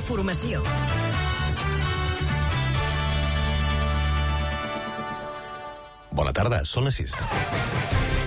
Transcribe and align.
informació. 0.00 0.64
Bona 6.10 6.32
tarda, 6.36 6.64
són 6.68 6.88
les 6.88 6.98
6. 7.04 8.19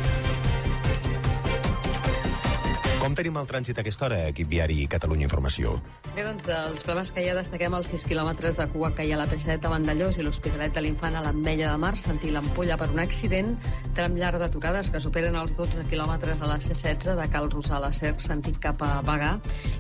Com 3.14 3.20
tenim 3.20 3.36
el 3.38 3.46
trànsit 3.46 3.78
a 3.78 3.84
aquesta 3.84 4.08
hora, 4.08 4.16
equip 4.32 4.48
viari 4.50 4.88
Catalunya 4.90 5.28
Informació? 5.28 5.76
Bé, 6.16 6.24
doncs 6.26 6.48
dels 6.48 6.82
problemes 6.82 7.12
que 7.14 7.22
hi 7.22 7.28
ha 7.30 7.36
destaquem 7.38 7.76
els 7.78 7.92
6 7.94 8.08
quilòmetres 8.10 8.58
de 8.58 8.66
cua 8.72 8.90
que 8.98 9.06
hi 9.06 9.12
ha 9.14 9.20
a 9.20 9.22
la 9.22 9.28
P7 9.30 9.60
de 9.62 9.70
Vandellós 9.70 10.18
i 10.18 10.26
l'Hospitalet 10.26 10.74
de 10.74 10.82
l'Infant 10.82 11.20
a 11.20 11.22
l'Ametlla 11.22 11.76
de 11.76 11.82
Mar, 11.84 11.92
sentir 12.02 12.32
l'ampolla 12.34 12.74
per 12.82 12.88
un 12.90 13.04
accident, 13.04 13.52
tram 13.94 14.18
llarg 14.18 14.42
d'aturades 14.42 14.90
que 14.90 15.04
superen 15.04 15.38
els 15.38 15.54
12 15.60 15.86
quilòmetres 15.92 16.42
de 16.42 16.50
la 16.50 16.58
C16 16.58 17.22
de 17.22 17.30
Cal 17.36 17.52
Rosal 17.54 17.86
a 17.86 17.94
Cerc, 17.94 18.26
sentit 18.26 18.58
cap 18.64 18.82
a 18.82 18.96
Bagà, 19.06 19.36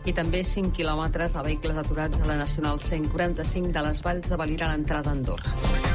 i 0.05 0.13
també 0.13 0.44
5 0.46 0.70
quilòmetres 0.77 1.34
de 1.34 1.48
vehicles 1.50 1.82
aturats 1.82 2.22
a 2.22 2.30
la 2.30 2.38
Nacional 2.44 2.86
145 2.86 3.74
de 3.74 3.88
les 3.90 4.05
Valls 4.05 4.30
de 4.30 4.41
Valira 4.46 4.70
a 4.70 4.76
l'entrada 4.76 5.10
a 5.10 5.18
Andorra. 5.18 5.93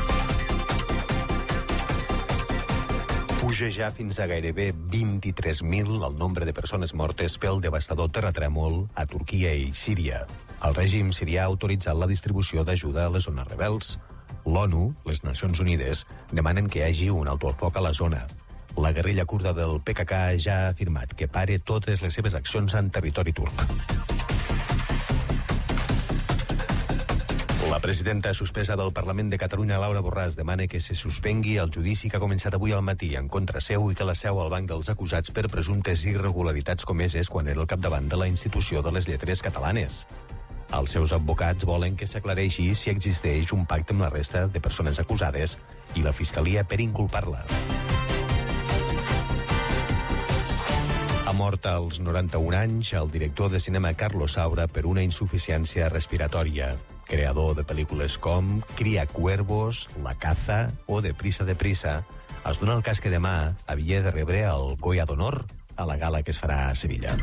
Puja 3.58 3.74
ja 3.74 3.86
fins 3.90 4.20
a 4.22 4.26
gairebé 4.30 4.68
23.000 4.70 5.96
el 6.06 6.12
nombre 6.14 6.46
de 6.46 6.52
persones 6.54 6.92
mortes 6.94 7.34
pel 7.42 7.58
devastador 7.58 8.06
terratrèmol 8.14 8.84
a 8.94 9.02
Turquia 9.10 9.50
i 9.50 9.72
Síria. 9.74 10.20
El 10.62 10.76
règim 10.76 11.10
sirià 11.10 11.42
ha 11.42 11.50
autoritzat 11.50 11.98
la 11.98 12.06
distribució 12.06 12.62
d'ajuda 12.62 13.08
a 13.08 13.10
les 13.10 13.26
zones 13.26 13.48
rebels. 13.50 13.96
L'ONU, 14.46 14.92
les 15.10 15.24
Nacions 15.26 15.58
Unides, 15.58 16.04
demanen 16.30 16.70
que 16.70 16.84
hi 16.84 16.86
hagi 16.86 17.08
un 17.10 17.26
alto 17.26 17.50
al 17.50 17.58
foc 17.58 17.80
a 17.80 17.82
la 17.82 17.90
zona. 17.90 18.20
La 18.78 18.92
guerrilla 18.95 19.26
kurda 19.26 19.50
del 19.59 19.80
PKK 19.82 20.20
ja 20.38 20.60
ha 20.60 20.70
afirmat 20.76 21.18
que 21.18 21.26
pare 21.26 21.59
totes 21.59 21.98
les 22.06 22.15
seves 22.15 22.38
accions 22.38 22.78
en 22.78 22.95
territori 22.95 23.34
turc. 23.34 24.07
La 27.79 27.82
presidenta 27.82 28.34
suspesa 28.34 28.74
del 28.74 28.93
Parlament 28.93 29.30
de 29.30 29.38
Catalunya, 29.38 29.76
Laura 29.79 30.01
Borràs, 30.02 30.34
demana 30.34 30.65
que 30.66 30.80
se 30.82 30.96
suspengui 30.98 31.60
el 31.62 31.71
judici 31.71 32.09
que 32.10 32.18
ha 32.18 32.21
començat 32.21 32.57
avui 32.57 32.73
al 32.74 32.82
matí 32.82 33.12
en 33.15 33.29
contra 33.30 33.60
seu 33.62 33.87
i 33.93 33.95
que 33.95 34.07
la 34.09 34.16
seu 34.18 34.40
al 34.43 34.51
banc 34.51 34.66
dels 34.66 34.90
acusats 34.90 35.30
per 35.30 35.45
presumptes 35.46 36.02
irregularitats 36.10 36.82
comeses 36.82 37.30
quan 37.30 37.46
era 37.46 37.62
el 37.62 37.71
capdavant 37.71 38.10
de 38.10 38.18
la 38.18 38.26
institució 38.26 38.82
de 38.82 38.90
les 38.96 39.06
lletres 39.06 39.45
catalanes. 39.46 40.01
Els 40.74 40.90
seus 40.90 41.15
advocats 41.15 41.71
volen 41.71 41.95
que 41.95 42.10
s'aclareixi 42.10 42.66
si 42.74 42.90
existeix 42.90 43.54
un 43.54 43.62
pacte 43.62 43.95
amb 43.95 44.09
la 44.09 44.10
resta 44.10 44.49
de 44.51 44.59
persones 44.59 44.99
acusades 44.99 45.54
i 45.95 46.02
la 46.02 46.10
Fiscalia 46.10 46.66
per 46.66 46.82
inculpar-la. 46.82 47.46
Ha 51.30 51.38
mort 51.46 51.71
als 51.71 52.02
91 52.02 52.59
anys 52.59 52.95
el 52.99 53.15
director 53.15 53.54
de 53.54 53.62
cinema 53.62 53.95
Carlos 53.95 54.34
Saura 54.34 54.66
per 54.66 54.88
una 54.90 55.06
insuficiència 55.06 55.95
respiratòria. 55.95 56.74
Creador 57.09 57.56
de 57.56 57.64
pel·lícules 57.64 58.18
com 58.20 58.60
Cria 58.76 59.06
Cuervos, 59.09 59.88
La 60.04 60.14
Caza 60.14 60.74
o 60.87 61.01
De 61.01 61.15
Prisa 61.15 61.45
de 61.48 61.56
Prisa, 61.56 62.04
es 62.45 62.60
dona 62.60 62.76
el 62.76 62.84
cas 62.84 63.00
que 63.00 63.12
demà 63.12 63.56
havia 63.66 64.03
de 64.04 64.12
rebre 64.12 64.44
el 64.44 64.76
Goya 64.76 65.09
d'Honor 65.09 65.47
a 65.76 65.87
la 65.88 65.97
gala 65.97 66.22
que 66.22 66.32
es 66.34 66.41
farà 66.41 66.69
a 66.69 66.76
Sevilla. 66.76 67.16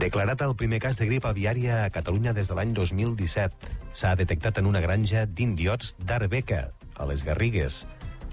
Declarat 0.00 0.40
el 0.46 0.56
primer 0.56 0.80
cas 0.80 0.96
de 0.96 1.04
grip 1.10 1.26
aviària 1.28 1.84
a 1.84 1.90
Catalunya 1.92 2.32
des 2.32 2.48
de 2.48 2.56
l'any 2.56 2.72
2017. 2.72 3.74
S'ha 3.92 4.14
detectat 4.16 4.58
en 4.58 4.70
una 4.70 4.80
granja 4.80 5.26
d'indiots 5.26 5.94
d'Arbeca, 5.98 6.70
a 6.96 7.08
les 7.10 7.24
Garrigues. 7.24 7.84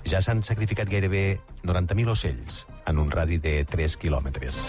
Ja 0.07 0.21
s'han 0.23 0.43
sacrificat 0.43 0.87
gairebé 0.87 1.41
90.000 1.67 2.15
ocells 2.15 2.63
en 2.87 3.03
un 3.03 3.11
radi 3.11 3.41
de 3.43 3.59
3 3.67 3.99
quilòmetres. 3.99 4.67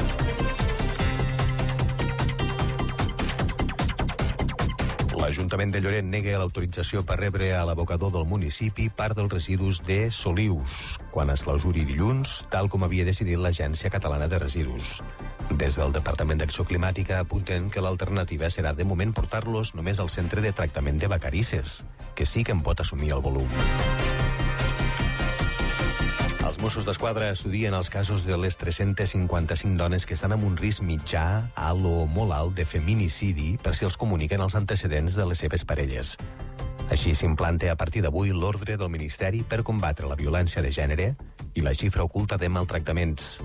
L'Ajuntament 5.29 5.69
de 5.69 5.83
Lloret 5.85 6.07
nega 6.09 6.39
l'autorització 6.41 7.03
per 7.05 7.19
rebre 7.21 7.51
a 7.53 7.59
l'abocador 7.69 8.15
del 8.15 8.25
municipi 8.25 8.87
part 8.89 9.19
dels 9.19 9.29
residus 9.35 9.83
de 9.85 9.99
Solius, 10.09 10.97
quan 11.13 11.29
es 11.29 11.45
clausuri 11.45 11.85
dilluns, 11.85 12.39
tal 12.49 12.71
com 12.73 12.87
havia 12.87 13.05
decidit 13.05 13.37
l'Agència 13.37 13.93
Catalana 13.93 14.25
de 14.33 14.41
Residus. 14.41 15.03
Des 15.51 15.77
del 15.77 15.93
Departament 15.93 16.41
d'Acció 16.41 16.65
Climàtica 16.65 17.21
apunten 17.21 17.69
que 17.69 17.85
l'alternativa 17.85 18.49
serà 18.49 18.73
de 18.73 18.89
moment 18.89 19.13
portar-los 19.13 19.75
només 19.77 20.01
al 20.01 20.09
centre 20.09 20.41
de 20.41 20.57
tractament 20.57 20.97
de 20.97 21.13
vacarisses, 21.13 21.83
que 22.17 22.25
sí 22.25 22.41
que 22.41 22.57
en 22.57 22.65
pot 22.65 22.81
assumir 22.81 23.13
el 23.13 23.21
volum. 23.21 23.53
Els 26.59 26.65
Mossos 26.65 26.87
d'Esquadra 26.89 27.29
estudien 27.31 27.71
els 27.77 27.87
casos 27.87 28.25
de 28.27 28.35
les 28.35 28.57
355 28.59 29.79
dones 29.79 30.03
que 30.03 30.17
estan 30.17 30.33
amb 30.35 30.43
un 30.43 30.57
risc 30.59 30.83
mitjà, 30.83 31.53
alt 31.55 31.87
o 31.87 31.93
molt 32.11 32.35
alt 32.35 32.57
de 32.57 32.65
feminicidi 32.67 33.53
per 33.63 33.77
si 33.79 33.87
els 33.87 33.95
comuniquen 33.95 34.43
els 34.43 34.57
antecedents 34.59 35.15
de 35.15 35.29
les 35.31 35.39
seves 35.39 35.63
parelles. 35.63 36.17
Així 36.91 37.15
s'implanta 37.15 37.71
a 37.71 37.77
partir 37.79 38.03
d'avui 38.03 38.35
l'ordre 38.35 38.75
del 38.75 38.91
Ministeri 38.91 39.45
per 39.47 39.63
combatre 39.63 40.11
la 40.11 40.19
violència 40.19 40.59
de 40.59 40.75
gènere 40.75 41.09
i 41.55 41.63
la 41.63 41.77
xifra 41.79 42.03
oculta 42.03 42.35
de 42.43 42.51
maltractaments. 42.51 43.39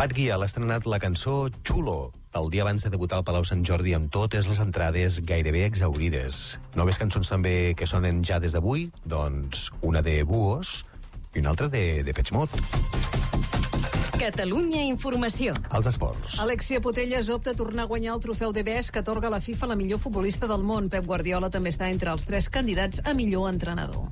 Pat 0.00 0.16
Guia 0.16 0.40
l'ha 0.40 0.48
estrenat 0.48 0.88
la 0.88 1.02
cançó 1.02 1.50
Xulo, 1.60 2.14
el 2.34 2.48
dia 2.50 2.62
abans 2.62 2.84
de 2.84 2.90
debutar 2.90 3.18
al 3.18 3.24
Palau 3.24 3.44
Sant 3.44 3.64
Jordi 3.66 3.92
amb 3.96 4.08
totes 4.12 4.46
les 4.48 4.60
entrades 4.62 5.20
gairebé 5.28 5.66
exaurides. 5.68 6.58
Noves 6.78 6.98
cançons 7.00 7.28
també 7.28 7.74
que 7.76 7.88
sonen 7.88 8.22
ja 8.24 8.40
des 8.40 8.56
d'avui, 8.56 8.88
doncs 9.04 9.68
una 9.82 10.02
de 10.02 10.22
Buos 10.24 10.80
i 11.34 11.42
una 11.42 11.52
altra 11.52 11.68
de, 11.68 12.02
de 12.02 12.14
Pets 12.16 12.32
Mot. 12.32 12.56
Catalunya 14.22 14.84
Informació. 14.86 15.56
Els 15.74 15.88
esports. 15.90 16.38
Alexia 16.40 16.80
Potelles 16.80 17.28
opta 17.34 17.52
a 17.52 17.58
tornar 17.58 17.84
a 17.84 17.90
guanyar 17.90 18.14
el 18.14 18.22
trofeu 18.22 18.52
de 18.54 18.62
BES 18.62 18.92
que 18.94 19.02
atorga 19.02 19.32
la 19.32 19.40
FIFA 19.42 19.72
la 19.72 19.76
millor 19.76 19.98
futbolista 19.98 20.46
del 20.46 20.62
món. 20.62 20.88
Pep 20.92 21.08
Guardiola 21.08 21.50
també 21.50 21.72
està 21.74 21.90
entre 21.90 22.12
els 22.14 22.24
tres 22.28 22.48
candidats 22.48 23.02
a 23.04 23.16
millor 23.18 23.50
entrenador. 23.50 24.06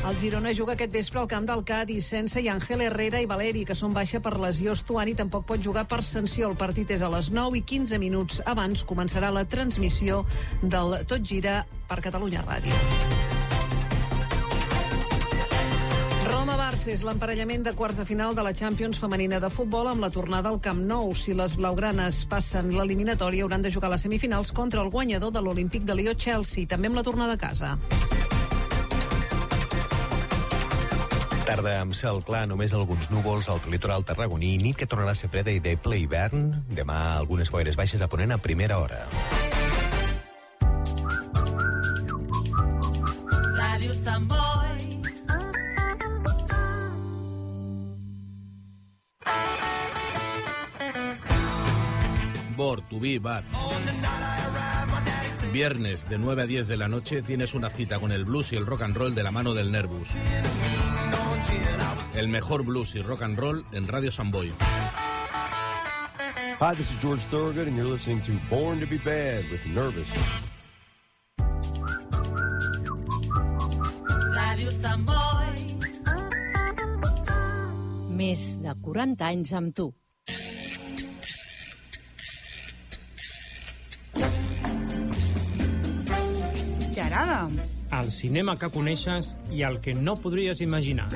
El 0.00 0.16
Girona 0.16 0.54
juga 0.56 0.72
aquest 0.72 0.94
vespre 0.94 1.20
al 1.20 1.28
camp 1.28 1.44
del 1.44 1.60
Cádiz 1.62 2.06
sense 2.08 2.40
i 2.40 2.48
Ángel 2.48 2.80
Herrera 2.80 3.20
i 3.20 3.26
Valeri, 3.28 3.66
que 3.68 3.76
són 3.76 3.92
baixa 3.92 4.18
per 4.24 4.32
lesió. 4.40 4.72
Estuani 4.72 5.12
tampoc 5.14 5.44
pot 5.50 5.60
jugar 5.60 5.84
per 5.90 6.00
sanció. 6.08 6.48
El 6.48 6.56
partit 6.56 6.90
és 6.96 7.04
a 7.04 7.10
les 7.12 7.28
9 7.30 7.60
i 7.60 7.62
15 7.62 7.98
minuts 8.00 8.40
abans 8.48 8.80
començarà 8.88 9.28
la 9.30 9.44
transmissió 9.44 10.22
del 10.62 10.96
Tot 11.04 11.20
Gira 11.20 11.66
per 11.86 12.00
Catalunya 12.00 12.40
Ràdio. 12.48 12.80
Roma-Barça 16.30 16.94
és 16.96 17.04
l'emparellament 17.04 17.68
de 17.68 17.76
quarts 17.76 18.00
de 18.00 18.08
final 18.08 18.32
de 18.34 18.46
la 18.46 18.54
Champions 18.56 18.98
femenina 18.98 19.36
de 19.38 19.52
futbol 19.52 19.92
amb 19.92 20.00
la 20.00 20.10
tornada 20.10 20.48
al 20.48 20.62
Camp 20.64 20.80
Nou. 20.80 21.12
Si 21.12 21.36
les 21.36 21.58
blaugranes 21.60 22.24
passen 22.24 22.72
l'eliminatòria, 22.72 23.44
hauran 23.44 23.60
de 23.60 23.70
jugar 23.70 23.92
les 23.92 24.08
semifinals 24.08 24.50
contra 24.50 24.80
el 24.80 24.88
guanyador 24.88 25.36
de 25.36 25.44
l'Olímpic 25.44 25.84
de 25.84 26.00
Lió-Chelsea, 26.00 26.64
també 26.66 26.88
amb 26.88 27.02
la 27.02 27.04
tornada 27.04 27.36
a 27.36 27.44
casa. 27.44 27.76
Tarda 31.50 31.80
amb 31.82 31.96
cel 31.98 32.20
clar, 32.22 32.44
només 32.46 32.70
alguns 32.78 33.08
núvols 33.10 33.48
al 33.50 33.58
litoral 33.72 34.04
tarragoní, 34.06 34.52
nit 34.62 34.76
que 34.78 34.86
tornarà 34.86 35.16
a 35.16 35.18
ser 35.18 35.26
freda 35.32 35.50
i 35.50 35.58
de 35.58 35.72
ple 35.74 35.96
hivern. 35.98 36.52
Demà 36.78 36.98
algunes 37.16 37.50
boires 37.50 37.74
baixes 37.74 38.04
a 38.06 38.08
ponent 38.12 38.30
a 38.30 38.38
primera 38.38 38.78
hora. 38.78 39.00
Ràdio 43.58 43.96
Sant 43.98 44.30
Boi. 44.30 44.78
Bor, 52.54 52.84
Tubí, 52.86 53.18
Bar. 53.18 53.42
Viernes 55.50 56.08
de 56.08 56.16
9 56.16 56.42
a 56.42 56.46
10 56.46 56.68
de 56.68 56.76
la 56.76 56.86
noche 56.86 57.22
tienes 57.22 57.54
una 57.54 57.70
cita 57.70 57.98
con 57.98 58.12
el 58.12 58.24
blues 58.24 58.52
y 58.52 58.56
el 58.56 58.66
rock 58.66 58.82
and 58.82 58.96
roll 58.96 59.16
de 59.16 59.24
la 59.24 59.32
mano 59.32 59.52
del 59.52 59.72
Nervus. 59.72 60.10
El 62.14 62.28
mejor 62.28 62.64
blues 62.64 62.94
y 62.94 63.02
rock 63.02 63.22
and 63.22 63.38
roll 63.38 63.64
en 63.72 63.86
Radio 63.88 64.10
Samboy. 64.10 64.50
Hi, 66.60 66.74
this 66.74 66.90
is 66.90 66.98
George 66.98 67.22
Thorogood, 67.30 67.68
and 67.68 67.76
you're 67.76 67.86
listening 67.86 68.20
to 68.22 68.32
Born 68.50 68.80
to 68.80 68.86
be 68.86 68.98
Bad 68.98 69.44
with 69.50 69.64
Nervous. 69.74 70.10
Ràdio 74.36 74.70
Sant 74.70 75.06
Boi. 75.08 75.54
Més 78.20 78.44
de 78.60 78.76
40 78.84 79.24
anys 79.32 79.54
amb 79.56 79.72
tu. 79.72 79.88
Gerada. 86.92 87.48
El 87.90 88.10
cinema 88.14 88.54
que 88.56 88.68
coneixes 88.70 89.32
i 89.50 89.64
el 89.66 89.80
que 89.82 89.94
no 89.94 90.14
podries 90.22 90.60
imaginar. 90.62 91.08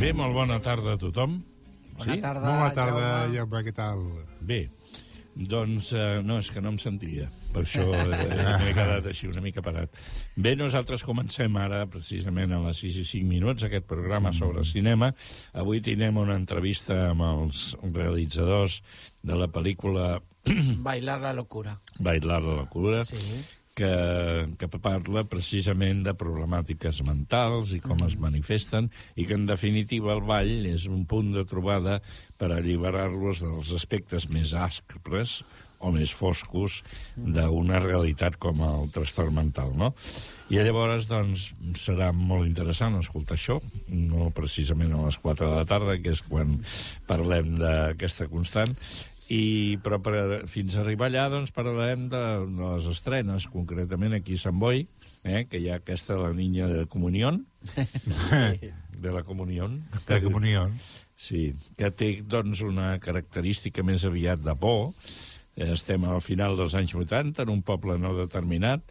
Bé, 0.00 0.12
molt 0.16 0.36
bona 0.36 0.60
tarda 0.64 0.94
a 0.96 1.00
tothom. 1.00 1.40
Bona 2.00 2.20
tarda, 2.20 2.44
Bona 2.44 2.68
tarda, 2.76 3.00
Jaume. 3.00 3.34
Jaume, 3.36 3.64
què 3.66 3.74
tal? 3.76 4.04
Bé, 4.40 4.60
Doncs 5.40 5.92
eh, 5.96 6.20
no, 6.24 6.36
és 6.42 6.50
que 6.52 6.60
no 6.60 6.68
em 6.74 6.78
sentia. 6.78 7.30
Per 7.54 7.62
això 7.64 7.86
eh, 7.96 8.06
m'he 8.60 8.74
quedat 8.76 9.06
així 9.08 9.30
una 9.30 9.40
mica 9.40 9.62
parat. 9.64 9.94
Bé, 10.36 10.52
nosaltres 10.58 11.04
comencem 11.06 11.56
ara, 11.56 11.86
precisament 11.90 12.52
a 12.52 12.60
les 12.66 12.82
6 12.84 12.98
i 13.00 13.04
5 13.08 13.28
minuts, 13.28 13.64
aquest 13.64 13.86
programa 13.88 14.34
sobre 14.36 14.66
cinema. 14.68 15.12
Avui 15.56 15.80
tindrem 15.80 16.18
una 16.20 16.36
entrevista 16.36 17.06
amb 17.10 17.24
els 17.30 17.70
realitzadors 17.88 18.82
de 19.22 19.38
la 19.40 19.48
pel·lícula 19.48 20.18
Bailar 20.80 21.18
la 21.20 21.32
locura. 21.36 21.74
Bailar 22.00 22.42
la 22.42 22.54
locura, 22.62 23.04
Sí. 23.04 23.18
Que, 23.78 23.92
que 24.58 24.68
parla 24.82 25.24
precisament 25.30 26.02
de 26.06 26.14
problemàtiques 26.18 27.00
mentals 27.06 27.72
i 27.76 27.80
com 27.84 28.02
es 28.06 28.16
manifesten 28.20 28.90
i 29.14 29.26
que, 29.26 29.38
en 29.38 29.46
definitiva, 29.48 30.12
el 30.16 30.22
ball 30.26 30.68
és 30.70 30.86
un 30.90 31.06
punt 31.08 31.32
de 31.36 31.46
trobada 31.48 32.00
per 32.40 32.52
alliberar-los 32.54 33.44
dels 33.46 33.74
aspectes 33.76 34.28
més 34.32 34.54
aspres 34.56 35.40
o 35.80 35.90
més 35.94 36.12
foscos 36.12 36.80
d'una 37.16 37.80
realitat 37.80 38.36
com 38.40 38.60
el 38.64 38.90
trastorn 38.92 39.32
mental, 39.38 39.72
no? 39.72 39.94
I 40.52 40.60
llavors, 40.60 41.06
doncs, 41.08 41.50
serà 41.80 42.10
molt 42.12 42.44
interessant 42.48 42.98
escoltar 42.98 43.38
això, 43.38 43.60
no 43.88 44.28
precisament 44.36 44.92
a 44.92 45.06
les 45.06 45.16
4 45.22 45.48
de 45.48 45.56
la 45.56 45.68
tarda, 45.68 45.96
que 46.02 46.12
és 46.12 46.20
quan 46.26 46.58
parlem 47.08 47.56
d'aquesta 47.62 48.28
constant, 48.28 48.76
i, 49.30 49.78
però 49.82 50.00
per, 50.02 50.14
fins 50.50 50.74
a 50.74 50.82
arribar 50.82 51.08
allà 51.08 51.28
doncs, 51.30 51.52
parlarem 51.54 52.08
de, 52.10 52.22
de 52.50 52.70
les 52.74 52.88
estrenes, 52.90 53.46
concretament 53.52 54.16
aquí 54.18 54.34
a 54.34 54.42
Sant 54.42 54.58
Boi, 54.58 54.82
eh, 55.22 55.44
que 55.46 55.60
hi 55.60 55.68
ha 55.70 55.78
aquesta, 55.78 56.18
la 56.18 56.32
niña 56.34 56.66
de 56.70 56.86
comunió, 56.90 57.30
de 58.98 59.12
la 59.14 59.22
comunió. 59.22 59.70
De 60.06 60.16
la 60.16 60.22
comunió. 60.24 60.66
Sí, 61.20 61.50
que 61.76 61.92
té 61.92 62.12
doncs, 62.26 62.64
una 62.66 62.94
característica 62.98 63.84
més 63.86 64.06
aviat 64.08 64.42
de 64.42 64.56
por. 64.58 64.94
Estem 65.60 66.06
al 66.08 66.22
final 66.24 66.56
dels 66.56 66.74
anys 66.78 66.94
80, 66.96 67.44
en 67.44 67.52
un 67.52 67.60
poble 67.62 67.98
no 68.00 68.14
determinat. 68.16 68.82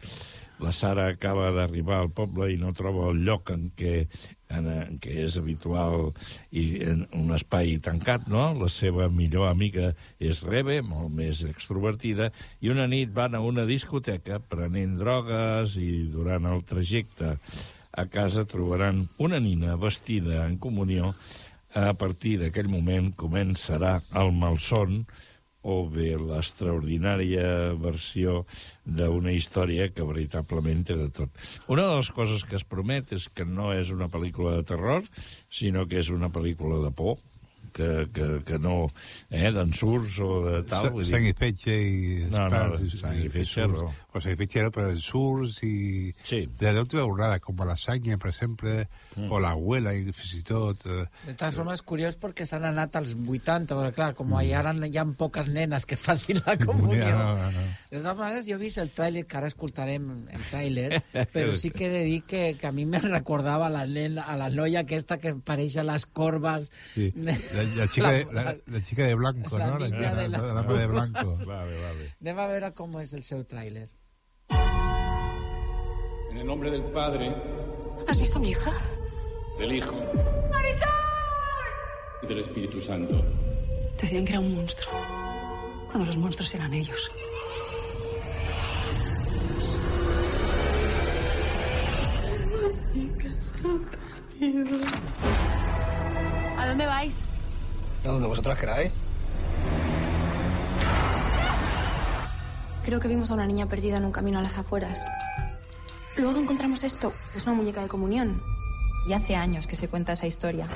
La 0.62 0.72
Sara 0.76 1.08
acaba 1.10 1.50
d'arribar 1.56 1.98
al 1.98 2.12
poble 2.14 2.52
i 2.52 2.58
no 2.60 2.72
troba 2.76 3.08
el 3.10 3.24
lloc 3.26 3.50
en 3.50 3.70
què, 3.76 4.04
en, 4.50 4.68
en 4.70 4.98
què 5.02 5.16
és 5.24 5.36
habitual 5.40 6.10
i 6.50 6.64
en 6.86 7.04
un 7.16 7.34
espai 7.36 7.76
tancat, 7.82 8.28
no? 8.30 8.50
La 8.58 8.70
seva 8.72 9.08
millor 9.12 9.48
amiga 9.50 9.92
és 10.18 10.42
Rebe, 10.46 10.80
molt 10.86 11.12
més 11.14 11.44
extrovertida, 11.48 12.30
i 12.60 12.72
una 12.72 12.88
nit 12.90 13.12
van 13.14 13.36
a 13.36 13.44
una 13.44 13.66
discoteca 13.68 14.40
prenent 14.40 14.98
drogues 15.00 15.76
i 15.80 15.90
durant 16.12 16.48
el 16.50 16.64
trajecte 16.66 17.36
a 17.90 18.06
casa 18.06 18.46
trobaran 18.46 19.08
una 19.18 19.40
nina 19.40 19.76
vestida 19.76 20.46
en 20.46 20.58
comunió. 20.58 21.14
A 21.74 21.92
partir 21.94 22.36
d'aquell 22.40 22.66
moment 22.66 23.12
començarà 23.14 24.00
el 24.18 24.32
malson 24.34 25.04
o 25.62 25.82
bé 25.92 26.14
l'extraordinària 26.16 27.74
versió 27.80 28.44
d'una 28.84 29.34
història 29.36 29.90
que 29.92 30.06
veritablement 30.08 30.84
té 30.88 30.96
de 30.96 31.08
tot. 31.12 31.42
Una 31.68 31.88
de 31.88 31.98
les 32.00 32.12
coses 32.16 32.44
que 32.48 32.56
es 32.56 32.64
promet 32.64 33.12
és 33.16 33.28
que 33.28 33.44
no 33.44 33.74
és 33.76 33.92
una 33.92 34.08
pel·lícula 34.12 34.56
de 34.58 34.68
terror, 34.72 35.04
sinó 35.52 35.86
que 35.86 36.00
és 36.00 36.08
una 36.14 36.32
pel·lícula 36.32 36.80
de 36.84 36.94
por, 36.96 37.18
que, 37.72 38.08
que, 38.12 38.42
que 38.46 38.58
no... 38.58 38.90
Eh, 39.30 39.50
d'ensurs 39.54 40.18
o 40.24 40.40
de 40.46 40.62
tal. 40.68 40.90
Sang 41.06 41.26
i 41.28 41.34
fetge 41.36 41.74
i 41.76 42.00
No, 42.30 42.48
no, 42.50 42.80
sang 42.94 43.20
i 43.20 43.30
fetge, 43.32 43.66
no. 43.70 43.90
O 44.12 44.18
sang 44.20 44.32
i 44.34 44.36
fetge 44.40 44.58
era 44.58 44.70
per 44.74 44.88
ensurts 44.90 45.60
i... 45.62 46.10
Sí. 46.26 46.40
De 46.58 46.72
l'última 46.74 47.04
borrada, 47.06 47.38
com 47.38 47.60
a 47.62 47.68
lasanya, 47.68 48.16
per 48.18 48.32
exemple, 48.32 48.88
Mm. 49.16 49.26
o 49.34 49.40
l'abuela, 49.42 49.90
i 49.98 50.04
fins 50.14 50.32
i 50.38 50.42
tot... 50.46 50.84
Eh, 50.86 51.04
De 51.26 51.32
totes 51.34 51.56
formes, 51.58 51.80
curiós 51.82 52.14
perquè 52.18 52.44
s'han 52.46 52.62
anat 52.68 52.94
als 52.96 53.10
80, 53.18 53.74
perquè 53.74 53.94
clar, 53.96 54.12
com 54.14 54.30
hi 54.38 54.52
ara 54.54 54.70
hi 54.86 54.98
ha 54.98 55.04
poques 55.18 55.48
nenes 55.50 55.84
que 55.86 55.96
facin 55.98 56.38
la 56.46 56.54
comunió. 56.66 57.08
no, 57.10 57.34
no, 57.40 57.50
no. 57.50 57.64
De 57.90 57.98
totes 57.98 58.16
maneres, 58.20 58.46
jo 58.46 58.54
he 58.54 58.60
vist 58.62 58.78
el 58.78 58.92
tràiler, 58.94 59.24
que 59.26 59.36
ara 59.36 59.50
escoltarem 59.50 60.06
el 60.30 60.44
tràiler, 60.50 61.02
però 61.34 61.54
sí 61.58 61.70
que 61.74 61.86
he 61.86 61.90
de 61.90 62.04
dir 62.06 62.22
que, 62.22 62.42
que 62.56 62.66
a 62.66 62.72
mi 62.72 62.86
me 62.86 62.98
recordava 63.16 63.66
a 63.66 63.70
la, 63.74 63.84
nena, 63.86 64.22
a 64.30 64.36
la 64.38 64.48
noia 64.50 64.84
aquesta 64.86 65.18
que 65.18 65.34
pareix 65.34 65.76
a 65.82 65.86
les 65.90 66.06
corbes. 66.06 66.70
Sí. 66.94 67.10
La, 67.16 67.34
la, 67.76 67.86
chica 67.90 68.12
de, 68.14 68.24
la, 68.32 68.56
la 68.66 68.82
chica 68.86 69.04
de 69.10 69.14
blanco, 69.18 69.58
La 69.58 69.66
¿no? 69.72 69.78
La, 69.78 69.88
la, 69.88 70.14
de 70.14 70.28
la, 70.28 70.38
la- 70.38 70.46
la 70.46 70.54
dama 70.62 70.78
de 70.78 70.86
blanco. 70.86 71.36
Vale, 71.46 71.80
vale. 71.82 72.12
Anem 72.22 72.38
a 72.38 72.46
veure 72.54 72.70
com 72.78 72.94
és 73.02 73.12
el 73.18 73.26
seu 73.26 73.42
tràiler. 73.44 73.88
En 76.30 76.38
el 76.38 76.46
nombre 76.46 76.70
del 76.70 76.82
Padre, 76.84 77.34
¿Has 78.06 78.18
visto 78.18 78.38
a 78.38 78.40
mi 78.40 78.50
hija? 78.50 78.72
del 79.58 79.72
Hijo 79.72 79.94
y 82.22 82.26
del 82.26 82.38
Espíritu 82.38 82.80
Santo. 82.80 83.22
Decían 84.00 84.24
que 84.24 84.32
era 84.32 84.40
un 84.40 84.54
monstruo. 84.54 84.92
Cuando 85.90 86.06
los 86.06 86.16
monstruos 86.16 86.54
eran 86.54 86.72
ellos. 86.72 87.10
¿A 96.58 96.66
dónde 96.66 96.86
vais? 96.86 97.14
¿A 98.04 98.08
donde 98.08 98.28
vosotras 98.28 98.58
queráis? 98.58 98.94
Creo 102.84 102.98
que 103.00 103.08
vimos 103.08 103.30
a 103.30 103.34
una 103.34 103.46
niña 103.46 103.66
perdida 103.66 103.98
en 103.98 104.04
un 104.04 104.12
camino 104.12 104.38
a 104.38 104.42
las 104.42 104.56
afueras. 104.58 105.06
Luego 106.20 106.38
encontramos 106.38 106.84
esto. 106.84 107.14
Es 107.34 107.46
una 107.46 107.56
muñeca 107.56 107.80
de 107.80 107.88
comunión. 107.88 108.42
Y 109.08 109.14
hace 109.14 109.36
años 109.36 109.66
que 109.66 109.74
se 109.74 109.88
cuenta 109.88 110.12
esa 110.12 110.26
historia. 110.26 110.68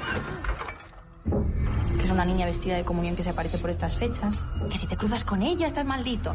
Que 1.96 2.02
es 2.02 2.10
una 2.10 2.24
niña 2.24 2.46
vestida 2.46 2.76
de 2.76 2.84
comunión 2.84 3.14
que 3.14 3.22
se 3.22 3.28
aparece 3.30 3.58
por 3.58 3.68
estas 3.68 3.96
fechas. 3.96 4.38
Que 4.70 4.78
si 4.78 4.86
te 4.86 4.96
cruzas 4.96 5.22
con 5.22 5.42
ella 5.42 5.66
estás 5.66 5.84
maldito. 5.84 6.34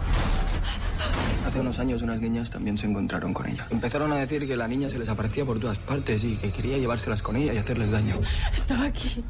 Hace 1.48 1.60
unos 1.60 1.80
años 1.80 2.04
unas 2.04 2.20
niñas 2.20 2.52
también 2.52 2.78
se 2.78 2.86
encontraron 2.86 3.34
con 3.34 3.48
ella. 3.48 3.66
Empezaron 3.72 4.12
a 4.14 4.18
decir 4.18 4.46
que 4.46 4.56
la 4.56 4.68
niña 4.68 4.90
se 4.90 5.00
les 5.00 5.10
aparecía 5.10 5.44
por 5.44 5.60
todas 5.60 5.80
partes 5.80 6.24
y 6.24 6.36
que 6.36 6.52
quería 6.52 6.78
llevárselas 6.78 7.24
con 7.24 7.36
ella 7.36 7.54
y 7.54 7.58
hacerles 7.58 7.90
daño. 7.90 8.16
Estaba 8.54 8.86
aquí. 8.86 9.24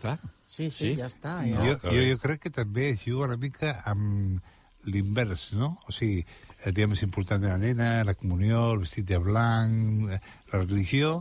Està? 0.00 0.16
Sí, 0.48 0.70
sí, 0.72 0.94
ja 0.98 1.08
està. 1.10 1.40
Ja. 1.44 1.60
jo, 1.68 1.76
jo, 1.84 2.04
jo 2.08 2.20
crec 2.22 2.46
que 2.46 2.54
també 2.54 2.90
es 2.94 3.04
juga 3.04 3.28
una 3.28 3.36
mica 3.40 3.76
amb 3.88 4.40
l'invers, 4.88 5.50
no? 5.52 5.74
O 5.88 5.92
sigui, 5.92 6.24
el 6.64 6.76
dia 6.76 6.88
més 6.88 7.02
important 7.04 7.42
de 7.42 7.50
la 7.52 7.58
nena, 7.60 7.90
la 8.04 8.16
comunió, 8.16 8.70
el 8.72 8.84
vestit 8.84 9.06
de 9.08 9.18
blanc, 9.20 10.08
eh, 10.08 10.20
la 10.52 10.62
religió, 10.62 11.18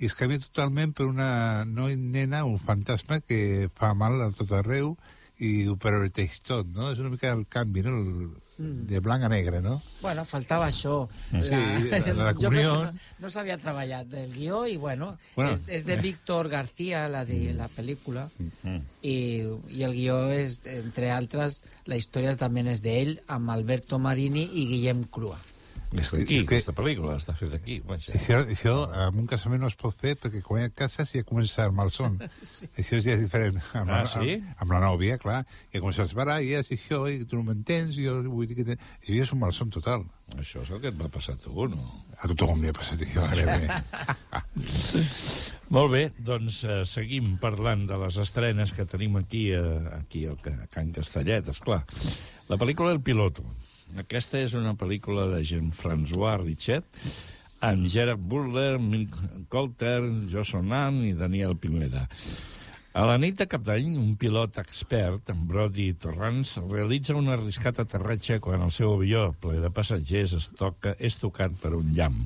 i 0.00 0.08
es 0.08 0.14
canvia 0.16 0.40
totalment 0.40 0.94
per 0.96 1.08
una 1.10 1.64
no 1.68 1.88
nena, 1.90 2.44
un 2.48 2.58
fantasma 2.62 3.20
que 3.20 3.68
fa 3.76 3.92
mal 3.98 4.22
a 4.24 4.30
tot 4.36 4.54
arreu 4.56 4.94
i 5.40 5.66
ho 5.68 5.76
perverteix 5.80 6.38
tot, 6.46 6.70
no? 6.72 6.92
És 6.94 7.02
una 7.02 7.10
mica 7.12 7.34
el 7.34 7.44
canvi, 7.50 7.84
no? 7.84 7.98
El. 7.98 8.30
De 8.60 8.98
blanc 9.00 9.24
a 9.24 9.28
negre, 9.32 9.62
no? 9.64 9.80
Bueno, 10.02 10.24
faltava 10.28 10.66
això. 10.68 11.08
Sí, 11.30 11.50
la- 11.50 12.12
la 12.14 12.34
comunió. 12.38 12.74
No, 12.84 12.92
no 13.18 13.30
s'havia 13.32 13.56
treballat 13.58 14.12
el 14.14 14.34
guió 14.34 14.66
i, 14.68 14.76
bueno, 14.76 15.14
Bueno, 15.36 15.52
és, 15.52 15.62
és 15.68 15.86
de 15.88 15.94
eh. 15.94 16.00
Víctor 16.02 16.48
García, 16.52 17.06
la 17.08 17.24
de 17.24 17.54
la 17.56 17.68
pel·lícula, 17.72 18.28
Mm. 18.62 18.82
i, 19.02 19.14
i 19.78 19.82
el 19.86 19.94
guió 19.94 20.30
és, 20.32 20.60
entre 20.66 21.10
altres, 21.10 21.62
la 21.86 21.96
història 21.96 22.36
també 22.36 22.60
és 22.70 22.82
d'ell, 22.84 23.16
amb 23.28 23.48
Alberto 23.50 23.98
Marini 23.98 24.42
i 24.52 24.66
Guillem 24.74 25.04
Crua. 25.10 25.38
És 25.90 26.12
d'aquí, 26.14 26.36
aquesta 26.44 26.70
pel·lícula 26.76 27.16
està 27.18 27.32
feta 27.34 27.56
aquí. 27.58 27.80
Vaja. 27.82 28.12
Això, 28.14 28.36
això 28.52 28.74
amb 29.08 29.18
un 29.18 29.26
casament 29.26 29.64
no 29.64 29.66
es 29.66 29.74
pot 29.74 29.96
fer 29.98 30.12
perquè 30.22 30.38
quan 30.46 30.62
hi 30.62 30.68
ha 30.68 30.70
cases 30.70 31.10
ja 31.16 31.24
comença 31.26 31.64
el 31.66 31.72
malson. 31.74 32.20
Sí. 32.46 32.68
Això 32.78 32.96
és 33.00 33.04
ja 33.08 33.16
diferent. 33.18 33.58
Amb, 33.74 33.90
Ah, 33.90 34.04
la, 34.04 34.06
sí? 34.06 34.36
amb, 34.38 34.60
amb 34.62 34.72
la 34.76 34.80
nòvia, 34.84 35.18
clar. 35.18 35.40
I 35.74 35.80
comença 35.82 36.04
els 36.06 36.14
baralles 36.14 36.70
i 36.70 36.78
això, 36.78 37.02
i 37.10 37.24
tu 37.26 37.40
no 37.40 37.42
m'entens, 37.48 37.98
i 37.98 38.06
jo 38.06 38.20
vull 38.30 38.46
dir 38.46 38.56
que... 38.60 38.64
Te... 38.70 38.76
Això 39.02 39.16
ja 39.16 39.26
és 39.26 39.32
un 39.34 39.40
malson 39.42 39.70
total. 39.74 40.06
Això 40.38 40.62
és 40.62 40.70
el 40.70 40.78
que 40.84 40.92
et 40.92 40.98
va 41.00 41.08
passar 41.10 41.34
a 41.34 41.40
tu, 41.42 41.66
no? 41.72 41.88
A 42.22 42.28
tothom 42.30 42.62
li 42.62 42.70
ha 42.70 42.76
passat 42.76 43.02
això, 43.02 43.26
ara 43.26 43.58
bé. 43.58 44.60
Molt 45.74 45.90
bé, 45.92 46.02
doncs 46.18 46.62
eh, 46.66 46.80
seguim 46.88 47.36
parlant 47.42 47.84
de 47.90 47.98
les 48.02 48.16
estrenes 48.22 48.72
que 48.74 48.86
tenim 48.90 49.16
aquí, 49.20 49.48
eh, 49.54 49.62
aquí 50.00 50.24
al 50.26 50.38
Can 50.70 50.90
Castellet, 50.94 51.50
és 51.50 51.60
clar. 51.62 51.82
La 52.50 52.58
pel·lícula 52.58 52.94
El 52.94 53.02
piloto. 53.06 53.44
Aquesta 53.98 54.38
és 54.44 54.54
una 54.54 54.74
pel·lícula 54.78 55.26
de 55.32 55.40
Jean-François 55.44 56.38
Richet, 56.44 56.86
amb 57.66 57.88
Gerard 57.90 58.20
Butler, 58.22 58.78
Mick 58.80 59.16
Coulter, 59.52 60.00
Josh 60.30 60.54
Onan 60.56 61.02
i 61.04 61.12
Daniel 61.18 61.56
Pineda. 61.60 62.06
A 62.94 63.04
la 63.06 63.18
nit 63.22 63.36
de 63.38 63.46
cap 63.46 63.62
d'any, 63.62 63.92
un 63.98 64.16
pilot 64.18 64.56
expert, 64.62 65.28
en 65.30 65.44
Brody 65.46 65.92
Torrance, 65.94 66.58
realitza 66.70 67.14
un 67.14 67.28
arriscat 67.30 67.78
aterratge 67.84 68.40
quan 68.42 68.64
el 68.66 68.72
seu 68.74 68.94
avió, 68.96 69.28
ple 69.38 69.60
de 69.62 69.70
passatgers, 69.70 70.34
es 70.40 70.48
toca, 70.58 70.96
és 70.98 71.14
tocat 71.20 71.54
per 71.62 71.70
un 71.78 71.92
llamp. 71.94 72.24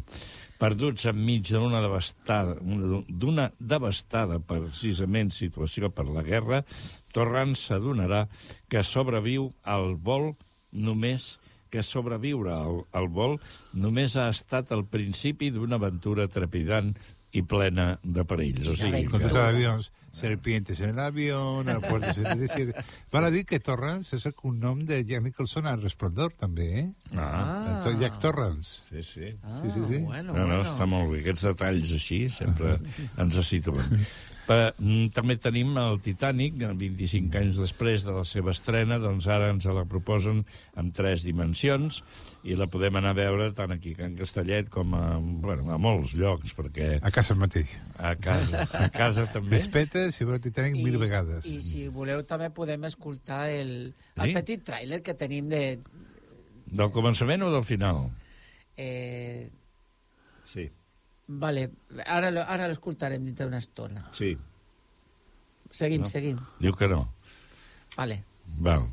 Perduts 0.57 1.05
enmig 1.11 1.51
d'una 1.53 1.83
devastada, 1.85 2.55
una- 2.63 3.03
d'una 3.09 3.51
devastada 3.59 4.39
precisament 4.41 5.33
situació 5.35 5.91
per 5.93 6.07
la 6.09 6.23
guerra, 6.25 6.63
Torrance 7.13 7.69
s'adonarà 7.69 8.25
que 8.69 8.83
sobreviu 8.83 9.51
al 9.63 9.97
vol 9.97 10.33
només 10.73 11.35
que 11.75 11.83
sobreviure 11.83 12.55
al, 12.55 12.85
al 12.95 13.11
vol 13.11 13.41
només 13.75 14.15
ha 14.15 14.29
estat 14.31 14.71
el 14.77 14.87
principi 14.87 15.51
d'una 15.51 15.81
aventura 15.83 16.29
trepidant 16.31 16.95
i 17.35 17.43
plena 17.43 17.97
de 18.03 18.23
perills. 18.31 18.69
O 18.71 18.77
sigui, 18.79 19.09
Con 19.11 19.23
los 19.23 19.35
aviones, 19.35 19.91
serpientes 20.15 20.79
en 20.79 20.91
el 20.91 20.99
avión, 21.01 21.69
aeropuerto 21.69 22.13
77... 22.13 22.85
Val 23.11 23.25
a 23.25 23.31
dir 23.31 23.43
que 23.45 23.59
Torrance 23.59 24.15
és 24.15 24.27
el 24.31 24.37
cognom 24.39 24.85
de 24.87 25.01
Jack 25.03 25.25
Nicholson 25.25 25.67
al 25.67 25.83
Resplendor, 25.83 26.31
també, 26.39 26.69
eh? 26.85 26.87
Ah. 27.19 27.83
El 27.91 27.99
Jack 27.99 28.21
Torrance. 28.23 28.85
Sí, 28.91 29.03
sí. 29.03 29.33
sí, 29.35 29.73
sí, 29.75 29.83
sí. 29.89 29.99
bueno, 30.07 30.37
no, 30.37 30.47
no, 30.47 30.61
està 30.63 30.87
molt 30.87 31.11
bé. 31.11 31.25
Aquests 31.25 31.49
detalls 31.51 31.97
així 31.99 32.21
sempre 32.31 32.79
ens 33.25 33.43
situen. 33.51 34.07
Pa, 34.45 34.75
mm, 34.77 35.07
també 35.17 35.39
tenim 35.41 35.71
el 35.81 35.99
Titanic, 36.05 36.59
25 36.61 37.39
anys 37.41 37.57
després 37.57 38.03
de 38.05 38.13
la 38.13 38.25
seva 38.29 38.53
estrena, 38.53 38.99
doncs 39.01 39.25
ara 39.33 39.49
ens 39.55 39.65
la 39.65 39.87
proposen 39.89 40.43
en 40.77 40.91
tres 40.93 41.23
dimensions 41.25 42.03
i 42.45 42.53
la 42.61 42.67
podem 42.69 42.99
anar 43.01 43.15
a 43.15 43.19
veure 43.19 43.47
tant 43.57 43.73
aquí 43.73 43.95
a 43.95 44.03
Can 44.03 44.19
Castellet 44.19 44.69
com 44.69 44.93
a, 44.99 45.05
bueno, 45.19 45.71
a 45.73 45.79
molts 45.81 46.13
llocs, 46.19 46.53
perquè... 46.59 46.99
A 47.01 47.11
casa 47.15 47.35
mateix. 47.41 47.73
A 47.97 48.13
casa, 48.21 48.67
a 48.85 48.91
casa 48.93 49.25
també. 49.35 49.57
Despeta, 49.57 50.11
si 50.13 50.29
veu 50.29 50.37
Titanic, 50.45 50.77
mil 50.85 50.99
vegades. 51.01 51.47
I 51.49 51.63
si 51.65 51.87
voleu 51.89 52.21
també 52.29 52.51
podem 52.53 52.85
escoltar 52.91 53.47
el, 53.49 53.95
el 54.19 54.29
Sí? 54.29 54.37
petit 54.37 54.65
tràiler 54.69 55.01
que 55.03 55.17
tenim 55.17 55.49
de... 55.49 55.65
Del 56.75 56.91
començament 56.93 57.43
o 57.47 57.51
del 57.53 57.65
final? 57.65 58.11
Eh, 58.77 59.49
vale, 61.29 61.71
ara, 62.07 62.31
lo- 62.31 62.43
ara 62.47 62.69
l'escoltarem 62.69 63.25
dintre 63.25 63.47
d'una 63.47 63.59
estona. 63.59 64.09
sí. 64.13 64.37
Seguim, 65.75 66.03
No? 66.03 66.07
seguim. 66.09 66.37
Diu 66.61 66.73
que 66.79 66.87
no. 66.87 67.09
Vale. 67.97 68.23
Val. 68.63 68.85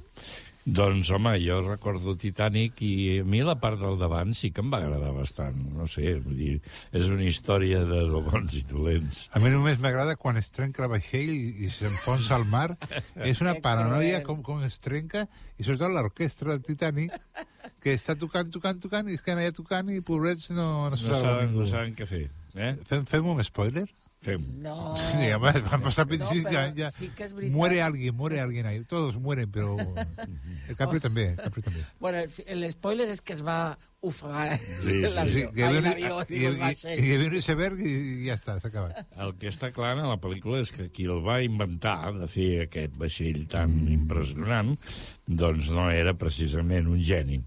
Doncs, 0.65 1.09
home, 1.11 1.35
jo 1.41 1.59
recordo 1.67 2.15
Titanic 2.17 2.81
i 2.85 3.19
a 3.19 3.23
mi 3.25 3.41
la 3.45 3.55
part 3.59 3.79
del 3.81 3.97
davant 3.99 4.33
sí 4.37 4.51
que 4.53 4.61
em 4.61 4.69
va 4.73 4.77
agradar 4.77 5.11
bastant. 5.13 5.55
No 5.77 5.85
sé, 5.89 6.15
vull 6.21 6.37
dir, 6.37 6.55
és 6.91 7.09
una 7.09 7.23
història 7.25 7.83
de 7.85 8.01
bons 8.09 8.55
i 8.57 8.61
dolents. 8.69 9.23
A 9.33 9.39
mi 9.41 9.49
només 9.53 9.77
m'agrada 9.81 10.15
quan 10.15 10.37
es 10.37 10.49
trenca 10.53 10.83
el 10.85 10.89
vaixell 10.89 11.29
i, 11.33 11.69
s'enfonsa 11.69 12.35
al 12.35 12.45
mar. 12.45 12.77
És 13.29 13.41
una 13.41 13.55
paranoia 13.61 14.21
com, 14.23 14.41
com 14.41 14.61
es 14.63 14.79
trenca 14.79 15.27
i 15.57 15.63
sobretot 15.63 15.91
l'orquestra 15.93 16.51
del 16.53 16.61
Titanic 16.65 17.13
que 17.81 17.95
està 17.97 18.15
tocant, 18.19 18.51
tocant, 18.53 18.77
tocant 18.79 19.09
i 19.09 19.15
es 19.17 19.23
queden 19.25 19.41
allà 19.41 19.53
tocant 19.57 19.89
i 19.89 20.01
pobrets 20.05 20.51
no, 20.51 20.89
no, 20.89 20.95
No 20.95 20.97
saben, 21.17 21.47
ningú. 21.49 21.63
no 21.63 21.67
saben 21.67 21.95
què 21.97 22.05
fer. 22.05 22.27
Eh? 22.53 22.75
Fem, 22.85 23.05
fem 23.09 23.25
un 23.31 23.41
spoiler? 23.43 23.87
Fem. 24.21 24.43
No. 24.61 24.93
Sí, 24.95 25.17
además, 25.17 25.55
van 25.65 25.79
a 25.81 25.83
pasar 25.83 26.05
25 26.05 26.47
pero 26.47 26.59
años, 26.59 26.75
ya 26.77 26.91
sí 26.91 27.07
que 27.15 27.23
es 27.23 27.33
verdad. 27.33 27.49
muere 27.49 27.81
alguien, 27.81 28.13
muere 28.15 28.39
alguien 28.39 28.67
ahí. 28.67 28.83
Todos 28.85 29.17
mueren, 29.17 29.49
pero 29.51 29.77
el 30.69 30.75
Capri 30.75 30.99
també, 30.99 31.29
el 31.31 31.37
Capri 31.37 31.63
també. 31.63 31.85
Bueno, 31.99 32.19
el, 32.19 32.29
el 32.45 32.69
spoiler 32.71 33.09
és 33.09 33.21
que 33.25 33.33
es 33.33 33.41
va 33.41 33.79
Sí, 34.81 35.03
sí, 35.29 35.45
que 35.53 35.63
Ai, 35.63 35.73
viene, 35.73 35.89
l'avió, 35.89 36.21
y, 36.27 36.33
digo, 36.33 36.49
el 36.49 36.55
y, 36.55 36.59
vaixell. 36.59 36.97
y 36.99 37.01
viene 37.01 37.27
un 37.27 37.35
iceberg 37.35 37.79
y 37.79 38.23
ya 38.25 38.33
está, 38.33 38.59
s'ha 38.59 38.69
acabat. 38.69 39.05
El 39.15 39.35
que 39.37 39.47
està 39.51 39.69
clar 39.71 39.91
en 39.99 40.07
la 40.09 40.17
pel·lícula 40.17 40.57
és 40.63 40.71
que 40.73 40.87
qui 40.89 41.05
el 41.05 41.21
va 41.21 41.41
inventar 41.45 42.11
de 42.17 42.25
fer 42.27 42.63
aquest 42.65 42.95
vaixell 42.97 43.43
tan 43.51 43.75
impressionant 43.93 44.73
doncs 45.27 45.69
no 45.69 45.91
era 45.93 46.15
precisament 46.17 46.87
un 46.89 46.97
geni, 47.05 47.37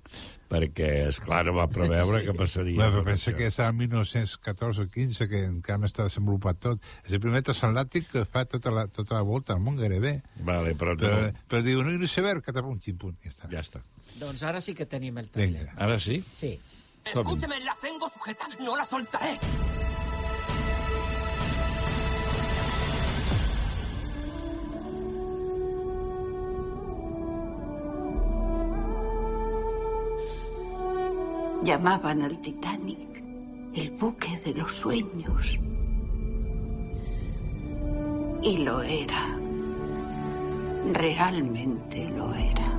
perquè, 0.49 1.08
és 1.08 1.18
clar 1.20 1.42
va 1.50 1.66
preveure 1.68 2.20
Sí. 2.20 2.26
que 2.28 2.34
passaria. 2.38 2.76
Bueno, 2.76 2.92
tot 2.92 3.02
però 3.02 3.11
pensa 3.11 3.30
això. 3.32 3.37
que 3.37 3.46
és 3.50 3.58
el 3.58 3.73
1914 3.75 4.82
o 4.82 4.88
15 4.94 5.28
que 5.28 5.42
encara 5.44 5.78
no 5.82 5.87
està 5.90 6.04
desenvolupat 6.06 6.61
tot. 6.61 6.80
És 7.04 7.12
el 7.12 7.20
primer 7.20 7.42
transatlàntic 7.42 8.06
que 8.12 8.25
fa 8.30 8.44
tota 8.46 8.70
la, 8.70 8.87
tota 8.87 9.16
la 9.18 9.23
volta 9.26 9.52
al 9.54 9.61
món 9.61 9.76
gairebé. 9.76 10.20
Vale, 10.38 10.76
però, 10.78 10.94
Però, 10.96 11.20
no. 11.32 11.32
però 11.50 11.62
diu, 11.66 11.82
no 11.82 11.90
hi 11.90 11.94
ha 11.99 11.99
un 11.99 12.04
iceberg, 12.06 12.44
catapum, 12.46 12.78
xim-pum, 12.78 13.16
ja 13.25 13.30
està. 13.34 13.50
Ja 13.50 13.61
està. 13.61 13.82
Doncs 14.21 14.42
ara 14.42 14.61
sí 14.61 14.75
que 14.75 14.87
tenim 14.87 15.18
el 15.18 15.28
trailer. 15.30 15.66
Vinga. 15.66 15.85
Ara 15.85 15.99
sí? 15.99 16.23
Sí. 16.33 16.59
Escúcheme, 17.04 17.61
la 17.61 17.76
tengo 17.80 18.09
sujeta, 18.09 18.49
no 18.61 18.76
la 18.76 18.85
soltaré. 18.85 19.38
Llamaban 31.64 32.23
al 32.23 32.42
Titanic 32.42 33.14
el 33.75 33.90
buque 33.92 34.38
de 34.44 34.54
los 34.54 34.73
sueños. 34.73 35.59
Y 38.42 38.59
lo 38.59 38.83
era. 38.83 39.37
Realmente 40.92 42.09
lo 42.11 42.35
era. 42.35 42.73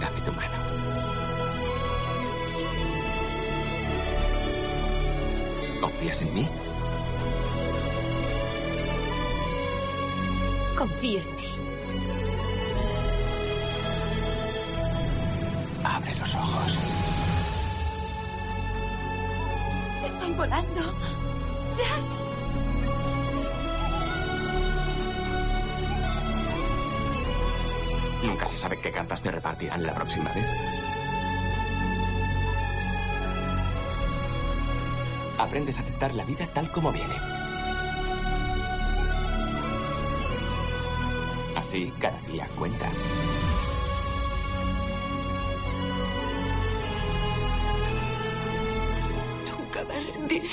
Dame 0.00 0.20
tu 0.20 0.32
mano. 0.32 0.58
¿Confías 5.80 6.22
en 6.22 6.34
mí? 6.34 6.48
Confío 10.76 11.20
en 11.20 11.36
ti. 11.36 11.48
Abre 15.84 16.14
los 16.16 16.34
ojos. 16.34 16.78
Estoy 20.04 20.32
volando. 20.32 20.80
Jack. 21.76 22.25
Nunca 28.46 28.56
se 28.58 28.62
sabe 28.62 28.78
qué 28.78 28.92
cartas 28.92 29.22
te 29.22 29.32
repartirán 29.32 29.82
la 29.82 29.92
próxima 29.92 30.32
vez. 30.32 30.46
Aprendes 35.36 35.78
a 35.78 35.80
aceptar 35.80 36.14
la 36.14 36.24
vida 36.24 36.46
tal 36.54 36.70
como 36.70 36.92
viene. 36.92 37.14
Así 41.56 41.92
cada 41.98 42.20
día 42.20 42.48
cuenta. 42.56 42.88
Nunca 49.50 49.82
me 49.88 50.12
rendiré. 50.12 50.50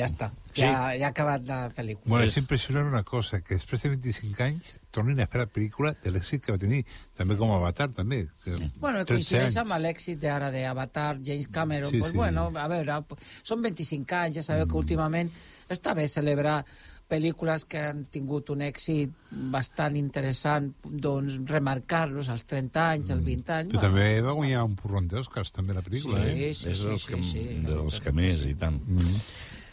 Ja 0.00 0.08
està. 0.08 0.30
Sí. 0.50 0.64
Ja, 0.64 0.90
ja 0.98 1.06
ha 1.06 1.12
acabat 1.12 1.44
la 1.46 1.58
pel·lícula. 1.76 2.08
Bueno, 2.16 2.26
és 2.26 2.36
impressionant 2.40 2.88
una 2.90 3.04
cosa, 3.06 3.38
que 3.44 3.54
després 3.54 3.84
de 3.84 3.92
25 3.92 4.42
anys 4.42 4.72
tornin 4.90 5.20
a 5.22 5.28
fer 5.30 5.44
la 5.44 5.46
pel·lícula 5.46 5.92
de 6.02 6.10
l'èxit 6.10 6.42
que 6.42 6.56
va 6.56 6.58
tenir, 6.58 6.82
també 7.16 7.36
com 7.38 7.52
Avatar, 7.54 7.90
també. 7.94 8.24
Que 8.44 8.56
Bueno, 8.80 9.04
13 9.04 9.14
coincideix 9.14 9.56
anys. 9.56 9.60
amb 9.62 9.76
l'èxit 9.84 10.18
d'ara 10.18 10.50
d'Avatar, 10.50 11.18
James 11.22 11.46
Cameron. 11.48 11.90
Sí, 11.92 12.00
pues 12.02 12.10
sí. 12.12 12.16
bueno, 12.18 12.48
a 12.56 12.66
veure, 12.72 13.02
són 13.44 13.62
25 13.62 14.16
anys, 14.24 14.40
ja 14.40 14.42
sabeu 14.42 14.66
que 14.66 14.80
últimament 14.80 15.30
està 15.70 15.94
bé 15.94 16.08
celebrar 16.08 16.64
pel·lícules 17.10 17.64
que 17.66 17.80
han 17.88 18.04
tingut 18.06 18.52
un 18.54 18.60
èxit 18.62 19.10
bastant 19.50 19.96
interessant, 19.98 20.68
doncs 20.84 21.40
remarcar-los 21.50 22.28
als 22.30 22.44
30 22.46 22.84
anys, 22.92 23.10
als 23.10 23.24
20 23.26 23.50
anys. 23.56 23.72
Però 23.72 23.80
també 23.82 24.04
va 24.22 24.34
guanyar 24.38 24.62
un 24.64 24.76
porron 24.78 25.08
d'Oscars, 25.10 25.50
també, 25.56 25.74
la 25.74 25.82
pel·lícula, 25.82 26.22
Sí, 26.22 26.30
eh? 26.30 26.52
sí, 26.54 26.70
és 26.70 26.78
sí, 26.78 26.86
dels 26.86 27.06
que, 27.10 27.18
sí, 27.22 27.32
sí. 27.32 27.46
dels 27.66 27.98
que 28.04 28.12
més, 28.14 28.44
i 28.46 28.54
tant. 28.54 28.78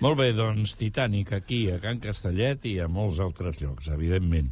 Molt 0.04 0.18
bé, 0.20 0.32
doncs, 0.38 0.76
Titanic 0.78 1.32
aquí, 1.34 1.64
a 1.74 1.80
Can 1.82 2.00
Castellet 2.04 2.66
i 2.70 2.76
a 2.84 2.88
molts 2.92 3.18
altres 3.24 3.58
llocs, 3.62 3.88
evidentment. 3.90 4.52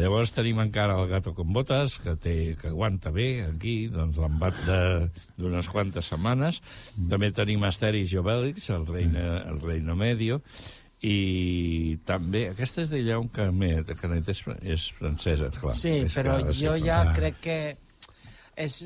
Llavors 0.00 0.30
tenim 0.34 0.58
encara 0.62 0.94
el 1.02 1.08
Gato 1.10 1.32
con 1.34 1.52
Botas, 1.52 1.96
que, 1.98 2.14
té, 2.16 2.34
que 2.60 2.68
aguanta 2.70 3.10
bé 3.14 3.42
aquí, 3.48 3.88
doncs 3.90 4.18
l'embat 4.22 4.54
de- 4.66 5.08
d'unes 5.38 5.68
quantes 5.68 6.06
setmanes. 6.06 6.60
També 7.10 7.30
tenim 7.34 7.62
Asteris 7.66 8.12
i 8.14 8.18
Obélix, 8.18 8.70
el 8.70 8.86
Reina, 8.86 9.42
el 9.50 9.60
Reino 9.60 9.96
Medio, 9.98 10.40
i 11.02 11.98
també, 12.04 12.48
aquesta 12.50 12.82
és 12.82 12.90
de 12.92 13.00
Lleon 13.02 13.28
Canet, 13.34 13.94
Canet 13.98 14.28
és, 14.28 14.42
és 14.62 14.88
francesa, 14.98 15.50
clar. 15.54 15.74
Sí, 15.74 15.88
és 16.04 16.14
que 16.14 16.22
però 16.22 16.38
jo 16.52 16.74
ja 16.84 17.02
crec 17.16 17.40
que 17.40 17.58
és... 18.60 18.76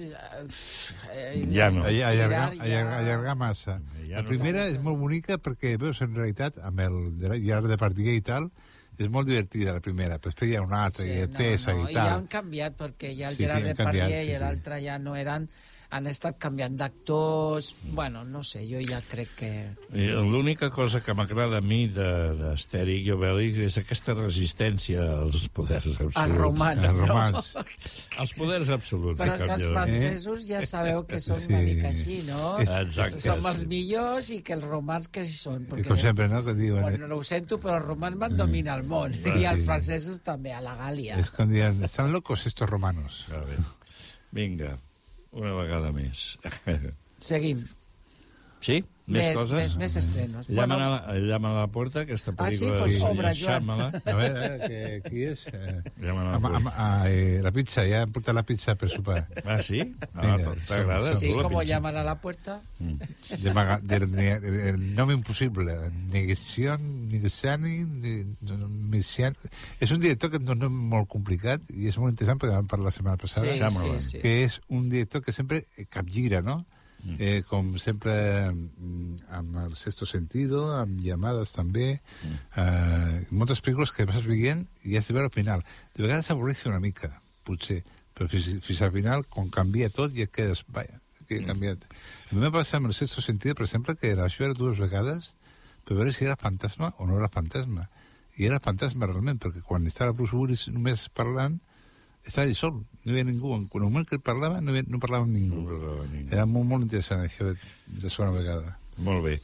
Eh, 1.13 1.47
Ja 1.51 1.71
no. 1.71 1.85
Allargar, 1.85 2.53
estirar 2.53 2.53
allargar, 2.65 2.99
allargar 3.01 3.37
massa. 3.37 3.81
Ja 4.09 4.17
la 4.17 4.23
no- 4.23 4.29
primera 4.29 4.67
és 4.71 4.79
molt 4.83 4.99
bonica 5.01 5.39
perquè, 5.39 5.77
veus, 5.81 6.01
en 6.05 6.15
realitat, 6.15 6.59
amb 6.63 6.81
el 6.81 6.99
de- 7.19 7.41
Gerard 7.45 7.69
Depardieu 7.71 8.15
i 8.15 8.23
tal, 8.25 8.51
és 8.99 9.09
molt 9.11 9.27
divertida 9.27 9.73
la 9.75 9.81
primera, 9.83 10.21
però 10.21 10.31
després 10.31 10.53
hi 10.53 10.57
ha 10.57 10.63
una 10.63 10.85
altra, 10.87 11.03
sí, 11.03 11.11
i 11.11 11.27
Tessa 11.35 11.73
no, 11.75 11.89
i 11.89 11.91
i 11.91 11.95
ja 11.97 12.05
tal. 12.05 12.13
han 12.21 12.27
canviat 12.31 12.77
perquè 12.79 13.11
ja 13.19 13.29
el 13.33 13.35
Sí, 13.35 13.43
sí, 13.43 13.47
Gerard 13.49 13.65
han 13.67 13.71
Depardieu 13.73 14.09
sí, 14.09 14.21
i 14.23 14.35
sí. 14.35 14.39
l'altre 14.39 14.79
ja 14.85 14.99
no 15.03 15.17
eren 15.19 15.49
han 15.95 16.09
estat 16.11 16.39
canviant 16.43 16.75
d'actors 16.81 17.69
bueno, 17.95 18.25
no 18.27 18.43
sé, 18.43 18.65
jo 18.67 18.81
ja 18.83 18.99
crec 19.07 19.29
que 19.39 19.51
L'única 19.95 20.69
cosa 20.75 21.01
que 21.01 21.15
m'agrada 21.15 21.59
a 21.59 21.63
mi 21.63 21.87
de- 21.87 22.35
d'Astèrix 22.41 23.07
i 23.07 23.13
Obèlix 23.15 23.61
és 23.63 23.77
aquesta 23.79 24.15
resistència 24.19 25.05
als 25.21 25.45
poders 25.55 25.87
absoluts. 25.87 26.17
Els 26.19 26.35
romans, 26.41 26.83
Els 26.85 26.95
no? 26.99 27.07
romans. 27.07 27.51
Els 28.25 28.33
poders 28.35 28.73
absoluts. 28.75 29.21
però 29.21 29.33
a 29.33 29.37
és 29.39 29.43
que 29.45 29.53
els 29.55 29.65
francesos 29.71 30.47
ja 30.49 30.63
sabeu 30.67 31.05
que 31.07 31.21
són 31.21 31.39
Sí. 31.45 31.53
una 31.53 31.61
mica 31.63 31.89
així, 31.93 32.19
no? 32.27 32.57
Exacte. 32.65 33.21
Som 33.25 33.47
els 33.53 33.65
millors 33.71 34.31
i 34.35 34.41
que 34.43 34.55
els 34.59 34.65
romans 34.65 35.07
que 35.09 35.25
hi 35.25 35.33
són. 35.33 35.63
I 35.63 35.71
Perquè, 35.71 35.89
com 35.93 35.99
sempre, 36.03 36.29
no?, 36.29 36.43
que 36.45 36.55
diuen... 36.59 36.83
Bueno, 36.83 37.07
no 37.09 37.17
ho 37.23 37.25
sento, 37.25 37.61
però 37.63 37.77
els 37.79 37.87
romans 37.87 38.19
van 38.19 38.37
dominar 38.37 38.79
el 38.81 38.85
món. 38.89 39.15
I 39.15 39.45
els 39.47 39.61
Sí. 39.61 39.67
francesos 39.69 40.21
també, 40.27 40.53
a 40.53 40.61
la 40.61 40.75
Gàlia. 40.79 41.19
És 41.23 41.31
com 41.31 41.49
diuen, 41.51 41.83
estan 41.85 42.11
locos 42.13 42.47
estos 42.51 42.69
romanos. 42.69 43.25
Vinga, 44.35 44.79
una 45.35 45.55
vegada 45.59 45.91
més. 45.95 46.35
Seguim. 47.25 47.65
Sí? 48.65 48.79
Més, 49.07 49.27
Més- 49.27 49.35
coses? 49.37 49.53
més- 49.59 49.77
més 49.77 49.95
estrenos. 50.01 50.47
Llaman, 50.49 50.79
Bueno. 50.79 50.85
a, 50.95 51.13
la, 51.13 51.19
llaman 51.21 51.53
a 51.53 51.61
la 51.61 51.67
puerta, 51.69 52.01
aquesta 52.07 52.33
Ah, 52.39 52.51
sí? 52.51 52.65
pel·lícula 52.65 52.79
Pues 52.81 52.93
senyor 52.95 53.35
Joan. 53.37 53.71
A 54.09 54.15
veure, 54.17 54.47
eh, 54.47 55.03
que, 55.03 55.11
qui 55.11 55.25
és? 55.29 55.43
Eh, 55.53 55.83
Llaman 56.01 56.23
a 56.27 56.31
la 56.31 56.37
amb, 56.39 56.47
amb, 56.47 56.63
puerta. 56.71 57.03
a, 57.03 57.11
eh, 57.11 57.41
la 57.45 57.53
pizza, 57.53 57.85
ja 57.85 58.01
hem 58.07 58.15
portat 58.17 58.35
la 58.39 58.43
pizza 58.49 58.75
per 58.81 58.89
sopar. 58.89 59.19
Ah, 59.45 59.59
sí? 59.61 59.83
Ah, 60.15 60.39
t'agrada? 60.67 61.13
Sí, 61.21 61.29
com 61.37 61.53
llaman 61.61 61.99
a 62.01 62.05
la 62.09 62.15
puerta. 62.23 62.63
De 62.81 63.53
maga, 63.53 63.77
del, 63.83 64.09
ne- 64.11 64.41
del 64.41 64.81
nom 64.95 65.11
impossible. 65.13 65.77
Negación, 66.11 67.11
Negociani, 67.11 67.85
Messian... 68.89 69.37
És 69.81 69.91
un 69.93 70.01
director 70.01 70.31
que 70.33 70.39
és 70.41 70.49
un 70.49 70.59
nom 70.65 70.73
molt 70.95 71.11
complicat 71.13 71.61
i 71.77 71.89
és 71.91 71.99
molt 72.01 72.15
interessant 72.15 72.41
perquè 72.41 72.57
vam 72.57 72.69
parlar 72.71 72.89
la 72.89 72.97
setmana 72.97 73.21
passada. 73.21 73.53
Sí, 73.53 73.61
sí, 73.61 74.11
sí. 74.15 74.21
que 74.25 74.45
és 74.47 74.61
un 74.69 74.89
director 74.89 75.21
que 75.23 75.33
sempre 75.37 75.67
capgira, 75.91 76.41
no? 76.41 76.63
Mm. 77.05 77.17
Eh, 77.21 77.43
com 77.49 77.75
sempre 77.79 78.15
mm, 78.51 79.27
amb 79.37 79.57
el 79.67 79.75
sexto 79.77 80.07
sentido, 80.09 80.63
amb 80.79 81.01
llamades 81.05 81.53
també, 81.53 82.01
Mm. 82.25 82.39
eh, 82.57 83.27
moltes 83.31 83.61
pel·lícules 83.63 83.93
que 83.93 84.07
vas 84.09 84.25
veient 84.25 84.67
i 84.85 84.97
has 84.97 85.09
de 85.09 85.15
veure 85.15 85.27
al 85.29 85.35
final. 85.35 85.65
De 85.95 86.03
vegades 86.03 86.27
s'avorreix 86.27 86.65
una 86.67 86.81
mica, 86.81 87.11
potser, 87.45 87.83
però 88.15 88.29
fins, 88.31 88.49
fins 88.65 88.81
al 88.83 88.93
final, 88.93 89.27
quan 89.29 89.51
canvia 89.51 89.91
tot, 89.91 90.15
ja 90.17 90.27
quedes, 90.27 90.65
vaja, 90.69 91.01
que 91.29 91.37
he 91.39 91.45
canviat. 91.45 91.85
A 92.31 92.35
mi 92.35 92.41
m'ha 92.41 92.51
passat 92.53 92.79
amb 92.81 92.87
el 92.87 92.95
sexto 92.97 93.21
sentido, 93.21 93.55
per 93.55 93.65
exemple, 93.67 93.97
que 93.97 94.15
la 94.15 94.23
vaig 94.29 94.39
veure 94.39 94.55
dues 94.57 94.79
vegades 94.79 95.35
per 95.85 95.97
veure 95.97 96.13
si 96.13 96.25
era 96.25 96.37
fantasma 96.37 96.95
o 96.99 97.07
no 97.07 97.19
era 97.19 97.29
fantasma. 97.29 97.89
I 98.37 98.47
era 98.49 98.59
fantasma 98.61 99.07
realment, 99.07 99.39
perquè 99.39 99.61
quan 99.63 99.87
estava 99.87 100.13
Bruce 100.13 100.35
Willis 100.35 100.69
només 100.69 101.09
parlant, 101.13 101.61
estava 102.27 102.55
sol, 102.57 102.81
no 103.05 103.11
hi 103.13 103.15
havia 103.15 103.25
ningú. 103.29 103.55
En 103.57 103.69
el 103.73 103.81
moment 103.85 104.09
que 104.09 104.19
parlava, 104.19 104.61
no, 104.61 104.73
havia, 104.73 104.85
no 104.89 104.99
parlava 105.03 105.25
amb 105.27 105.35
ningú. 105.37 105.63
No 105.63 105.69
parlava 105.79 106.09
ningú. 106.11 106.33
Era 106.33 106.47
molt, 106.47 106.67
molt 106.71 106.87
interessant, 106.89 107.25
això 107.27 107.51
de, 107.51 107.55
de 108.01 108.11
segona 108.11 108.33
vegada. 108.37 108.77
Molt 109.05 109.25
bé. 109.27 109.39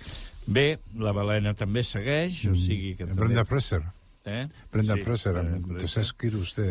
Bé, 0.46 0.66
la 0.99 1.12
balena 1.14 1.52
també 1.54 1.82
segueix, 1.87 2.44
o 2.50 2.54
sigui 2.58 2.94
que 2.99 3.06
també... 3.06 3.20
Brenda 3.26 3.44
Fraser. 3.46 3.82
Eh? 4.25 4.46
Brenda 4.72 4.96
Sí, 4.96 5.02
Brenda 5.04 5.40
amb 5.42 5.66
Fraser. 5.72 5.84
200 5.84 6.12
quilos 6.20 6.54
de... 6.56 6.70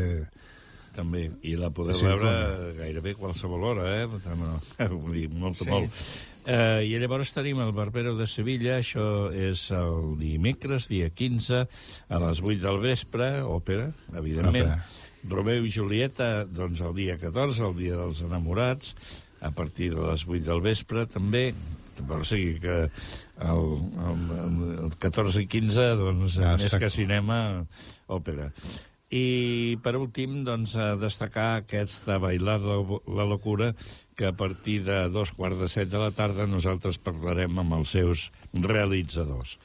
També, 0.95 1.27
i 1.45 1.53
la 1.55 1.69
podeu 1.71 1.95
Sí, 1.95 2.03
veure 2.03 2.27
com? 2.27 2.77
gairebé 2.79 3.13
qualsevol 3.15 3.61
hora, 3.69 3.83
eh? 4.01 4.07
No, 4.35 4.57
vull 4.97 5.13
dir, 5.13 5.27
molt, 5.31 5.59
Sí. 5.61 5.67
molt. 5.69 6.01
Eh, 6.49 6.87
I 6.89 6.97
llavors 6.99 7.29
tenim 7.35 7.59
el 7.61 7.71
Barbero 7.77 8.15
de 8.17 8.25
Sevilla, 8.27 8.79
això 8.81 9.29
és 9.31 9.67
el 9.75 10.15
dimecres, 10.19 10.87
dia 10.89 11.11
15, 11.13 11.61
a 12.09 12.19
les 12.25 12.41
8 12.41 12.57
del 12.65 12.79
vespre, 12.83 13.29
òpera, 13.45 13.91
evidentment. 14.17 14.65
Òpera. 14.65 14.81
Romeu 15.27 15.65
i 15.67 15.73
Julieta, 15.73 16.45
doncs 16.45 16.81
el 16.85 16.95
dia 16.95 17.17
14, 17.19 17.65
el 17.67 17.75
dia 17.77 17.97
dels 17.99 18.21
enamorats, 18.23 18.95
a 19.41 19.51
partir 19.55 19.91
de 19.93 20.03
les 20.03 20.25
8 20.27 20.45
del 20.47 20.63
vespre, 20.63 21.05
també. 21.09 21.49
O 21.99 22.21
sigui 22.23 22.61
que 22.63 22.75
el, 22.87 23.65
el, 24.07 24.21
el 24.85 24.93
14 25.03 25.43
i 25.43 25.49
15, 25.51 25.87
doncs, 25.99 26.37
Ah, 26.39 26.55
més 26.59 26.75
que 26.79 26.89
cinema, 26.93 27.39
òpera. 28.07 28.53
I, 29.09 29.77
per 29.83 29.95
últim, 29.97 30.43
doncs, 30.45 30.75
a 30.77 30.93
destacar 31.01 31.49
aquesta 31.57 32.19
Bailar 32.21 32.59
la, 32.61 32.77
la 33.17 33.25
locura, 33.27 33.73
que 34.15 34.29
a 34.29 34.35
partir 34.37 34.83
de 34.85 35.07
dos 35.09 35.33
quarts 35.35 35.59
de 35.59 35.67
set 35.71 35.89
de 35.91 35.99
la 35.99 36.11
tarda 36.15 36.47
nosaltres 36.47 37.01
parlarem 37.01 37.57
amb 37.59 37.79
els 37.79 37.95
seus 37.97 38.29
realitzadors. 38.53 39.57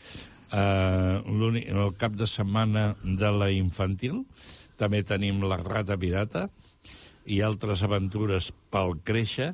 Uh, 0.55 1.19
el 1.59 1.95
cap 1.99 2.15
de 2.15 2.29
setmana 2.31 2.95
de 3.03 3.31
la 3.35 3.51
infantil 3.51 4.23
també 4.81 5.03
tenim 5.07 5.43
la 5.47 5.59
rata 5.63 5.97
pirata 6.01 6.49
i 7.27 7.41
altres 7.41 7.83
aventures 7.87 8.51
pel 8.73 8.99
créixer, 9.07 9.53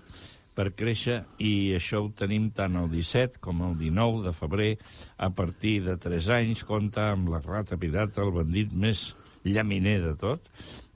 per 0.54 0.72
créixer, 0.76 1.20
i 1.38 1.72
això 1.76 2.02
ho 2.02 2.10
tenim 2.16 2.50
tant 2.56 2.76
el 2.76 2.90
17 2.90 3.40
com 3.44 3.62
el 3.68 3.78
19 3.78 4.24
de 4.26 4.32
febrer. 4.36 4.70
A 5.16 5.30
partir 5.30 5.78
de 5.86 5.96
3 5.96 6.30
anys 6.40 6.64
compta 6.68 7.12
amb 7.14 7.30
la 7.32 7.40
rata 7.44 7.78
pirata, 7.80 8.24
el 8.24 8.34
bandit 8.34 8.74
més 8.74 9.10
llaminer 9.44 10.00
de 10.02 10.14
tot, 10.20 10.50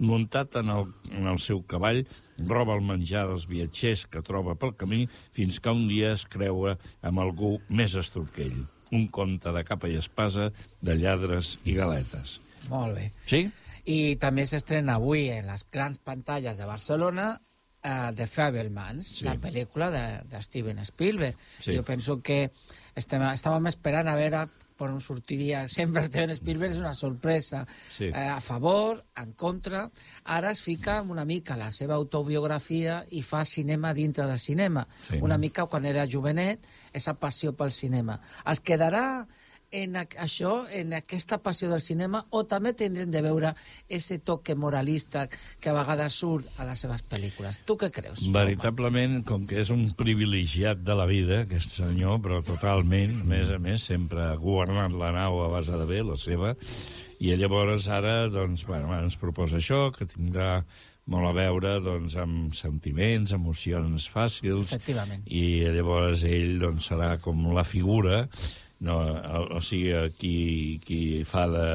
muntat 0.04 0.58
en 0.60 0.68
el, 0.74 0.90
en 1.14 1.30
el 1.30 1.40
seu 1.40 1.62
cavall, 1.68 2.02
roba 2.50 2.76
el 2.76 2.84
menjar 2.84 3.24
dels 3.30 3.46
viatgers 3.48 4.04
que 4.10 4.24
troba 4.26 4.56
pel 4.60 4.74
camí 4.76 5.04
fins 5.32 5.60
que 5.62 5.72
un 5.72 5.86
dia 5.88 6.12
es 6.12 6.26
creua 6.28 6.76
amb 7.00 7.22
algú 7.24 7.56
més 7.68 7.96
astut 7.96 8.28
que 8.34 8.48
ell. 8.48 8.64
Un 8.94 9.08
conte 9.08 9.52
de 9.54 9.64
capa 9.66 9.88
i 9.88 9.96
espasa, 9.98 10.50
de 10.84 10.96
lladres 10.98 11.56
i 11.64 11.74
galetes. 11.78 12.38
Molt 12.68 12.98
bé. 12.98 13.10
Sí? 13.28 13.46
I 13.86 14.16
també 14.16 14.46
s'estrena 14.48 14.94
avui 14.96 15.28
en 15.30 15.46
les 15.50 15.66
grans 15.72 15.98
pantalles 15.98 16.56
de 16.56 16.64
Barcelona 16.64 17.34
uh, 17.36 18.10
The 18.16 18.26
Fabelmans, 18.26 19.06
Sí. 19.18 19.24
la 19.26 19.36
pel·lícula 19.36 19.90
de, 19.92 20.04
de 20.30 20.42
Steven 20.42 20.78
Spielberg. 20.84 21.36
Sí. 21.60 21.74
Jo 21.76 21.82
penso 21.84 22.20
que 22.22 22.50
estem, 22.96 23.22
estàvem 23.34 23.66
esperant 23.68 24.08
a 24.08 24.16
veure 24.16 24.46
per 24.74 24.88
on 24.90 25.00
sortiria. 25.04 25.66
Sempre 25.70 26.06
Steven 26.08 26.32
Spielberg 26.34 26.72
és 26.72 26.80
una 26.80 26.94
sorpresa. 26.98 27.66
Sí. 27.94 28.08
Eh, 28.08 28.12
a 28.32 28.40
favor, 28.40 29.04
en 29.20 29.32
contra. 29.38 29.84
Ara 30.24 30.50
es 30.50 30.62
fica 30.64 31.02
una 31.02 31.24
mica 31.24 31.54
la 31.60 31.70
seva 31.70 31.94
autobiografia 31.94 33.04
i 33.14 33.22
fa 33.22 33.44
cinema 33.44 33.92
dintre 33.94 34.26
del 34.26 34.38
cinema. 34.38 34.86
Sí. 35.08 35.20
Una 35.22 35.38
mica 35.38 35.66
quan 35.66 35.84
era 35.86 36.08
jovenet, 36.10 36.64
esa 36.92 37.14
passió 37.14 37.52
pel 37.54 37.70
cinema. 37.70 38.18
Es 38.50 38.60
quedarà 38.64 39.26
en 39.74 39.96
això, 39.98 40.52
en 40.70 40.94
aquesta 40.94 41.40
passió 41.42 41.68
del 41.70 41.82
cinema, 41.82 42.22
o 42.30 42.44
també 42.46 42.74
tindrem 42.78 43.10
de 43.10 43.22
veure 43.24 43.50
ese 43.88 44.20
toque 44.22 44.54
moralista 44.54 45.26
que 45.60 45.72
a 45.72 45.74
vegades 45.74 46.20
surt 46.22 46.60
a 46.62 46.68
les 46.68 46.84
seves 46.84 47.02
pel·lícules. 47.10 47.60
Tu 47.66 47.76
què 47.80 47.90
creus? 47.94 48.28
Veritablement, 48.34 49.20
com 49.26 49.48
que 49.50 49.58
és 49.64 49.72
un 49.74 49.88
privilegiat 49.98 50.84
de 50.86 50.94
la 50.94 51.08
vida, 51.10 51.42
aquest 51.42 51.74
senyor, 51.80 52.20
però 52.22 52.40
totalment, 52.46 53.18
a 53.24 53.28
més 53.34 53.50
a 53.50 53.58
més, 53.58 53.88
sempre 53.90 54.28
ha 54.28 54.38
governat 54.38 54.94
la 54.94 55.10
nau 55.16 55.42
a 55.42 55.50
base 55.56 55.74
de 55.74 55.90
bé, 55.90 56.04
la 56.06 56.18
seva, 56.20 56.54
i 57.18 57.34
llavors 57.38 57.88
ara, 57.90 58.28
doncs, 58.30 58.66
bueno, 58.68 58.94
ens 58.94 59.18
proposa 59.18 59.58
això, 59.58 59.88
que 59.94 60.06
tindrà 60.06 60.60
molt 61.10 61.28
a 61.28 61.34
veure 61.36 61.78
doncs, 61.84 62.14
amb 62.20 62.54
sentiments, 62.56 63.34
emocions 63.36 64.06
fàcils, 64.12 64.70
Efectivament. 64.72 65.26
i 65.26 65.64
llavors 65.74 66.24
ell 66.28 66.60
doncs, 66.62 66.88
serà 66.92 67.16
com 67.20 67.50
la 67.52 67.64
figura, 67.68 68.24
no, 68.80 68.98
o, 68.98 69.44
o 69.58 69.60
sigui, 69.62 69.92
qui, 70.18 70.34
qui 70.84 71.00
fa 71.28 71.46
de, 71.52 71.68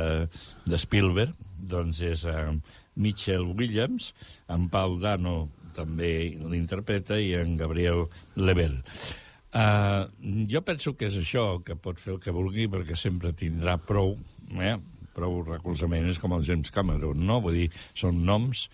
de 0.68 0.82
Spielberg, 0.82 1.38
doncs 1.70 2.04
és 2.06 2.26
eh, 2.30 2.52
Mitchell 3.00 3.48
Williams, 3.56 4.14
en 4.52 4.68
Paul 4.74 5.00
Dano 5.04 5.48
també 5.76 6.36
l'interpreta 6.52 7.20
i 7.22 7.34
en 7.40 7.56
Gabriel 7.60 8.08
Lebel. 8.36 8.80
Uh, 9.50 10.06
jo 10.46 10.62
penso 10.62 10.94
que 10.94 11.08
és 11.10 11.18
això, 11.18 11.64
que 11.66 11.78
pot 11.80 11.98
fer 11.98 12.14
el 12.16 12.22
que 12.22 12.34
vulgui 12.36 12.68
perquè 12.70 12.98
sempre 13.00 13.34
tindrà 13.34 13.80
prou, 13.82 14.14
eh? 14.62 14.76
prou 15.20 15.40
recolzament, 15.44 16.06
és 16.08 16.20
com 16.22 16.36
el 16.36 16.46
James 16.48 16.70
Cameron, 16.72 17.24
no? 17.28 17.40
Vull 17.44 17.58
dir, 17.64 17.70
són 17.98 18.22
noms. 18.28 18.68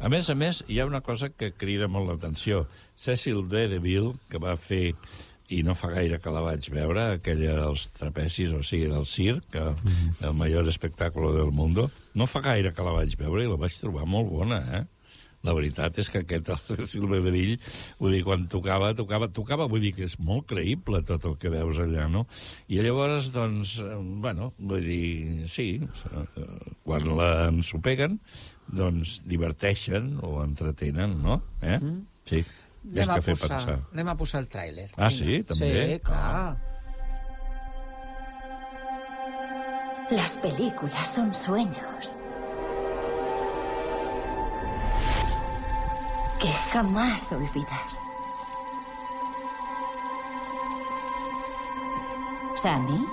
A 0.00 0.10
més 0.12 0.30
a 0.32 0.36
més, 0.38 0.62
hi 0.66 0.80
ha 0.80 0.88
una 0.88 1.02
cosa 1.04 1.30
que 1.30 1.52
crida 1.54 1.86
molt 1.90 2.10
l'atenció. 2.10 2.64
Cecil 2.96 3.44
B. 3.44 3.66
DeVille, 3.70 4.16
que 4.32 4.40
va 4.42 4.56
fer 4.58 4.94
i 5.52 5.60
no 5.66 5.76
fa 5.78 5.92
gaire 5.92 6.18
que 6.22 6.32
la 6.32 6.42
vaig 6.44 6.68
veure, 6.72 7.04
aquella 7.18 7.58
dels 7.60 7.88
trapecis, 7.96 8.54
o 8.56 8.62
sigui, 8.66 8.88
del 8.92 9.06
circ, 9.08 9.44
que, 9.52 9.66
el 10.22 10.34
major 10.38 10.68
espectacle 10.68 11.34
del 11.36 11.52
mundo, 11.52 11.90
no 12.14 12.28
fa 12.30 12.42
gaire 12.44 12.72
que 12.72 12.86
la 12.86 12.96
vaig 12.96 13.16
veure 13.20 13.44
i 13.44 13.50
la 13.50 13.60
vaig 13.60 13.78
trobar 13.80 14.08
molt 14.08 14.30
bona, 14.32 14.62
eh? 14.80 14.84
La 15.42 15.54
veritat 15.58 15.96
és 15.98 16.06
que 16.10 16.20
aquest, 16.22 16.52
el 16.54 16.86
Silver 16.92 17.18
de 17.24 17.32
Vill, 17.34 17.56
vull 17.98 18.14
dir, 18.14 18.22
quan 18.26 18.46
tocava, 18.50 18.92
tocava, 18.98 19.28
tocava, 19.34 19.66
vull 19.70 19.82
dir 19.82 19.92
que 19.96 20.06
és 20.06 20.14
molt 20.22 20.46
creïble 20.52 21.02
tot 21.08 21.26
el 21.26 21.34
que 21.42 21.50
veus 21.50 21.80
allà, 21.82 22.06
no? 22.10 22.24
I 22.70 22.78
llavors, 22.84 23.32
doncs, 23.34 23.76
eh, 23.82 23.98
bueno, 24.22 24.52
vull 24.58 24.86
dir, 24.86 25.48
sí, 25.50 25.68
quan 26.86 27.10
la 27.18 27.30
ensopeguen, 27.50 28.20
doncs 28.72 29.18
diverteixen 29.28 30.14
o 30.22 30.36
entretenen, 30.44 31.18
no? 31.26 31.40
Eh? 31.60 31.80
Sí, 32.30 32.44
Anem 32.82 33.02
és 33.02 33.08
a, 33.08 33.14
que 33.14 33.22
posar, 33.30 33.48
pensar. 33.48 33.78
anem 33.92 34.08
a 34.10 34.14
posar 34.18 34.40
el 34.42 34.48
tràiler. 34.50 34.88
Ah, 34.96 35.10
sí? 35.10 35.42
També? 35.46 35.70
Sí, 35.70 35.94
ah. 35.94 35.98
clar. 36.08 36.22
Ah. 36.34 36.56
Las 40.12 40.36
películas 40.38 41.08
son 41.08 41.34
sueños 41.34 42.16
que 46.42 46.52
jamás 46.72 47.32
olvidas. 47.32 48.00
Sammy? 52.56 53.06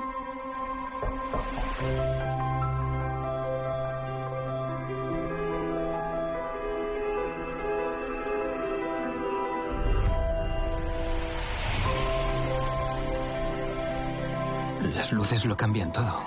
Las 14.99 15.13
luces 15.13 15.45
lo 15.45 15.55
cambian 15.55 15.93
todo. 15.93 16.19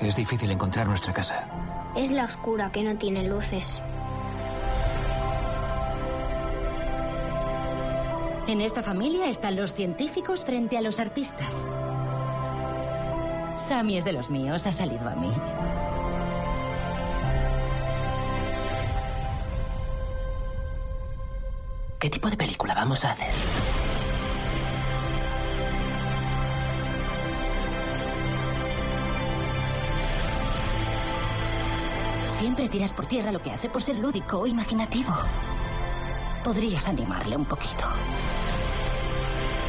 Es 0.00 0.16
difícil 0.16 0.50
encontrar 0.50 0.88
nuestra 0.88 1.12
casa. 1.12 1.46
Es 1.94 2.10
la 2.10 2.24
oscura 2.24 2.72
que 2.72 2.82
no 2.82 2.96
tiene 2.96 3.22
luces. 3.22 3.80
En 8.48 8.60
esta 8.60 8.82
familia 8.82 9.28
están 9.28 9.54
los 9.54 9.72
científicos 9.72 10.44
frente 10.44 10.76
a 10.76 10.80
los 10.80 10.98
artistas. 10.98 11.64
Sammy 13.56 13.98
es 13.98 14.04
de 14.04 14.14
los 14.14 14.30
míos, 14.30 14.66
ha 14.66 14.72
salido 14.72 15.08
a 15.08 15.14
mí. 15.14 15.32
¿Qué 22.00 22.10
tipo 22.10 22.28
de 22.28 22.36
película 22.36 22.74
vamos 22.74 23.04
a 23.04 23.12
hacer? 23.12 23.30
Siempre 32.62 32.78
tiras 32.78 32.92
por 32.92 33.06
tierra 33.06 33.32
lo 33.32 33.42
que 33.42 33.50
hace 33.50 33.68
por 33.68 33.82
ser 33.82 33.98
lúdico 33.98 34.38
o 34.38 34.46
imaginativo. 34.46 35.12
Podrías 36.44 36.86
animarle 36.86 37.34
un 37.34 37.44
poquito. 37.44 37.86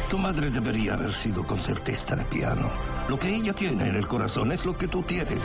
Tu 0.08 0.16
madre 0.16 0.48
debería 0.48 0.94
haber 0.94 1.12
sido 1.12 1.44
concertista 1.44 2.14
de 2.14 2.24
piano. 2.24 2.70
Lo 3.08 3.18
que 3.18 3.34
ella 3.34 3.52
tiene 3.52 3.88
en 3.88 3.96
el 3.96 4.06
corazón 4.06 4.52
es 4.52 4.64
lo 4.64 4.78
que 4.78 4.86
tú 4.86 5.02
tienes. 5.02 5.42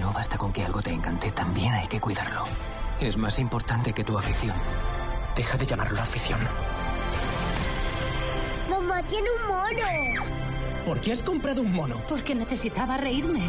No 0.00 0.12
basta 0.12 0.38
con 0.38 0.52
que 0.52 0.64
algo 0.64 0.80
te 0.80 0.92
encante, 0.92 1.32
también 1.32 1.72
hay 1.72 1.88
que 1.88 2.00
cuidarlo. 2.00 2.44
Es 3.00 3.16
más 3.16 3.40
importante 3.40 3.92
que 3.92 4.04
tu 4.04 4.16
afición. 4.16 4.54
Deja 5.34 5.58
de 5.58 5.66
llamarlo 5.66 6.00
afición. 6.00 6.38
Mamá 8.70 9.02
tiene 9.02 9.26
un 9.32 9.48
mono. 9.48 10.24
¿Por 10.86 11.00
qué 11.00 11.10
has 11.10 11.24
comprado 11.24 11.60
un 11.60 11.72
mono? 11.72 12.00
Porque 12.08 12.36
necesitaba 12.36 12.98
reírme. 12.98 13.42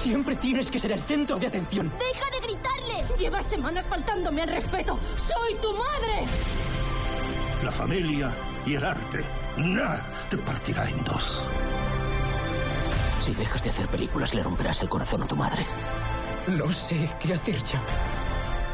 Siempre 0.00 0.34
tienes 0.34 0.70
que 0.70 0.78
ser 0.78 0.92
el 0.92 1.00
centro 1.00 1.38
de 1.38 1.46
atención. 1.46 1.92
¡Deja 1.98 2.30
de 2.30 2.40
gritarle! 2.40 3.18
Llevas 3.18 3.44
semanas 3.44 3.86
faltándome 3.86 4.40
al 4.40 4.48
respeto. 4.48 4.98
¡Soy 5.14 5.56
tu 5.60 5.74
madre! 5.74 6.24
La 7.62 7.70
familia 7.70 8.30
y 8.64 8.76
el 8.76 8.84
arte. 8.84 9.22
Nada 9.58 10.02
te 10.30 10.38
partirá 10.38 10.88
en 10.88 11.04
dos. 11.04 11.44
Si 13.20 13.34
dejas 13.34 13.62
de 13.62 13.68
hacer 13.68 13.88
películas, 13.88 14.32
le 14.32 14.42
romperás 14.42 14.80
el 14.80 14.88
corazón 14.88 15.22
a 15.22 15.26
tu 15.26 15.36
madre. 15.36 15.66
No 16.46 16.72
sé 16.72 17.10
qué 17.20 17.34
hacer 17.34 17.62
ya. 17.62 17.82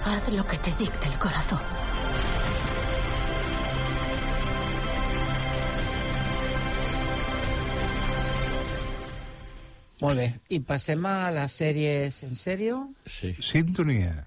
Haz 0.05 0.29
lo 0.29 0.47
que 0.47 0.59
te 0.59 0.71
dicte 0.77 1.09
el 1.09 1.19
corazón. 1.19 1.59
Molt 10.03 10.21
bé. 10.21 10.31
I 10.53 10.61
passem 10.61 11.05
a 11.09 11.31
les 11.33 11.59
sèries 11.63 12.23
en 12.27 12.35
sèrio? 12.37 12.81
Sí. 13.09 13.33
Sintonia. 13.41 14.27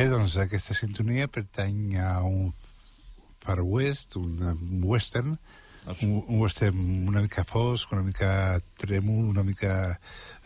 Bé, 0.00 0.06
doncs 0.08 0.32
aquesta 0.40 0.72
sintonia 0.72 1.26
pertany 1.28 1.98
a 2.00 2.22
un 2.24 2.54
Far 3.42 3.58
West, 3.60 4.14
un, 4.16 4.38
western, 4.88 5.34
un, 5.90 6.14
un 6.14 6.38
western 6.40 6.78
una 7.10 7.20
mica 7.20 7.44
fosc, 7.44 7.92
una 7.92 8.06
mica 8.06 8.30
trèmol, 8.80 9.26
una 9.28 9.44
mica... 9.44 9.74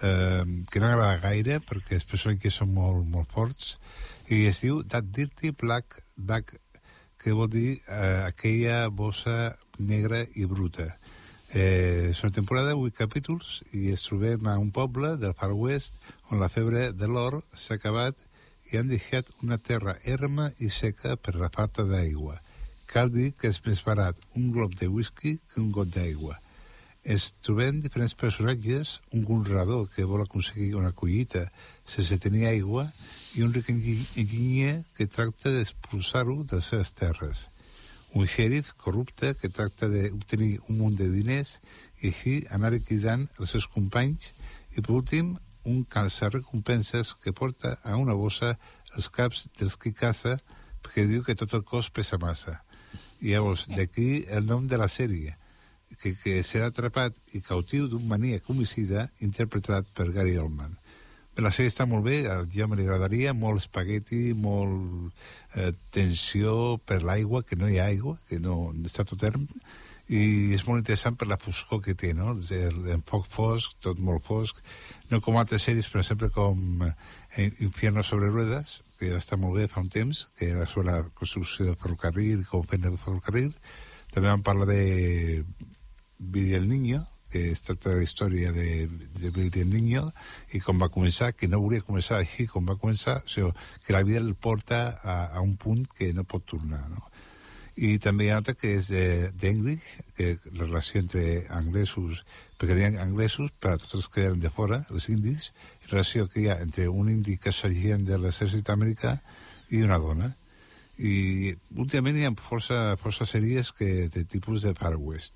Eh, 0.02 0.42
que 0.72 0.82
no 0.82 0.88
agrada 0.88 1.20
gaire, 1.22 1.60
perquè 1.68 1.94
els 2.00 2.08
personatges 2.10 2.58
són 2.58 2.74
molt, 2.74 3.06
molt 3.14 3.30
forts, 3.30 3.76
i 4.26 4.40
es 4.50 4.64
diu 4.64 4.82
That 4.90 5.14
Dirty 5.14 5.54
Black 5.62 6.00
Duck, 6.16 6.56
que 7.22 7.38
vol 7.38 7.52
dir 7.54 7.78
eh, 7.78 8.26
aquella 8.26 8.88
bossa 8.90 9.54
negra 9.78 10.24
i 10.34 10.50
bruta. 10.50 10.90
Eh, 11.54 12.10
és 12.10 12.26
una 12.26 12.34
temporada 12.42 12.74
de 12.74 12.90
8 12.90 13.04
capítols 13.06 13.60
i 13.70 13.86
ens 13.94 14.10
trobem 14.10 14.50
a 14.50 14.58
un 14.58 14.74
poble 14.74 15.14
del 15.14 15.38
Far 15.38 15.54
West 15.54 16.02
on 16.32 16.42
la 16.42 16.50
febre 16.50 16.88
de 16.90 17.06
l'or 17.06 17.44
s'ha 17.54 17.78
acabat 17.78 18.18
i 18.72 18.78
han 18.78 18.88
deixat 18.88 19.30
una 19.42 19.58
terra 19.58 19.96
erma 20.04 20.50
i 20.58 20.70
seca 20.70 21.16
per 21.16 21.34
la 21.36 21.50
falta 21.52 21.84
d'aigua. 21.84 22.38
Cal 22.86 23.10
dir 23.12 23.32
que 23.38 23.48
és 23.48 23.60
més 23.66 23.82
barat 23.84 24.18
un 24.36 24.50
glob 24.52 24.74
de 24.80 24.88
whisky 24.88 25.38
que 25.52 25.60
un 25.60 25.70
got 25.72 25.88
d'aigua. 25.94 26.38
Es 27.04 27.34
trobem 27.44 27.82
diferents 27.84 28.14
personatges, 28.16 28.98
un 29.12 29.24
conreador 29.28 29.88
que 29.92 30.06
vol 30.08 30.22
aconseguir 30.24 30.74
una 30.74 30.92
collita 30.96 31.42
sense 31.84 32.16
tenir 32.22 32.46
aigua 32.48 32.86
i 33.36 33.42
un 33.44 33.52
ric 33.52 33.68
engi- 33.68 34.06
enginyer 34.16 34.84
que 34.96 35.06
tracta 35.06 35.52
d'expulsar-ho 35.52 36.44
de 36.44 36.56
les 36.62 36.70
seves 36.72 36.92
terres. 36.96 37.48
Un 38.14 38.28
xèrif 38.30 38.72
corrupte 38.80 39.34
que 39.34 39.50
tracta 39.50 39.88
d'obtenir 39.90 40.60
un 40.68 40.78
munt 40.78 40.96
de 40.96 41.10
diners 41.10 41.58
i 42.00 42.08
així 42.12 42.34
anar 42.48 42.70
liquidant 42.72 43.26
els 43.40 43.50
seus 43.52 43.66
companys 43.66 44.30
i, 44.76 44.80
per 44.80 44.94
últim, 44.94 45.34
un 45.64 45.86
recompenses 46.32 47.14
que 47.14 47.32
porta 47.32 47.78
a 47.82 47.96
una 47.96 48.14
bossa 48.14 48.58
els 48.96 49.08
caps 49.08 49.48
dels 49.58 49.76
qui 49.76 49.92
caça 49.92 50.36
perquè 50.82 51.06
diu 51.08 51.24
que 51.24 51.34
tot 51.34 51.54
el 51.54 51.64
cos 51.64 51.90
pesa 51.90 52.18
massa. 52.18 52.60
I 53.20 53.32
llavors, 53.32 53.66
d'aquí 53.68 54.26
el 54.28 54.46
nom 54.46 54.68
de 54.68 54.76
la 54.76 54.88
sèrie, 54.88 55.36
que, 56.00 56.14
que 56.14 56.42
serà 56.44 56.68
atrapat 56.68 57.16
i 57.32 57.40
cautiu 57.40 57.88
d'un 57.88 58.04
maníac 58.06 58.48
homicida 58.50 59.08
interpretat 59.20 59.88
per 59.94 60.12
Gary 60.12 60.36
Oldman. 60.36 60.76
La 61.42 61.50
sèrie 61.50 61.72
està 61.72 61.86
molt 61.90 62.04
bé, 62.06 62.20
Jaume 62.54 62.76
li 62.78 62.84
agradaria, 62.84 63.32
molt 63.34 63.58
espagueti, 63.64 64.34
molt 64.38 65.10
eh, 65.56 65.72
tensió 65.90 66.76
per 66.86 67.00
l'aigua, 67.02 67.42
que 67.42 67.58
no 67.58 67.66
hi 67.66 67.80
ha 67.80 67.88
aigua, 67.90 68.18
que 68.28 68.38
no 68.38 68.70
està 68.86 69.02
tot 69.08 69.18
term, 69.24 69.48
i 70.08 70.52
és 70.52 70.66
molt 70.66 70.82
interessant 70.82 71.16
per 71.16 71.28
la 71.30 71.38
foscor 71.40 71.80
que 71.84 71.94
té, 71.96 72.12
no? 72.16 72.34
L'enfoc 72.84 73.24
fosc, 73.30 73.78
tot 73.80 73.98
molt 73.98 74.24
fosc, 74.26 74.58
no 75.10 75.20
com 75.24 75.38
altres 75.40 75.64
sèries, 75.64 75.88
per 75.88 76.02
exemple, 76.02 76.28
com 76.34 76.84
eh, 76.84 77.48
Infierno 77.64 78.02
sobre 78.04 78.28
ruedas, 78.28 78.80
que 78.98 79.08
ja 79.10 79.20
està 79.20 79.38
molt 79.40 79.56
bé 79.58 79.66
fa 79.68 79.80
un 79.80 79.88
temps, 79.88 80.26
que 80.36 80.50
era 80.52 80.66
sobre 80.68 80.92
la 80.92 81.08
construcció 81.16 81.70
de 81.70 81.78
ferrocarril, 81.80 82.44
com 82.50 82.66
fent 82.68 82.84
el 82.84 83.00
ferrocarril. 83.00 83.50
També 84.12 84.28
vam 84.28 84.44
parlar 84.44 84.68
de 84.70 85.42
Billy 86.18 86.54
el 86.54 86.68
Niño, 86.68 87.02
que 87.32 87.50
es 87.50 87.64
tracta 87.66 87.90
de 87.90 87.96
la 87.96 88.06
història 88.06 88.52
de, 88.54 88.86
de 89.18 89.30
Billy 89.34 89.64
el 89.64 89.72
Niño, 89.72 90.04
i 90.52 90.60
com 90.62 90.84
va 90.84 90.92
començar, 90.92 91.32
que 91.32 91.48
no 91.48 91.62
volia 91.64 91.82
començar 91.82 92.20
així 92.20 92.46
com 92.46 92.68
va 92.68 92.76
començar, 92.78 93.22
o 93.24 93.32
sigui, 93.32 93.50
que 93.86 93.96
la 93.96 94.04
vida 94.04 94.20
el 94.20 94.34
porta 94.36 95.00
a, 95.02 95.16
a 95.32 95.40
un 95.40 95.56
punt 95.56 95.88
que 95.96 96.12
no 96.14 96.28
pot 96.28 96.44
tornar, 96.52 96.84
no? 96.92 97.08
I 97.76 97.98
també 97.98 98.26
hi 98.26 98.30
ha 98.30 98.36
altra 98.38 98.54
que 98.54 98.76
és 98.78 98.88
de- 98.88 99.30
d'English, 99.34 99.82
que 100.14 100.38
la 100.52 100.66
relació 100.68 101.00
entre 101.00 101.44
anglesos, 101.50 102.24
perquè 102.58 102.76
deien 102.78 102.98
anglesos, 103.02 103.50
per 103.58 103.72
a 103.74 103.78
tots 103.78 103.94
els 103.98 104.06
que 104.08 104.22
eren 104.28 104.40
de 104.40 104.50
fora, 104.50 104.84
els 104.90 105.08
indis, 105.10 105.52
la 105.82 105.90
relació 105.96 106.28
que 106.28 106.40
hi 106.44 106.48
ha 106.48 106.60
entre 106.62 106.88
un 106.88 107.10
indi 107.10 107.36
que 107.36 107.52
sergent 107.52 108.06
de 108.06 108.18
l'exèrcit 108.18 108.70
americà 108.70 109.18
i 109.70 109.82
una 109.82 109.98
dona. 109.98 110.36
I 110.98 111.56
últimament 111.74 112.16
hi 112.20 112.28
ha 112.28 112.34
força, 112.38 112.96
força 112.96 113.26
sèries 113.26 113.72
que, 113.74 114.08
de 114.08 114.22
tipus 114.24 114.62
de 114.62 114.74
Far 114.78 114.94
West. 114.94 115.34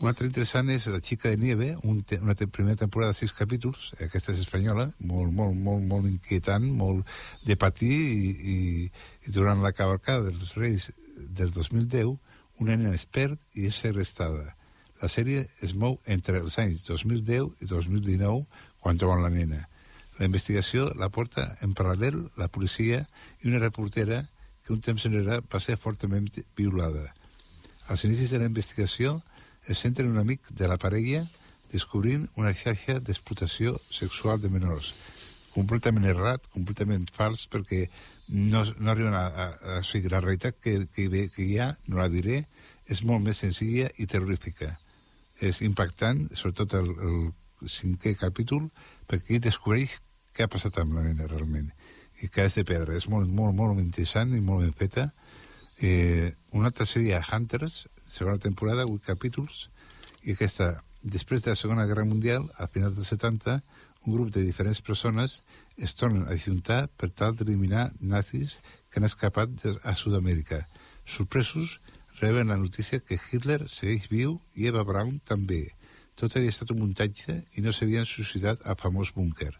Una 0.00 0.10
altra 0.10 0.26
interessant 0.26 0.70
és 0.72 0.86
La 0.90 0.98
xica 0.98 1.28
de 1.30 1.36
nieve, 1.36 1.76
un 1.84 2.00
te, 2.02 2.16
una 2.18 2.34
te, 2.34 2.48
primera 2.48 2.74
temporada 2.80 3.12
de 3.12 3.18
sis 3.20 3.32
capítols, 3.36 3.92
aquesta 4.02 4.32
és 4.32 4.40
espanyola, 4.40 4.88
molt, 4.98 5.30
molt, 5.30 5.54
molt, 5.54 5.84
molt 5.86 6.08
inquietant, 6.08 6.64
molt 6.64 7.06
de 7.46 7.54
patir, 7.60 7.92
i, 7.92 8.32
i, 8.54 8.56
i 9.28 9.34
durant 9.36 9.62
la 9.62 9.70
cavalcada 9.76 10.32
dels 10.32 10.56
Reis 10.56 10.88
del 11.28 11.52
2010, 11.52 12.16
una 12.62 12.76
nena 12.76 12.94
es 12.94 13.06
perd 13.06 13.38
i 13.54 13.66
és 13.68 13.78
segrestada. 13.84 14.54
La 15.02 15.08
sèrie 15.10 15.48
es 15.66 15.74
mou 15.74 15.98
entre 16.06 16.38
els 16.38 16.58
anys 16.62 16.84
2010 16.86 17.64
i 17.64 17.68
2019, 17.70 18.44
quan 18.82 18.98
troben 18.98 19.22
la 19.24 19.32
nena. 19.34 19.64
La 20.18 20.28
investigació 20.28 20.90
la 20.98 21.08
porta 21.10 21.56
en 21.66 21.72
paral·lel 21.74 22.20
la 22.38 22.46
policia 22.52 23.02
i 23.42 23.50
una 23.50 23.62
reportera 23.62 24.22
que 24.62 24.72
un 24.74 24.82
temps 24.84 25.06
enrere 25.08 25.40
va 25.52 25.60
ser 25.60 25.78
fortament 25.80 26.28
violada. 26.58 27.08
Als 27.88 28.04
inicis 28.06 28.30
de 28.30 28.38
la 28.38 28.50
investigació 28.50 29.20
es 29.66 29.82
centra 29.82 30.04
en 30.04 30.12
un 30.12 30.20
amic 30.22 30.52
de 30.54 30.68
la 30.70 30.78
parella 30.78 31.24
descobrint 31.72 32.28
una 32.36 32.52
xarxa 32.54 32.98
d'explotació 33.00 33.74
sexual 33.90 34.40
de 34.40 34.50
menors. 34.52 34.92
Completament 35.52 36.06
errat, 36.08 36.46
completament 36.54 37.08
fals, 37.12 37.46
perquè 37.48 37.86
no, 38.32 38.64
no 38.78 38.90
arriben 38.90 39.14
a, 39.14 39.26
a, 39.26 39.46
a... 39.46 39.78
O 39.80 39.84
sigui, 39.86 40.08
la 40.08 40.22
realitat 40.24 40.56
que, 40.60 40.86
que, 40.94 41.28
que 41.34 41.44
hi 41.44 41.58
ha, 41.60 41.72
no 41.88 42.00
la 42.00 42.08
diré, 42.12 42.46
és 42.88 43.04
molt 43.06 43.22
més 43.24 43.42
senzilla 43.44 43.90
i 44.00 44.08
terrorífica. 44.08 44.72
És 45.42 45.60
impactant, 45.66 46.24
sobretot 46.36 46.74
el, 46.80 46.90
el 47.08 47.70
cinquè 47.70 48.14
capítol, 48.18 48.70
perquè 49.10 49.26
aquí 49.26 49.42
descobreix 49.44 49.98
què 50.32 50.46
ha 50.46 50.50
passat 50.50 50.80
amb 50.80 50.96
la 50.96 51.04
nena 51.04 51.28
realment 51.28 51.68
i 52.22 52.28
que 52.32 52.46
és 52.46 52.56
de 52.56 52.64
pedra. 52.64 52.96
És 52.96 53.08
molt, 53.10 53.28
molt, 53.28 53.54
molt 53.58 53.80
interessant 53.82 54.32
i 54.36 54.40
molt 54.40 54.64
ben 54.64 54.74
feta. 54.78 55.08
Eh, 55.82 56.32
una 56.56 56.70
altra 56.70 56.86
sèrie, 56.86 57.18
Hunters, 57.20 57.86
segona 58.06 58.38
temporada, 58.40 58.86
8 58.86 59.02
capítols, 59.06 59.66
i 60.22 60.36
aquesta, 60.36 60.76
després 61.02 61.42
de 61.42 61.52
la 61.52 61.58
Segona 61.58 61.86
Guerra 61.90 62.06
Mundial, 62.06 62.46
a 62.56 62.68
finals 62.70 62.94
dels 62.96 63.10
70, 63.10 63.58
un 64.04 64.14
grup 64.14 64.32
de 64.34 64.42
diferents 64.42 64.80
persones 64.82 65.40
es 65.76 65.94
tornen 65.94 66.26
a 66.28 66.36
juntar 66.38 66.88
per 66.98 67.10
tal 67.10 67.36
d'eliminar 67.36 67.90
nazis 68.00 68.58
que 68.90 69.00
han 69.00 69.08
escapat 69.08 69.66
a 69.82 69.94
Sud-amèrica. 69.94 70.66
Sorpresos, 71.06 71.80
reben 72.20 72.48
la 72.48 72.56
notícia 72.56 73.00
que 73.00 73.18
Hitler 73.18 73.64
segueix 73.68 74.08
viu 74.10 74.40
i 74.54 74.68
Eva 74.70 74.84
Braun 74.84 75.20
també. 75.24 75.64
Tot 76.14 76.36
havia 76.36 76.52
estat 76.52 76.70
un 76.74 76.82
muntatge 76.82 77.38
i 77.56 77.64
no 77.64 77.72
s'havien 77.72 78.06
suïcidat 78.06 78.66
al 78.66 78.78
famós 78.78 79.14
búnquer. 79.16 79.52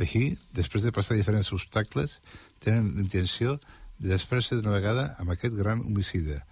Així, 0.00 0.36
després 0.52 0.82
de 0.82 0.92
passar 0.92 1.16
diferents 1.16 1.52
obstacles, 1.52 2.18
tenen 2.64 2.94
l'intenció 2.96 3.58
de 3.98 4.08
després-se 4.10 4.58
d'una 4.58 4.74
vegada 4.74 5.12
amb 5.22 5.34
aquest 5.34 5.54
gran 5.54 5.84
homicida. 5.84 6.42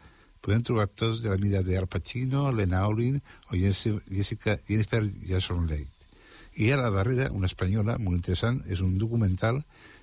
Podem 0.41 0.63
trobar 0.65 0.87
actors 0.87 1.21
de 1.21 1.33
la 1.33 1.41
mida 1.41 1.63
de 1.63 1.81
Pacino, 1.87 2.51
Lena 2.53 2.87
Olin 2.89 3.21
o 3.51 3.57
Jessica, 3.57 4.59
Jennifer 4.69 5.03
Jason 5.29 5.67
Leigh. 5.67 6.00
I 6.61 6.73
a 6.73 6.77
la 6.77 6.91
darrera, 6.93 7.31
una 7.33 7.49
espanyola 7.49 7.95
molt 7.97 8.19
interessant, 8.19 8.59
és 8.69 8.83
un 8.85 8.99
documental, 9.01 9.63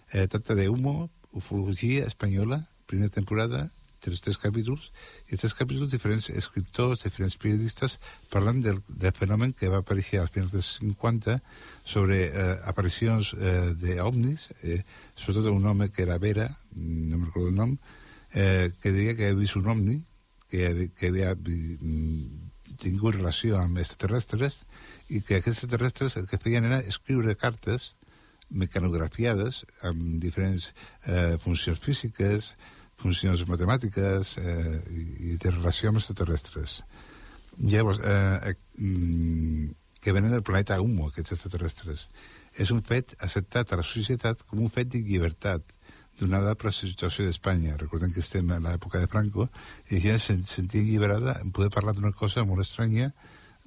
eh, 0.10 0.26
tracta 0.26 0.56
de 0.58 0.70
humo, 0.74 1.12
ufologia 1.30 2.08
espanyola, 2.10 2.64
primera 2.90 3.14
temporada, 3.14 3.68
tres, 4.00 4.22
tres 4.26 4.40
capítols, 4.42 4.88
i 5.30 5.38
tres 5.38 5.54
capítols 5.54 5.92
diferents 5.94 6.32
escriptors, 6.32 7.04
diferents 7.06 7.38
periodistes, 7.38 8.00
parlant 8.34 8.64
del, 8.66 8.82
del 8.90 9.14
fenomen 9.14 9.54
que 9.54 9.70
va 9.70 9.84
aparèixer 9.84 10.24
als 10.24 10.34
finals 10.34 10.56
dels 10.56 10.72
50 10.80 11.38
sobre 11.86 12.20
eh, 12.26 12.50
aparicions 12.74 13.36
eh, 13.38 13.76
d'ovnis, 13.78 14.50
eh, 14.64 14.82
sobretot 15.14 15.54
un 15.54 15.70
home 15.70 15.92
que 15.94 16.08
era 16.08 16.18
Vera, 16.18 16.50
no 16.74 17.20
me'n 17.20 17.30
recordo 17.30 17.54
el 17.54 17.62
nom, 17.62 17.78
eh, 18.34 18.74
que 18.82 18.96
deia 18.98 19.14
que 19.14 19.30
havia 19.30 19.44
vist 19.44 19.62
un 19.62 19.70
ovni, 19.70 20.00
que, 20.50 20.90
que 20.98 21.14
havia 21.14 21.36
mm, 21.36 22.78
tingut 22.82 23.22
relació 23.22 23.62
amb 23.62 23.78
extraterrestres, 23.78 24.64
i 25.10 25.22
que 25.22 25.40
aquests 25.40 25.64
extraterrestres 25.64 26.18
el 26.20 26.28
que 26.28 26.40
feien 26.42 26.68
era 26.68 26.80
escriure 26.80 27.38
cartes 27.40 27.94
mecanografiades 28.50 29.64
amb 29.88 30.22
diferents 30.24 30.72
eh, 31.06 31.36
funcions 31.44 31.80
físiques, 31.84 32.54
funcions 32.98 33.44
matemàtiques 33.50 34.38
eh, 34.42 34.78
i, 34.92 35.36
de 35.42 35.52
relació 35.52 35.92
amb 35.92 36.02
extraterrestres. 36.02 36.82
Llavors, 37.58 38.00
eh, 38.00 38.52
eh, 38.52 38.56
mm, 38.80 39.70
que 40.02 40.14
venen 40.16 40.32
del 40.32 40.46
planeta 40.46 40.80
Humo, 40.82 41.10
aquests 41.10 41.36
extraterrestres. 41.36 42.08
És 42.56 42.72
un 42.72 42.82
fet 42.82 43.16
acceptat 43.20 43.74
a 43.74 43.82
la 43.82 43.86
societat 43.86 44.44
com 44.48 44.62
un 44.64 44.72
fet 44.74 44.90
de 44.94 45.02
llibertat, 45.04 45.74
donada 46.18 46.56
per 46.58 46.72
la 46.72 46.74
situació 46.74 47.26
d'Espanya. 47.26 47.76
Recordem 47.78 48.14
que 48.14 48.24
estem 48.24 48.50
a 48.50 48.58
l'època 48.64 49.02
de 49.02 49.10
Franco, 49.12 49.50
i 49.94 50.00
ja 50.02 50.18
se 50.18 50.38
sentia 50.50 50.82
alliberada 50.82 51.38
en 51.44 51.52
poder 51.54 51.70
parlar 51.74 51.94
d'una 51.94 52.14
cosa 52.16 52.46
molt 52.46 52.64
estranya 52.66 53.12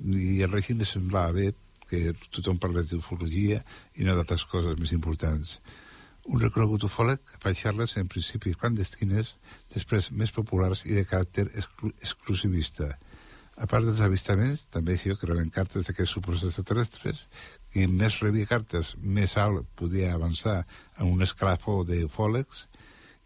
i 0.05 0.41
el 0.45 0.53
règim 0.53 0.81
li 0.81 0.89
semblava 0.89 1.37
bé 1.37 1.51
que 1.91 2.15
tothom 2.31 2.59
parlés 2.63 2.91
d'ufologia 2.91 3.61
i 3.99 4.07
no 4.07 4.15
d'altres 4.15 4.47
coses 4.49 4.79
més 4.79 4.93
importants. 4.97 5.59
Un 6.31 6.41
reconegut 6.41 6.85
ufòleg 6.87 7.21
fa 7.43 7.53
xarles 7.57 7.97
en 7.99 8.09
principi 8.09 8.55
clandestines, 8.55 9.35
després 9.75 10.11
més 10.13 10.31
populars 10.37 10.85
i 10.87 10.95
de 10.95 11.07
caràcter 11.09 11.49
exclu 11.51 11.91
exclusivista. 11.99 12.91
A 13.61 13.67
part 13.69 13.85
dels 13.85 14.01
avistaments, 14.01 14.63
també 14.73 14.95
és 14.95 15.03
que 15.03 15.29
reben 15.29 15.51
cartes 15.53 15.89
d'aquests 15.89 16.15
suposats 16.17 16.47
extraterrestres, 16.49 17.27
qui 17.73 17.87
més 17.87 18.21
rebia 18.23 18.49
cartes, 18.49 18.95
més 19.03 19.37
alt 19.37 19.67
podia 19.77 20.15
avançar 20.15 20.63
en 20.99 21.11
un 21.11 21.27
escalafó 21.27 21.83
d'ufòlegs, 21.85 22.69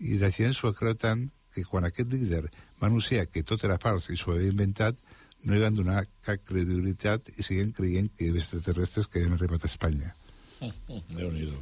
i 0.00 0.18
la 0.18 0.32
gent 0.34 0.56
s'ho 0.56 0.72
creu 0.74 0.96
tant 0.98 1.28
que 1.54 1.62
quan 1.68 1.86
aquest 1.86 2.10
líder 2.10 2.48
va 2.80 2.88
anunciar 2.88 3.28
que 3.30 3.44
tot 3.46 3.62
era 3.68 3.78
fals 3.78 4.08
i 4.10 4.18
s'ho 4.18 4.34
havia 4.34 4.50
inventat, 4.50 4.98
no 5.44 5.54
li 5.54 5.62
van 5.62 5.76
donar 5.76 6.04
cap 6.24 6.44
credibilitat 6.48 7.32
i 7.36 7.46
seguien 7.46 7.72
creient 7.76 8.10
que 8.12 8.26
hi 8.26 8.32
havia 8.32 8.44
extraterrestres 8.44 9.08
que 9.08 9.20
havien 9.20 9.36
arribat 9.38 9.64
a 9.64 9.72
Espanya. 9.72 10.14
Déu-n'hi-do. 11.18 11.58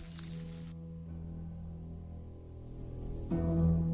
Oh 3.33 3.92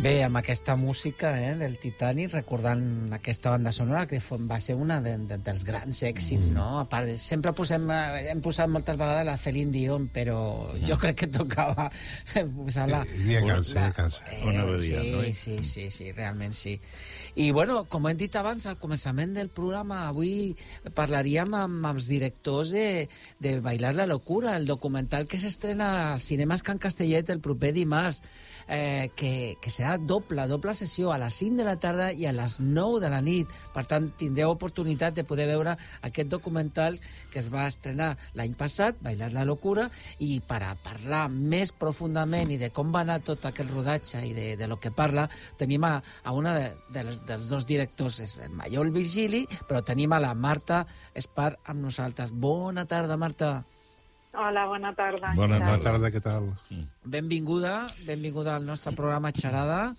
Bé, 0.00 0.22
amb 0.24 0.38
aquesta 0.38 0.78
música 0.80 1.34
eh, 1.36 1.50
del 1.60 1.74
Titanic, 1.76 2.30
recordant 2.32 3.12
aquesta 3.12 3.50
banda 3.52 3.68
sonora, 3.68 4.06
que 4.08 4.16
va 4.48 4.56
ser 4.56 4.78
una 4.80 4.96
de, 5.04 5.12
de, 5.28 5.36
dels 5.44 5.60
grans 5.68 5.98
èxits, 6.08 6.46
mm. 6.48 6.54
no? 6.56 6.78
A 6.80 6.86
part, 6.88 7.04
de- 7.04 7.18
sempre 7.20 7.52
posem, 7.52 7.84
eh, 7.92 8.30
hem 8.32 8.40
posat 8.40 8.72
moltes 8.72 8.96
vegades 8.96 9.28
la 9.28 9.36
Celine 9.36 9.74
Dion, 9.74 10.06
però 10.08 10.38
jo 10.88 10.96
crec 11.02 11.18
que 11.20 11.28
tocava 11.34 11.90
posar-la... 12.32 13.02
Dia 13.26 13.42
cansa, 13.44 13.74
dia 13.76 13.92
cansa. 13.98 14.24
Una 14.40 14.64
badia, 14.70 15.02
sí, 15.04 15.12
no? 15.12 15.22
sí, 15.42 15.58
sí, 15.68 15.90
sí, 15.92 16.08
realment 16.16 16.56
sí. 16.56 16.78
I, 17.34 17.50
bueno, 17.52 17.84
com 17.88 18.08
hem 18.08 18.18
dit 18.18 18.34
abans, 18.36 18.66
al 18.66 18.78
començament 18.80 19.34
del 19.36 19.50
programa, 19.54 20.02
avui 20.08 20.56
parlaríem 20.96 21.54
amb, 21.54 21.78
amb 21.80 21.90
els 21.94 22.08
directors 22.10 22.72
de, 22.74 23.08
de 23.38 23.56
Bailar 23.62 23.94
la 23.94 24.06
locura, 24.06 24.56
el 24.56 24.66
documental 24.66 25.28
que 25.30 25.38
s'estrena 25.38 26.12
als 26.12 26.26
cinemes 26.30 26.64
Can 26.66 26.80
Castellet 26.82 27.30
el 27.30 27.40
proper 27.40 27.72
dimarts, 27.76 28.22
eh, 28.66 29.10
que, 29.16 29.56
que 29.62 29.70
serà 29.70 29.96
doble, 29.98 30.46
doble 30.50 30.74
sessió, 30.74 31.12
a 31.12 31.18
les 31.22 31.38
5 31.42 31.60
de 31.60 31.66
la 31.68 31.76
tarda 31.82 32.10
i 32.12 32.26
a 32.26 32.34
les 32.34 32.58
9 32.60 33.00
de 33.02 33.12
la 33.12 33.20
nit. 33.22 33.50
Per 33.74 33.84
tant, 33.90 34.10
tindreu 34.18 34.54
oportunitat 34.54 35.14
de 35.14 35.26
poder 35.26 35.46
veure 35.50 35.76
aquest 36.06 36.30
documental 36.30 36.98
que 37.30 37.40
es 37.42 37.50
va 37.52 37.68
estrenar 37.70 38.16
l'any 38.34 38.56
passat, 38.58 38.98
Bailar 39.00 39.30
la 39.34 39.46
locura, 39.46 39.88
i 40.18 40.40
per 40.46 40.62
a 40.66 40.74
parlar 40.82 41.28
més 41.30 41.72
profundament 41.72 42.50
i 42.50 42.58
de 42.60 42.72
com 42.74 42.90
va 42.94 43.04
anar 43.04 43.20
tot 43.24 43.46
aquest 43.46 43.70
rodatge 43.70 44.24
i 44.26 44.34
de, 44.34 44.48
de 44.58 44.68
lo 44.70 44.80
que 44.80 44.90
parla, 44.94 45.28
tenim 45.58 45.84
a, 45.86 45.96
a 46.24 46.34
una 46.36 46.54
de, 46.56 46.66
de 46.90 47.04
les, 47.06 47.19
dels 47.26 47.48
dos 47.48 47.66
directors, 47.66 48.20
és 48.20 48.36
el 48.38 48.50
Maiol 48.50 48.90
Virgili, 48.90 49.46
però 49.68 49.82
tenim 49.84 50.12
a 50.12 50.20
la 50.20 50.34
Marta 50.34 50.86
Espar 51.14 51.58
amb 51.64 51.80
nosaltres. 51.84 52.32
Bona 52.32 52.86
tarda, 52.86 53.16
Marta. 53.16 53.64
Hola, 54.34 54.66
bona 54.70 54.92
tarda. 54.94 55.32
Bona 55.34 55.58
Què 55.58 55.64
tal? 55.66 55.80
tarda, 55.82 56.10
què 56.14 56.20
tal? 56.22 56.50
Benvinguda, 57.04 57.88
benvinguda 58.06 58.56
al 58.56 58.66
nostre 58.66 58.92
programa 58.94 59.32
Xarada. 59.32 59.96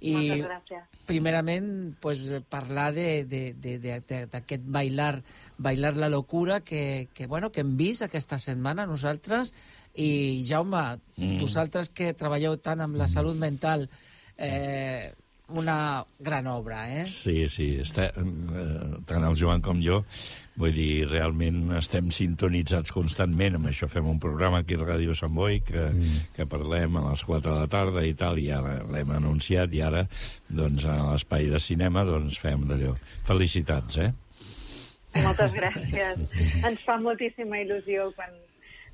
I 0.00 0.12
Moltes 0.12 0.44
gràcies. 0.44 0.82
primerament 1.06 1.96
pues, 2.00 2.26
parlar 2.50 2.92
de- 2.92 3.24
de- 3.24 3.54
de- 3.54 3.78
de- 3.78 4.00
de- 4.06 4.26
d'aquest 4.26 4.62
bailar, 4.66 5.22
bailar 5.56 5.96
la 5.96 6.10
locura 6.10 6.60
que, 6.60 7.08
que, 7.14 7.26
bueno, 7.26 7.50
que 7.50 7.60
hem 7.62 7.76
vist 7.78 8.02
aquesta 8.02 8.38
setmana 8.38 8.84
nosaltres 8.86 9.54
i 9.94 10.44
Jaume, 10.46 11.00
mm. 11.16 11.38
vosaltres 11.40 11.88
que 11.88 12.12
treballeu 12.12 12.58
tant 12.58 12.80
amb 12.82 12.94
la 12.96 13.08
salut 13.08 13.36
mental 13.36 13.88
eh, 14.36 15.14
una 15.48 16.04
gran 16.18 16.46
obra, 16.46 16.80
eh? 16.90 17.06
Sí, 17.06 17.46
sí, 17.48 17.76
està, 17.82 18.08
eh, 18.10 18.98
tant 19.06 19.24
el 19.26 19.36
Joan 19.38 19.62
com 19.62 19.78
jo, 19.82 20.00
vull 20.58 20.74
dir, 20.74 21.06
realment 21.06 21.76
estem 21.78 22.10
sintonitzats 22.14 22.94
constantment, 22.94 23.58
amb 23.58 23.70
això 23.70 23.86
fem 23.92 24.08
un 24.10 24.18
programa 24.22 24.62
aquí 24.64 24.74
a 24.74 24.82
Ràdio 24.82 25.14
Sant 25.14 25.34
Boi, 25.36 25.60
que, 25.66 25.84
mm. 25.92 26.26
que 26.36 26.48
parlem 26.50 26.98
a 26.98 27.04
les 27.10 27.22
4 27.28 27.46
de 27.46 27.56
la 27.60 27.70
tarda 27.70 28.02
i 28.06 28.16
tal, 28.18 28.40
i 28.42 28.50
ara 28.50 28.80
l'hem 28.90 29.12
anunciat, 29.20 29.74
i 29.76 29.84
ara, 29.86 30.06
doncs, 30.48 30.86
a 30.88 30.98
l'espai 31.12 31.50
de 31.52 31.62
cinema, 31.62 32.04
doncs, 32.08 32.40
fem 32.42 32.66
d'allò. 32.66 32.96
Felicitats, 33.28 34.00
eh? 34.02 34.12
Moltes 35.22 35.54
gràcies. 35.54 36.26
Ens 36.66 36.82
fa 36.84 36.98
moltíssima 37.00 37.62
il·lusió 37.62 38.10
quan, 38.18 38.34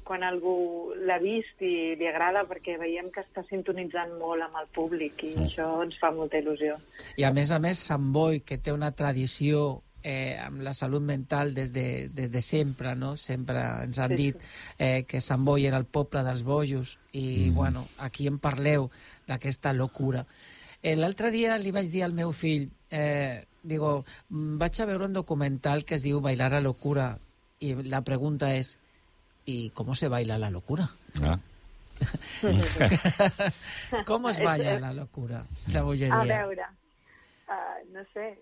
quan 0.05 0.25
algú 0.27 0.93
l'ha 1.07 1.19
vist 1.23 1.62
i 1.62 1.95
li 1.99 2.09
agrada 2.09 2.45
perquè 2.49 2.77
veiem 2.81 3.11
que 3.15 3.23
està 3.25 3.45
sintonitzant 3.49 4.17
molt 4.19 4.45
amb 4.45 4.59
el 4.61 4.69
públic 4.75 5.23
i 5.29 5.33
això 5.47 5.69
ens 5.85 5.99
fa 6.01 6.11
molta 6.15 6.41
il·lusió. 6.43 6.77
I 7.17 7.25
a 7.29 7.33
més 7.33 7.51
a 7.51 7.59
més, 7.62 7.79
Sant 7.79 8.12
Boi, 8.12 8.43
que 8.47 8.59
té 8.59 8.75
una 8.75 8.93
tradició 8.97 9.83
eh, 10.03 10.37
amb 10.43 10.62
la 10.62 10.75
salut 10.75 11.03
mental 11.03 11.55
des 11.55 11.73
de, 11.73 12.09
des 12.12 12.31
de 12.31 12.41
sempre, 12.41 12.95
no? 12.97 13.15
Sempre 13.17 13.62
ens 13.85 13.99
han 14.03 14.17
Sí, 14.17 14.19
dit 14.19 14.37
eh, 14.79 15.05
que 15.09 15.21
Sant 15.21 15.45
Boi 15.45 15.67
era 15.67 15.79
el 15.79 15.87
poble 15.87 16.25
dels 16.27 16.43
bojos 16.43 16.99
i, 17.12 17.51
mm. 17.51 17.55
bueno, 17.55 17.87
aquí 17.99 18.27
en 18.27 18.38
parleu 18.43 18.91
d'aquesta 19.29 19.73
locura. 19.73 20.27
Eh, 20.83 20.97
L'altre 20.97 21.31
dia 21.31 21.57
li 21.59 21.71
vaig 21.71 21.91
dir 21.91 22.03
al 22.05 22.15
meu 22.15 22.33
fill, 22.33 22.71
eh, 22.91 23.45
digo, 23.62 24.05
"Mm, 24.29 24.59
vaig 24.59 24.81
a 24.81 24.87
veure 24.87 25.07
un 25.07 25.12
documental 25.12 25.85
que 25.85 25.95
es 25.95 26.03
diu 26.03 26.21
Bailar 26.21 26.55
a 26.55 26.61
locura 26.61 27.19
i 27.61 27.75
la 27.75 28.03
pregunta 28.03 28.53
és, 28.55 28.79
¿y 29.45 29.71
cómo 29.71 29.95
se 29.95 30.09
baila 30.09 30.39
la 30.39 30.51
locura? 30.51 30.89
Ah. 31.23 31.39
¿Cómo 34.07 34.31
es 34.31 34.43
baila 34.43 34.79
la 34.81 34.93
locura, 34.93 35.45
la 35.73 35.81
A 35.81 35.83
bogeria? 35.83 36.17
veure, 36.25 36.63
uh, 37.49 37.93
no 37.93 38.05
sé, 38.13 38.39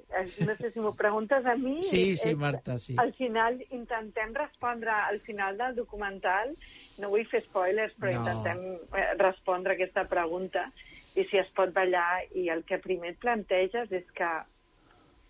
no 0.47 0.57
sé 0.57 0.71
si 0.73 0.81
m'ho 0.81 0.95
preguntes 0.95 1.45
a 1.45 1.57
mi. 1.57 1.83
Sí, 1.83 2.17
sí, 2.17 2.35
Marta, 2.35 2.79
sí. 2.79 2.95
Al 2.99 3.13
final 3.15 3.61
intentem 3.71 4.33
respondre 4.35 4.91
al 4.91 5.21
final 5.21 5.59
del 5.59 5.75
documental, 5.77 6.55
no 6.99 7.09
vull 7.11 7.27
fer 7.29 7.43
spoilers, 7.45 7.93
però 8.01 8.13
No. 8.15 8.21
intentem 8.25 8.79
eh, 8.97 9.13
respondre 9.19 9.73
a 9.73 9.77
aquesta 9.77 10.07
pregunta 10.09 10.71
i 11.17 11.25
si 11.25 11.37
es 11.39 11.49
pot 11.57 11.73
ballar 11.75 12.23
i 12.35 12.49
el 12.49 12.63
que 12.65 12.79
primer 12.79 13.11
et 13.17 13.19
planteges 13.19 13.91
és 13.93 14.07
que 14.15 14.31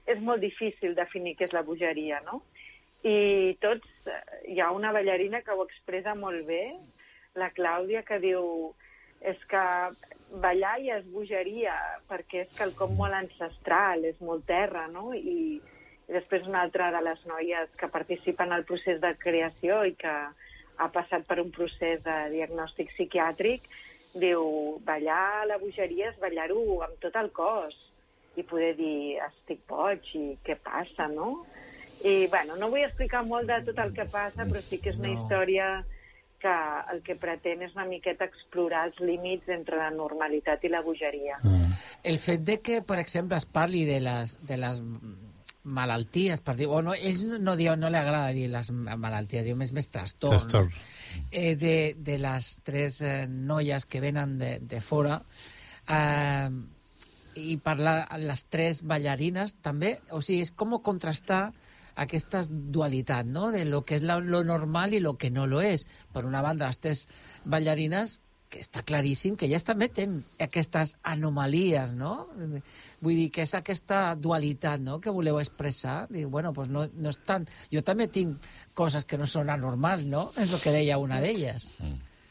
és 0.07 0.21
molt 0.21 0.41
difícil 0.43 0.95
definir 0.95 1.37
què 1.39 1.45
és 1.49 1.53
la 1.53 1.63
bogeria, 1.63 2.21
no? 2.27 2.43
I 3.07 3.57
tots, 3.61 3.89
eh, 4.07 4.21
hi 4.53 4.61
ha 4.61 4.71
una 4.77 4.93
ballarina 4.93 5.41
que 5.41 5.55
ho 5.57 5.65
expressa 5.65 6.15
molt 6.15 6.45
bé, 6.47 6.65
la 7.41 7.49
Clàudia, 7.57 8.03
que 8.05 8.19
diu 8.21 8.75
és 9.21 9.41
que 9.49 9.63
ballar 10.43 10.77
ja 10.85 10.99
és 11.01 11.07
bogeria, 11.13 11.75
perquè 12.09 12.45
és 12.45 12.57
quelcom 12.59 12.97
molt 12.99 13.17
ancestral, 13.17 14.05
és 14.05 14.21
molt 14.21 14.45
terra, 14.49 14.87
no? 14.93 15.15
I, 15.15 15.61
i 15.61 16.13
després 16.13 16.47
una 16.49 16.63
altra 16.67 16.91
de 16.93 17.01
les 17.07 17.25
noies 17.27 17.73
que 17.81 17.89
participa 17.89 18.45
en 18.45 18.53
el 18.57 18.65
procés 18.69 19.01
de 19.01 19.15
creació 19.19 19.83
i 19.89 19.97
que 19.97 20.15
ha 20.81 20.89
passat 20.93 21.27
per 21.29 21.41
un 21.41 21.51
procés 21.53 22.03
de 22.05 22.17
diagnòstic 22.35 22.93
psiquiàtric, 22.95 23.67
diu, 24.21 24.79
ballar 24.85 25.47
la 25.47 25.61
bogeria 25.63 26.11
és 26.11 26.21
ballar-ho 26.21 26.81
amb 26.85 26.97
tot 27.01 27.17
el 27.21 27.31
cos 27.37 27.77
i 28.37 28.45
poder 28.47 28.75
dir, 28.79 29.21
estic 29.25 29.63
boig 29.69 30.07
i 30.17 30.25
què 30.45 30.57
passa, 30.65 31.09
no? 31.13 31.45
I, 32.05 32.27
bueno, 32.33 32.57
no 32.57 32.71
vull 32.73 32.85
explicar 32.87 33.25
molt 33.27 33.49
de 33.51 33.59
tot 33.67 33.79
el 33.83 33.93
que 33.97 34.07
passa, 34.09 34.47
però 34.49 34.61
sí 34.65 34.79
que 34.79 34.91
és 34.95 34.97
una 34.99 35.09
No. 35.09 35.15
història 35.25 35.85
que 36.41 36.53
el 36.95 37.03
que 37.05 37.17
pretén 37.21 37.61
és 37.63 37.75
una 37.77 37.85
miqueta 37.85 38.25
explorar 38.25 38.87
els 38.89 39.01
límits 39.05 39.49
entre 39.53 39.77
la 39.77 39.91
normalitat 39.93 40.65
i 40.65 40.71
la 40.73 40.81
bogeria. 40.81 41.37
El 42.03 42.17
fet 42.19 42.41
de 42.49 42.61
que, 42.65 42.81
per 42.81 42.99
exemple, 42.99 43.37
es 43.37 43.45
parli 43.45 43.85
de 43.85 43.99
les, 44.01 44.39
de 44.49 44.57
les 44.57 44.81
malalties, 45.63 46.41
per 46.41 46.57
dir, 46.57 46.67
o 46.73 46.81
no, 46.81 46.95
ells 46.97 47.27
no, 47.29 47.37
no, 47.39 47.55
diuen, 47.61 47.79
no 47.81 47.91
li 47.93 47.99
agrada 48.01 48.33
dir 48.33 48.49
les 48.49 48.71
malalties, 48.73 49.45
diu 49.45 49.59
més, 49.61 49.73
més 49.77 49.91
trastorn. 49.93 50.39
Trastorn. 50.39 50.71
Eh, 51.31 51.55
de, 51.61 51.95
de 51.99 52.17
les 52.19 52.49
tres 52.65 53.03
eh, 53.05 53.27
noies 53.29 53.85
que 53.85 54.01
venen 54.01 54.39
de, 54.41 54.55
de 54.65 54.81
fora, 54.81 55.21
eh, 55.89 56.49
i 57.37 57.57
parlar 57.63 58.07
les 58.19 58.47
tres 58.49 58.81
ballarines 58.83 59.55
també, 59.61 59.99
o 60.11 60.23
sigui, 60.25 60.41
és 60.49 60.51
com 60.51 60.73
contrastar 60.81 61.51
aquesta 62.01 62.41
dualitat, 62.51 63.29
no?, 63.29 63.51
de 63.53 63.67
lo 63.69 63.83
que 63.85 63.99
és 64.01 64.03
la, 64.07 64.17
lo 64.25 64.41
normal 64.45 64.95
i 64.97 65.01
lo 65.05 65.15
que 65.21 65.31
no 65.31 65.47
lo 65.47 65.61
és. 65.61 65.87
Per 66.15 66.25
una 66.25 66.41
banda, 66.43 66.71
les 66.73 66.81
tres 66.81 67.07
ballarines 67.45 68.19
que 68.51 68.59
està 68.65 68.81
claríssim 68.83 69.37
que 69.39 69.47
elles 69.47 69.63
també 69.63 69.87
tenen 69.95 70.25
aquestes 70.43 70.97
anomalies, 71.07 71.93
no? 71.95 72.27
Vull 72.99 73.15
dir 73.15 73.29
que 73.31 73.45
és 73.45 73.53
aquesta 73.55 74.17
dualitat, 74.19 74.83
no?, 74.83 74.99
que 74.99 75.13
voleu 75.15 75.39
expressar. 75.39 76.09
Dic, 76.11 76.27
bueno, 76.27 76.51
pues 76.57 76.67
no, 76.69 76.89
no 76.99 77.13
és 77.13 77.21
tant... 77.29 77.47
Jo 77.71 77.85
també 77.87 78.09
tinc 78.11 78.43
coses 78.75 79.07
que 79.07 79.21
no 79.21 79.29
són 79.31 79.53
anormals, 79.55 80.03
no? 80.09 80.33
És 80.35 80.51
el 80.51 80.59
que 80.65 80.75
deia 80.75 80.99
una 80.99 81.21
d'elles. 81.23 81.69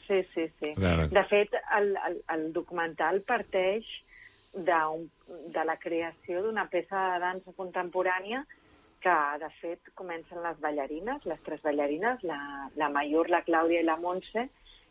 Sí, 0.10 0.20
sí, 0.34 0.50
sí. 0.60 0.74
Claro. 0.76 1.08
De 1.08 1.24
fet, 1.32 1.56
el, 1.78 1.94
el, 2.10 2.20
el 2.36 2.46
documental 2.52 3.22
parteix 3.24 3.88
d'un- 4.52 5.08
de 5.54 5.64
la 5.64 5.78
creació 5.80 6.42
d'una 6.44 6.68
peça 6.68 7.14
de 7.14 7.20
dansa 7.22 7.54
contemporània 7.56 8.44
que, 9.04 9.16
de 9.42 9.50
fet, 9.60 9.92
comencen 9.96 10.42
les 10.44 10.60
ballarines, 10.64 11.26
les 11.26 11.42
tres 11.46 11.62
ballarines, 11.64 12.24
la, 12.28 12.40
la 12.76 12.90
Mayur, 12.94 13.28
la 13.30 13.44
Clàudia 13.48 13.82
i 13.84 13.88
la 13.88 13.98
Montse, 14.00 14.48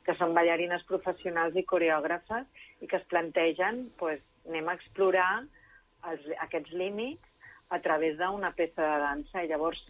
que 0.06 0.16
són 0.16 0.34
ballarines 0.36 0.84
professionals 0.88 1.56
i 1.56 1.66
coreògrafes 1.68 2.46
i 2.80 2.88
que 2.88 2.96
es 2.96 3.08
plantegen, 3.12 3.84
pues, 4.00 4.22
anem 4.48 4.70
a 4.70 4.76
explorar 4.78 5.44
els, 6.08 6.24
aquests 6.46 6.72
límits 6.72 7.24
a 7.68 7.80
través 7.84 8.16
d'una 8.16 8.54
peça 8.56 8.80
de 8.80 9.02
dansa. 9.04 9.44
I 9.44 9.50
llavors 9.50 9.82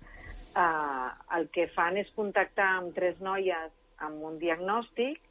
eh, 0.59 1.09
el 1.39 1.49
que 1.55 1.69
fan 1.77 2.01
és 2.03 2.11
contactar 2.17 2.69
amb 2.81 2.95
tres 2.97 3.21
noies 3.23 3.75
amb 4.03 4.23
un 4.27 4.39
diagnòstic 4.43 5.23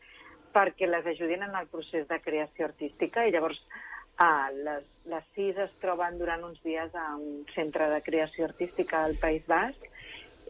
perquè 0.55 0.88
les 0.88 1.05
ajudin 1.05 1.43
en 1.45 1.55
el 1.59 1.67
procés 1.71 2.07
de 2.07 2.19
creació 2.23 2.67
artística 2.67 3.25
i 3.27 3.33
llavors 3.35 3.59
eh, 4.20 4.49
les, 4.68 4.88
les 5.11 5.30
sis 5.36 5.59
es 5.65 5.74
troben 5.84 6.18
durant 6.22 6.43
uns 6.47 6.59
dies 6.65 6.95
a 6.95 7.07
un 7.15 7.45
centre 7.55 7.89
de 7.93 8.01
creació 8.05 8.47
artística 8.49 9.05
del 9.05 9.18
País 9.22 9.45
Basc, 9.49 9.88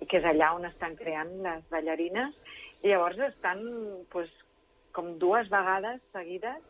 que 0.08 0.20
és 0.20 0.26
allà 0.30 0.54
on 0.56 0.68
estan 0.70 0.96
creant 1.00 1.34
les 1.44 1.64
ballarines, 1.74 2.36
i 2.84 2.92
llavors 2.92 3.20
estan 3.32 3.64
pues, 4.14 4.30
com 4.94 5.16
dues 5.22 5.50
vegades 5.54 6.02
seguides 6.14 6.64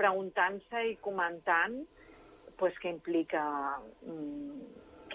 preguntant-se 0.00 0.84
i 0.88 0.94
comentant 1.04 1.82
pues, 2.60 2.76
què 2.80 2.92
implica 2.92 3.42
mm, 4.06 4.62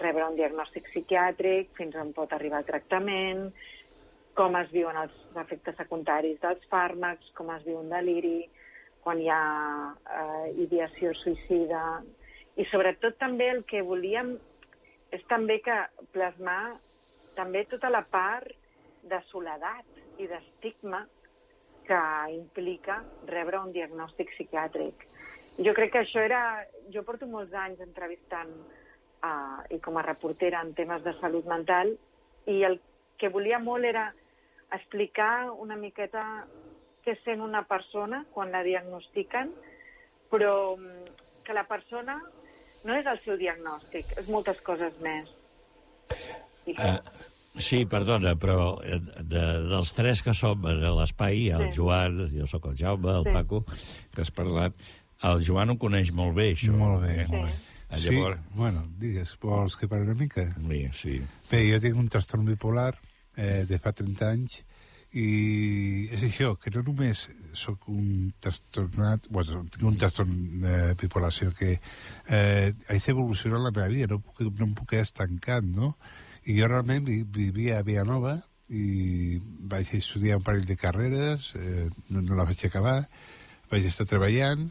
rebre 0.00 0.28
un 0.28 0.36
diagnòstic 0.38 0.90
psiquiàtric, 0.92 1.72
fins 1.78 1.96
on 1.98 2.12
pot 2.14 2.32
arribar 2.36 2.62
el 2.62 2.68
tractament, 2.68 3.48
com 4.36 4.56
es 4.60 4.70
viuen 4.74 4.98
els 5.00 5.14
efectes 5.42 5.78
secundaris 5.80 6.38
dels 6.42 6.64
fàrmacs, 6.70 7.32
com 7.38 7.50
es 7.54 7.64
viu 7.66 7.80
un 7.80 7.90
deliri, 7.92 8.44
quan 9.06 9.20
hi 9.22 9.28
ha 9.30 9.42
eh, 10.18 10.46
ideació 10.64 11.12
suïcida. 11.14 11.82
I 12.58 12.64
sobretot 12.72 13.14
també 13.20 13.46
el 13.52 13.62
que 13.70 13.84
volíem 13.86 14.32
és 15.14 15.22
també 15.30 15.60
que 15.62 15.76
plasmar 16.16 16.74
també 17.36 17.62
tota 17.70 17.92
la 17.92 18.02
part 18.10 18.50
de 19.06 19.20
soledat 19.28 20.18
i 20.18 20.26
d'estigma 20.26 21.04
que 21.86 22.00
implica 22.34 22.98
rebre 23.30 23.60
un 23.62 23.70
diagnòstic 23.76 24.34
psiquiàtric. 24.34 25.06
Jo 25.62 25.76
crec 25.76 25.94
que 25.94 26.02
això 26.02 26.26
era... 26.26 26.42
Jo 26.90 27.06
porto 27.06 27.30
molts 27.30 27.54
anys 27.54 27.80
entrevistant 27.84 28.50
uh, 28.50 29.62
i 29.70 29.78
com 29.84 29.96
a 29.96 30.04
reportera 30.06 30.60
en 30.66 30.74
temes 30.74 31.06
de 31.06 31.14
salut 31.20 31.46
mental 31.46 31.94
i 32.50 32.62
el 32.66 32.80
que 33.22 33.30
volia 33.30 33.62
molt 33.62 33.86
era 33.86 34.08
explicar 34.74 35.50
una 35.54 35.78
miqueta 35.78 36.24
què 37.06 37.14
sent 37.22 37.40
una 37.44 37.62
persona 37.70 38.24
quan 38.34 38.50
la 38.50 38.64
diagnostiquen, 38.66 39.52
però 40.32 40.74
mm, 40.74 41.14
que 41.46 41.54
la 41.54 41.62
persona 41.70 42.18
no 42.86 42.98
és 42.98 43.06
el 43.06 43.20
seu 43.22 43.38
diagnòstic, 43.38 44.12
és 44.20 44.28
moltes 44.30 44.60
coses 44.66 44.98
més. 45.02 45.30
I 46.66 46.74
que... 46.74 46.90
Uh, 46.90 47.62
sí, 47.62 47.84
perdona, 47.90 48.34
però 48.38 48.76
eh, 48.84 48.98
de, 49.22 49.44
dels 49.70 49.94
tres 49.96 50.22
que 50.26 50.34
som 50.34 50.66
a 50.66 50.74
l'espai, 50.98 51.46
el 51.54 51.68
Sí. 51.70 51.78
Joan, 51.78 52.20
jo 52.34 52.46
sóc 52.50 52.66
el 52.72 52.76
Jaume, 52.78 53.14
el 53.20 53.26
Sí. 53.30 53.34
Paco, 53.38 53.62
que 54.14 54.22
has 54.26 54.30
parlat, 54.34 54.74
el 55.30 55.42
Joan 55.46 55.70
ho 55.72 55.78
coneix 55.80 56.12
molt 56.12 56.34
bé, 56.36 56.50
això. 56.54 56.74
Molt 56.76 57.02
bé, 57.06 57.22
eh? 57.22 57.28
molt 57.30 57.46
bé. 57.48 57.56
Ah, 57.86 57.96
Sí, 58.02 58.10
Llavors, 58.10 58.40
bueno, 58.58 58.80
digues, 58.98 59.36
vols 59.38 59.76
que 59.78 59.86
parli 59.86 60.10
una 60.10 60.18
mica? 60.18 60.42
Sí, 60.58 60.80
sí. 60.92 61.20
Bé, 61.52 61.60
jo 61.70 61.78
tinc 61.80 61.96
un 61.96 62.08
trastorn 62.10 62.44
bipolar 62.44 62.96
eh, 63.38 63.62
de 63.68 63.78
fa 63.78 63.92
30 63.94 64.26
anys 64.26 64.64
i 65.16 66.08
és 66.12 66.24
això, 66.26 66.50
que 66.60 66.70
no 66.74 66.82
només 66.84 67.22
sóc 67.56 67.86
un 67.88 68.32
trastornat, 68.44 69.28
bueno, 69.32 69.62
tinc 69.72 69.86
un 69.88 69.96
trastorn 69.96 70.34
de 70.60 71.30
sinó 71.32 71.52
que 71.56 71.70
eh, 72.28 72.74
haig 72.88 73.06
d'evolucionar 73.06 73.60
la 73.62 73.70
meva 73.70 73.88
vida, 73.88 74.10
no, 74.10 74.20
puc, 74.20 74.42
no 74.44 74.66
em 74.66 74.74
puc 74.76 74.90
quedar 74.90 75.06
estancat, 75.06 75.64
no? 75.64 75.96
I 76.44 76.58
jo 76.58 76.68
realment 76.68 77.06
vi, 77.06 77.22
vivia 77.24 77.78
a 77.78 77.86
Vilanova 77.86 78.42
i 78.68 79.38
vaig 79.72 79.94
estudiar 79.94 80.36
un 80.36 80.44
parell 80.44 80.66
de 80.66 80.76
carreres, 80.76 81.52
eh, 81.56 81.88
no, 82.10 82.20
no 82.20 82.36
la 82.36 82.44
vaig 82.44 82.66
acabar, 82.66 83.06
vaig 83.70 83.86
estar 83.88 84.04
treballant 84.10 84.68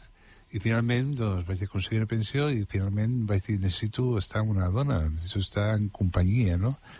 i 0.54 0.62
finalment 0.62 1.16
doncs, 1.18 1.48
vaig 1.48 1.64
aconseguir 1.66 2.04
una 2.04 2.12
pensió 2.12 2.52
i 2.54 2.68
finalment 2.70 3.26
vaig 3.26 3.50
dir 3.50 3.58
necessito 3.64 4.14
estar 4.22 4.44
amb 4.44 4.54
una 4.54 4.70
dona, 4.70 5.08
necessito 5.10 5.42
estar 5.42 5.72
en 5.80 5.90
companyia, 5.90 6.60
no? 6.62 6.76
i 6.78 6.96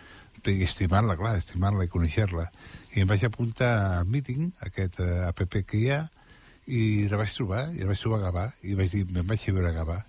estimar-la, 0.52 1.16
clar, 1.18 1.36
estimar-la 1.38 1.86
i 1.86 1.92
conèixer-la. 1.92 2.46
I 2.94 3.02
em 3.02 3.10
vaig 3.10 3.24
apuntar 3.26 3.72
al 3.98 4.08
meeting, 4.10 4.52
aquest 4.66 5.00
uh, 5.04 5.26
app 5.28 5.42
que 5.52 5.78
hi 5.78 5.90
ha, 5.90 6.04
i 6.66 7.06
la 7.10 7.20
vaig 7.20 7.34
trobar, 7.34 7.68
i 7.74 7.82
la 7.82 7.90
vaig 7.92 8.00
trobar 8.02 8.20
a 8.20 8.26
Gavà, 8.26 8.46
i 8.62 8.74
vaig 8.78 8.90
dir, 8.94 9.04
me'n 9.10 9.26
vaig 9.26 9.44
a 9.46 9.54
veure 9.54 9.70
a 9.70 9.76
Gavà. 9.76 10.00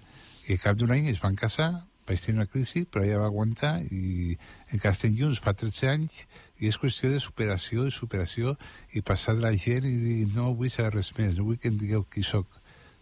I 0.48 0.56
al 0.56 0.64
cap 0.64 0.78
d'un 0.80 0.94
any 0.96 1.10
es 1.12 1.22
van 1.22 1.36
casar, 1.38 1.72
vaig 2.08 2.22
tenir 2.24 2.40
una 2.40 2.48
crisi, 2.48 2.86
però 2.86 3.04
ella 3.04 3.20
va 3.22 3.28
aguantar, 3.28 3.74
i 3.92 4.38
encara 4.72 4.96
estem 4.96 5.16
junts 5.18 5.42
fa 5.44 5.54
13 5.54 5.90
anys, 5.92 6.22
i 6.58 6.70
és 6.72 6.80
qüestió 6.80 7.12
de 7.12 7.20
superació, 7.22 7.84
de 7.86 7.94
superació, 7.94 8.56
i 8.96 9.04
passar 9.06 9.36
de 9.38 9.44
la 9.44 9.54
gent 9.54 9.86
i 9.86 9.94
dir, 10.06 10.22
no 10.34 10.54
vull 10.56 10.72
saber 10.74 10.96
res 10.96 11.12
més, 11.20 11.36
no 11.36 11.50
vull 11.50 11.60
que 11.62 11.70
em 11.70 11.78
digueu 11.78 12.08
qui 12.10 12.24
sóc, 12.24 12.48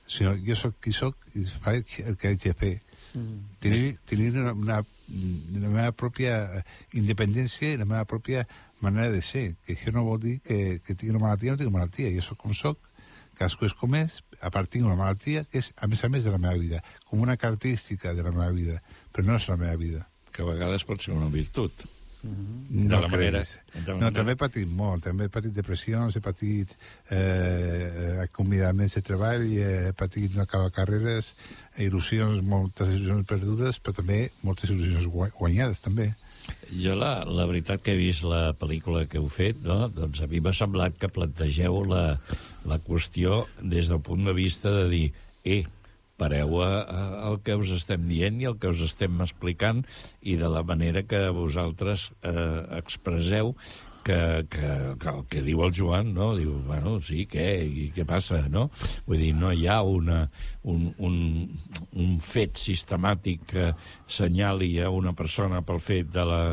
sinó 0.08 0.36
jo 0.48 0.58
sóc 0.58 0.76
qui 0.82 0.94
sóc 0.94 1.18
i 1.34 1.46
faig 1.46 2.00
el 2.06 2.18
que 2.18 2.34
haig 2.34 2.42
de 2.44 2.54
fer. 2.58 2.76
Mm. 3.16 3.58
Tenir, 3.64 3.96
tenir 4.06 4.32
una, 4.36 4.54
una, 4.54 4.80
la 5.62 5.70
meva 5.70 5.92
pròpia 5.96 6.38
independència 6.94 7.74
i 7.74 7.80
la 7.82 7.88
meva 7.88 8.06
pròpia 8.10 8.46
manera 8.84 9.12
de 9.14 9.22
ser, 9.24 9.56
que 9.66 9.76
això 9.76 9.94
no 9.96 10.06
vol 10.06 10.20
dir 10.22 10.36
que, 10.46 10.82
que 10.84 10.96
tingui 10.96 11.16
una 11.16 11.24
malaltia 11.24 11.56
no 11.56 11.62
tingui 11.62 11.74
malaltia. 11.74 12.12
Jo 12.14 12.26
sóc 12.26 12.42
com 12.44 12.54
sóc, 12.54 12.80
cadascú 13.36 13.70
és 13.70 13.76
com 13.78 13.96
és, 13.98 14.20
a 14.42 14.52
part 14.54 14.72
tinc 14.72 14.88
una 14.88 14.98
malaltia 15.00 15.46
que 15.50 15.64
és, 15.64 15.72
a 15.78 15.90
més 15.92 16.04
a 16.04 16.12
més, 16.12 16.26
de 16.28 16.34
la 16.34 16.42
meva 16.42 16.58
vida, 16.60 16.82
com 17.10 17.24
una 17.24 17.38
característica 17.40 18.14
de 18.14 18.26
la 18.26 18.34
meva 18.36 18.52
vida, 18.56 18.82
però 19.14 19.28
no 19.30 19.40
és 19.40 19.48
la 19.50 19.60
meva 19.62 19.76
vida. 19.80 20.06
Que 20.36 20.44
a 20.44 20.50
vegades 20.50 20.84
pot 20.88 21.04
ser 21.04 21.16
una 21.16 21.32
virtut. 21.32 21.86
No 22.26 22.98
de 22.98 23.02
la 23.04 23.08
manera... 23.08 23.42
creguis. 23.44 24.00
No, 24.02 24.10
també 24.12 24.34
he 24.34 24.40
patit 24.42 24.68
molt, 24.68 25.04
també 25.06 25.28
he 25.28 25.32
patit 25.32 25.54
depressions, 25.54 26.16
he 26.18 26.22
patit 26.26 26.74
eh, 27.14 28.20
acomiadaments 28.24 28.96
de 28.98 29.04
treball, 29.06 29.46
he 29.54 29.92
patit 29.98 30.34
no 30.36 30.44
acabar 30.44 30.72
carreres, 30.74 31.34
il·lusions, 31.78 32.42
moltes 32.46 32.90
il·lusions 32.96 33.28
perdudes, 33.30 33.80
però 33.84 33.98
també 34.02 34.20
moltes 34.44 34.72
il·lusions 34.74 35.08
gua- 35.12 35.32
guanyades, 35.38 35.84
també. 35.86 36.10
Jo 36.74 36.96
la, 36.98 37.24
la 37.26 37.46
veritat 37.50 37.82
que 37.86 37.94
he 37.96 38.00
vist 38.00 38.26
la 38.28 38.52
pel·lícula 38.58 39.06
que 39.10 39.18
heu 39.22 39.30
fet, 39.34 39.62
no? 39.66 39.86
doncs 39.90 40.22
a 40.22 40.28
mi 40.32 40.42
m'ha 40.42 40.54
semblat 40.54 40.98
que 41.02 41.10
plantegeu 41.14 41.82
la, 41.90 42.04
la 42.70 42.80
qüestió 42.86 43.44
des 43.62 43.90
del 43.92 44.02
punt 44.06 44.26
de 44.28 44.34
vista 44.38 44.74
de 44.82 44.86
dir, 44.92 45.06
eh, 45.46 45.64
pareu 46.20 46.62
a, 46.64 46.70
a, 46.84 47.02
el 47.32 47.42
que 47.46 47.58
us 47.60 47.74
estem 47.76 48.08
dient 48.12 48.40
i 48.42 48.48
el 48.52 48.60
que 48.62 48.72
us 48.72 48.84
estem 48.86 49.20
explicant 49.26 49.84
i 50.22 50.38
de 50.40 50.52
la 50.52 50.64
manera 50.64 51.04
que 51.04 51.28
vosaltres 51.36 52.12
eh, 52.22 52.62
expresseu 52.80 53.56
que, 54.06 54.46
que, 54.50 54.96
que 55.02 55.10
el 55.10 55.24
que 55.26 55.42
diu 55.42 55.64
el 55.66 55.72
Joan, 55.74 56.12
no? 56.14 56.28
Diu, 56.38 56.54
bueno, 56.68 57.00
sí, 57.02 57.24
què? 57.26 57.48
I 57.66 57.88
què 57.96 58.06
passa, 58.06 58.44
no? 58.54 58.68
Vull 59.08 59.18
dir, 59.24 59.32
no 59.34 59.50
hi 59.50 59.66
ha 59.66 59.80
una, 59.82 60.20
un, 60.70 60.92
un, 61.02 61.16
un 61.98 62.12
fet 62.22 62.62
sistemàtic 62.62 63.48
que 63.50 63.72
senyali 64.06 64.70
a 64.86 64.92
una 64.94 65.16
persona 65.18 65.64
pel 65.66 65.82
fet 65.82 66.14
de 66.14 66.28
la 66.30 66.44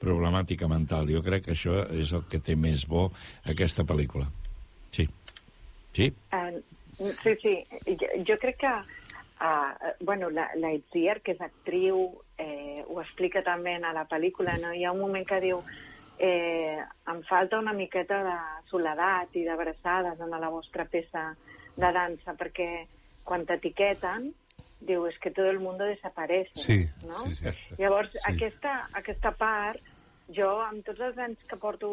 problemàtica 0.00 0.70
mental. 0.72 1.12
Jo 1.12 1.20
crec 1.26 1.44
que 1.50 1.52
això 1.52 1.82
és 1.92 2.16
el 2.16 2.24
que 2.32 2.40
té 2.40 2.56
més 2.56 2.86
bo 2.88 3.10
aquesta 3.44 3.84
pel·lícula. 3.84 4.30
Sí. 4.96 5.04
Sí? 5.92 6.08
Uh, 6.32 7.12
sí, 7.20 7.36
sí. 7.44 7.56
Jo, 7.92 8.08
jo 8.24 8.40
crec 8.40 8.62
que 8.64 8.74
uh, 9.42 9.94
bueno, 10.00 10.30
la, 10.30 10.50
la 10.56 10.72
Itziar, 10.72 11.20
que 11.22 11.34
és 11.34 11.40
actriu, 11.42 12.04
eh, 12.38 12.84
ho 12.86 13.00
explica 13.02 13.42
també 13.42 13.74
a 13.76 13.92
la 13.94 14.06
pel·lícula, 14.08 14.54
no? 14.62 14.72
Hi 14.72 14.84
ha 14.86 14.92
un 14.94 15.02
moment 15.02 15.26
que 15.26 15.40
diu 15.42 15.62
eh, 16.18 16.78
em 17.10 17.22
falta 17.28 17.58
una 17.58 17.74
miqueta 17.74 18.22
de 18.22 18.36
soledat 18.70 19.34
i 19.36 19.44
d'abraçades 19.48 20.20
en 20.20 20.30
la 20.30 20.52
vostra 20.52 20.86
peça 20.86 21.32
de 21.76 21.90
dansa, 21.92 22.36
perquè 22.38 22.86
quan 23.26 23.46
t'etiqueten, 23.46 24.30
diu, 24.82 25.06
és 25.06 25.18
que 25.22 25.32
tot 25.34 25.46
el 25.46 25.60
món 25.62 25.78
desapareix. 25.80 26.52
Sí, 26.58 26.82
no? 27.06 27.24
sí, 27.26 27.38
sí. 27.38 27.78
Llavors, 27.78 28.14
sí. 28.14 28.22
aquesta, 28.30 28.76
aquesta 28.98 29.34
part, 29.38 29.82
jo, 30.34 30.52
amb 30.62 30.86
tots 30.86 31.02
els 31.02 31.18
anys 31.18 31.42
que 31.48 31.58
porto, 31.58 31.90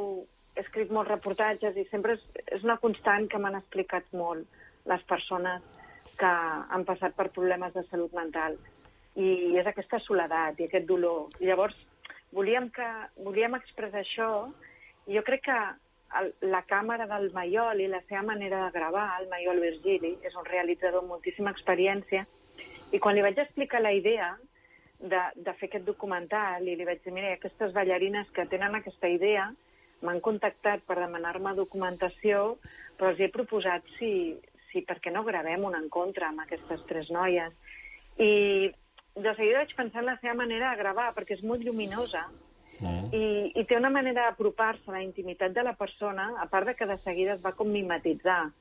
he 0.55 0.61
escrit 0.65 0.91
molts 0.91 1.11
reportatges 1.11 1.77
i 1.77 1.85
sempre 1.89 2.17
és, 2.17 2.23
és 2.57 2.65
una 2.65 2.77
constant 2.81 3.29
que 3.29 3.41
m'han 3.41 3.57
explicat 3.59 4.09
molt 4.17 4.45
les 4.89 5.03
persones 5.09 5.65
que 6.19 6.29
han 6.75 6.85
passat 6.87 7.15
per 7.17 7.29
problemes 7.35 7.73
de 7.73 7.83
salut 7.89 8.13
mental. 8.17 8.57
I 9.19 9.55
és 9.59 9.67
aquesta 9.67 9.99
soledat 10.05 10.59
i 10.59 10.67
aquest 10.67 10.87
dolor. 10.87 11.29
I 11.39 11.49
llavors, 11.49 11.77
volíem, 12.35 12.69
que, 12.75 12.89
volíem 13.25 13.57
expressar 13.57 14.03
això 14.03 14.31
i 15.09 15.15
jo 15.17 15.23
crec 15.25 15.47
que 15.47 15.59
el, 16.19 16.31
la 16.51 16.61
càmera 16.69 17.07
del 17.09 17.29
Maiol 17.33 17.81
i 17.81 17.87
la 17.89 18.01
seva 18.07 18.23
manera 18.31 18.65
de 18.65 18.73
gravar, 18.75 19.07
el 19.21 19.29
Maiol 19.31 19.61
Virgili, 19.63 20.15
és 20.25 20.35
un 20.37 20.45
realitzador 20.45 21.03
amb 21.03 21.15
moltíssima 21.15 21.53
experiència, 21.55 22.25
i 22.91 22.99
quan 23.01 23.15
li 23.15 23.25
vaig 23.25 23.37
explicar 23.41 23.81
la 23.81 23.93
idea 23.93 24.31
de, 24.99 25.21
de 25.35 25.53
fer 25.59 25.69
aquest 25.69 25.85
documental 25.87 26.65
i 26.67 26.75
li 26.75 26.85
vaig 26.87 27.01
dir, 27.03 27.13
mira, 27.15 27.33
aquestes 27.37 27.73
ballarines 27.75 28.29
que 28.35 28.47
tenen 28.51 28.75
aquesta 28.75 29.09
idea 29.09 29.47
m'han 30.05 30.21
contactat 30.23 30.83
per 30.87 30.97
demanar-me 30.99 31.53
documentació, 31.57 32.57
però 32.97 33.11
els 33.11 33.19
he 33.19 33.29
proposat 33.33 33.85
si, 33.97 34.11
si 34.71 34.81
per 34.81 34.99
què 35.01 35.11
no 35.11 35.23
gravem 35.23 35.63
un 35.65 35.75
encontre 35.75 36.25
amb 36.25 36.41
aquestes 36.45 36.81
tres 36.87 37.09
noies. 37.11 37.53
I 38.17 38.69
de 39.15 39.35
seguida 39.35 39.59
vaig 39.63 39.75
pensar 39.75 40.01
en 40.03 40.05
la 40.11 40.19
seva 40.21 40.33
manera 40.35 40.71
de 40.71 40.77
gravar, 40.83 41.13
perquè 41.15 41.37
és 41.37 41.43
molt 41.43 41.63
lluminosa, 41.65 42.27
Mm. 42.79 43.09
i, 43.11 43.51
i 43.59 43.63
té 43.65 43.75
una 43.75 43.89
manera 43.89 44.27
d'apropar-se 44.29 44.87
a 44.87 44.93
la 44.93 45.01
intimitat 45.03 45.51
de 45.51 45.63
la 45.65 45.73
persona, 45.75 46.35
a 46.39 46.45
part 46.47 46.67
de 46.67 46.75
que 46.75 46.85
de 46.85 46.97
seguida 47.03 47.33
es 47.33 47.41
va 47.43 47.51
com 47.57 47.67
mimetitzar 47.67 48.51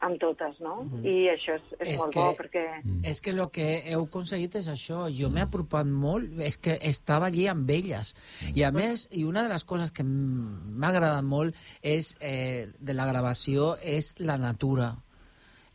amb 0.00 0.18
totes, 0.20 0.58
no? 0.60 0.82
Mhm. 0.82 1.06
I 1.06 1.28
això 1.30 1.54
és, 1.54 1.62
és, 1.78 1.88
És 1.94 2.00
molt 2.02 2.12
que- 2.12 2.20
bo, 2.20 2.34
perquè... 2.36 2.64
És 3.08 3.20
que 3.22 3.30
el 3.30 3.40
que 3.54 3.68
heu 3.92 4.02
aconseguit 4.02 4.56
és 4.56 4.66
això. 4.68 5.06
Jo 5.14 5.30
m'he 5.30 5.40
apropat 5.46 5.86
molt, 5.86 6.40
és 6.40 6.58
que 6.58 6.76
estava 6.82 7.26
allí 7.30 7.46
amb 7.46 7.70
elles. 7.70 8.12
I 8.52 8.64
a 8.64 8.72
més, 8.72 9.06
i 9.12 9.22
una 9.24 9.44
de 9.44 9.48
les 9.54 9.64
coses 9.64 9.92
que 9.92 10.02
m'ha 10.04 10.88
agradat 10.88 11.22
molt 11.24 11.54
és, 11.82 12.16
eh, 12.20 12.66
de 12.78 12.94
la 12.94 13.06
gravació 13.06 13.76
és 13.80 14.16
la 14.18 14.36
natura. 14.36 14.96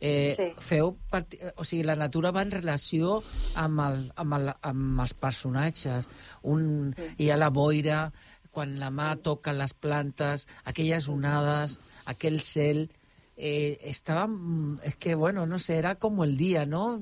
Eh, 0.00 0.36
Sí. 0.38 0.44
feu 0.62 0.92
part... 1.10 1.34
o 1.56 1.64
sigui, 1.64 1.82
la 1.82 1.96
natura 1.98 2.30
va 2.30 2.42
en 2.46 2.52
relació 2.52 3.16
amb, 3.58 3.80
el, 3.82 4.12
amb, 4.14 4.34
el, 4.36 4.52
amb 4.62 5.00
els 5.02 5.14
personatges 5.14 6.06
un, 6.42 6.94
hi 7.18 7.30
ha 7.30 7.36
la 7.36 7.50
boira 7.50 8.12
quan 8.54 8.78
la 8.78 8.90
mà 8.94 9.16
toca 9.22 9.52
les 9.52 9.74
plantes 9.74 10.46
aquelles 10.64 11.08
onades, 11.10 11.78
aquell 12.06 12.38
cel 12.40 12.86
eh, 13.38 13.78
estava... 13.84 14.26
mm, 14.26 14.80
És 14.82 14.96
que, 14.96 15.14
bueno, 15.14 15.46
no 15.46 15.58
sé, 15.58 15.78
era 15.78 15.94
com 15.94 16.22
el 16.24 16.36
dia, 16.36 16.66
no? 16.66 16.98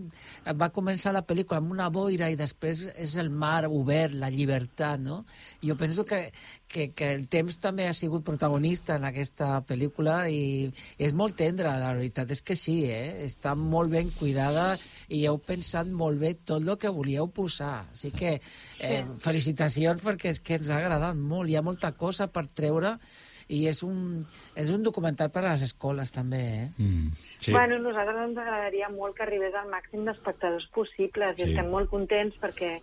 Va 0.60 0.68
començar 0.70 1.14
la 1.16 1.24
pel·lícula 1.26 1.58
amb 1.62 1.72
una 1.72 1.88
boira 1.90 2.28
i 2.30 2.36
després 2.36 2.84
és 2.94 3.16
el 3.16 3.30
mar 3.30 3.64
obert, 3.66 4.14
la 4.14 4.28
llibertat, 4.30 5.00
no? 5.00 5.24
Jo 5.64 5.76
penso 5.80 6.04
que, 6.04 6.30
que, 6.68 6.90
que 6.92 7.12
el 7.14 7.26
temps 7.32 7.56
també 7.62 7.88
ha 7.88 7.94
sigut 7.96 8.24
protagonista 8.26 8.96
en 9.00 9.06
aquesta 9.08 9.62
pel·lícula 9.66 10.26
i 10.28 10.68
és 10.98 11.14
molt 11.16 11.38
tendra, 11.40 11.78
la 11.80 11.94
veritat 11.96 12.30
és 12.36 12.42
que 12.44 12.56
sí, 12.58 12.82
eh? 12.84 13.24
Està 13.24 13.56
molt 13.56 13.90
ben 13.96 14.12
cuidada 14.18 14.74
i 15.08 15.24
heu 15.26 15.40
pensat 15.40 15.88
molt 15.88 16.20
bé 16.20 16.34
tot 16.44 16.60
el 16.60 16.76
que 16.76 16.92
volíeu 16.92 17.30
posar. 17.32 17.86
Així 17.92 18.12
que 18.12 18.36
eh, 18.36 19.04
felicitacions 19.24 20.04
perquè 20.04 20.34
és 20.34 20.42
que 20.44 20.60
ens 20.60 20.68
ha 20.68 20.82
agradat 20.82 21.16
molt. 21.16 21.48
Hi 21.48 21.56
ha 21.56 21.64
molta 21.64 21.94
cosa 21.96 22.28
per 22.28 22.44
treure 22.52 22.98
i 23.48 23.66
és 23.70 23.82
un, 23.86 24.26
és 24.56 24.70
un 24.74 24.82
documental 24.82 25.30
per 25.30 25.44
a 25.44 25.52
les 25.52 25.62
escoles 25.62 26.10
també, 26.12 26.40
eh? 26.64 26.68
Mm, 26.78 27.10
Sí. 27.38 27.52
Bueno, 27.52 27.76
a 27.76 27.78
nosaltres 27.78 28.16
ens 28.28 28.38
agradaria 28.38 28.88
molt 28.88 29.14
que 29.16 29.22
arribés 29.22 29.54
al 29.54 29.68
màxim 29.70 30.04
d'espectadors 30.04 30.66
possibles 30.74 31.36
Sí. 31.36 31.42
i 31.42 31.50
estem 31.50 31.70
molt 31.70 31.88
contents 31.90 32.34
perquè, 32.42 32.80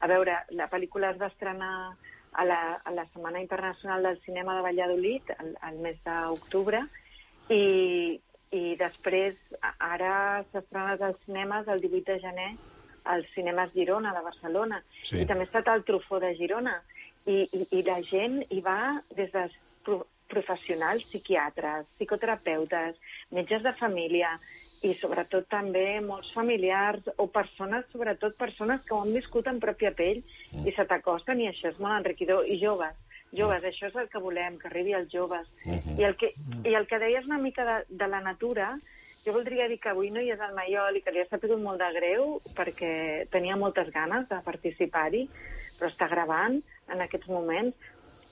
a 0.00 0.06
veure, 0.06 0.36
la 0.50 0.68
pel·lícula 0.70 1.10
es 1.10 1.20
va 1.20 1.26
estrenar 1.26 1.96
a 2.36 2.44
la, 2.44 2.80
a 2.84 2.90
la 2.90 3.04
Setmana 3.12 3.40
Internacional 3.40 4.02
del 4.02 4.20
Cinema 4.24 4.54
de 4.56 4.62
Valladolid 4.62 5.22
al, 5.38 5.56
al 5.60 5.76
mes 5.78 5.96
d'octubre 6.04 6.80
i, 7.50 8.20
i 8.54 8.76
després 8.78 9.34
a- 9.60 9.74
ara 9.94 10.44
s'ha 10.50 10.60
estrenat 10.62 11.02
als 11.02 11.18
cinemes 11.26 11.68
el 11.68 11.80
18 11.80 12.12
de 12.12 12.20
gener 12.20 12.50
als 13.04 13.26
cinemes 13.34 13.72
Girona 13.74 14.14
de 14.14 14.22
Barcelona 14.24 14.82
Sí. 15.02 15.18
i 15.20 15.26
també 15.26 15.42
ha 15.44 15.50
estat 15.50 15.68
al 15.68 15.84
Trufó 15.84 16.20
de 16.20 16.34
Girona 16.38 16.78
i, 17.26 17.48
i, 17.52 17.66
i 17.78 17.82
la 17.82 18.00
gent 18.02 18.42
hi 18.50 18.60
va 18.60 19.02
des 19.16 19.30
dels 19.32 19.52
pro 19.84 20.04
professionals, 20.34 21.04
psiquiatres, 21.10 21.84
psicoterapeutes, 21.98 22.96
metges 23.36 23.62
de 23.62 23.74
família 23.78 24.32
i 24.84 24.92
sobretot 25.00 25.46
també 25.52 26.00
molts 26.04 26.30
familiars 26.34 27.06
o 27.20 27.28
persones, 27.32 27.84
sobretot 27.92 28.34
persones 28.40 28.82
que 28.88 28.96
ho 28.96 29.02
han 29.04 29.12
viscut 29.14 29.46
en 29.48 29.60
pròpia 29.62 29.92
pell 29.96 30.20
i 30.64 30.74
se 30.74 30.86
t'acosten 30.90 31.40
i 31.40 31.48
això 31.52 31.70
és 31.70 31.78
molt 31.80 31.96
enriquidor. 32.00 32.48
I 32.48 32.58
joves, 32.60 32.96
joves, 33.36 33.64
això 33.68 33.88
és 33.92 33.96
el 34.02 34.10
que 34.12 34.20
volem, 34.24 34.58
que 34.58 34.68
arribi 34.68 34.96
als 34.96 35.12
joves. 35.12 35.48
Mhm. 35.64 35.96
I, 36.00 36.04
el 36.04 36.16
que, 36.16 36.34
I 36.64 36.74
el 36.74 36.86
que 36.90 36.98
deies 36.98 37.24
una 37.26 37.38
mica 37.38 37.64
de, 37.64 37.78
de 37.88 38.08
la 38.08 38.20
natura, 38.20 38.74
jo 39.24 39.32
voldria 39.32 39.68
dir 39.68 39.80
que 39.80 39.88
avui 39.88 40.10
no 40.12 40.20
hi 40.20 40.30
és 40.34 40.40
el 40.40 40.54
Maiol 40.56 40.98
i 40.98 41.02
que 41.02 41.12
li 41.12 41.22
ha 41.22 41.28
sapigut 41.30 41.60
molt 41.60 41.80
de 41.80 41.90
greu 41.96 42.40
perquè 42.56 43.26
tenia 43.32 43.56
moltes 43.56 43.88
ganes 43.94 44.28
de 44.28 44.40
participar-hi, 44.44 45.24
però 45.78 45.88
està 45.88 46.08
gravant 46.12 46.60
en 46.92 47.00
aquests 47.00 47.30
moments. 47.32 47.74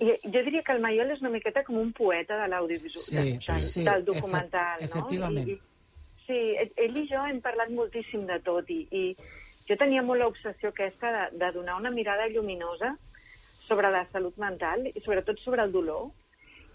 I 0.03 0.17
jo 0.25 0.41
diria 0.43 0.63
que 0.67 0.73
el 0.75 0.81
Maiol 0.83 1.13
és 1.15 1.21
una 1.23 1.31
miqueta 1.31 1.63
com 1.67 1.77
un 1.79 1.93
poeta 1.95 2.37
de 2.41 2.49
l'audiovisual, 2.51 3.05
Sí, 3.05 3.17
de- 3.17 3.39
del, 3.39 3.61
sí, 3.63 3.85
del 3.85 4.03
efe- 4.03 4.09
documental, 4.09 4.81
no? 4.81 4.87
efectivament. 4.87 5.49
I, 5.49 5.61
sí, 6.27 6.39
ell- 6.59 6.99
i 6.99 7.07
jo 7.11 7.21
hem 7.29 7.41
parlat 7.45 7.71
moltíssim 7.71 8.25
de 8.27 8.41
tot 8.43 8.71
i, 8.71 8.81
i 8.91 9.05
jo 9.69 9.77
tenia 9.79 10.03
molt 10.03 10.21
l'obsessió 10.25 10.73
aquesta 10.73 11.13
de, 11.17 11.39
de 11.39 11.53
donar 11.55 11.77
una 11.79 11.91
mirada 11.95 12.27
lluminosa 12.29 12.97
sobre 13.69 13.91
la 13.95 14.05
salut 14.11 14.37
mental 14.43 14.89
i 14.91 15.01
sobretot 15.05 15.39
sobre 15.39 15.63
el 15.63 15.71
dolor. 15.73 16.11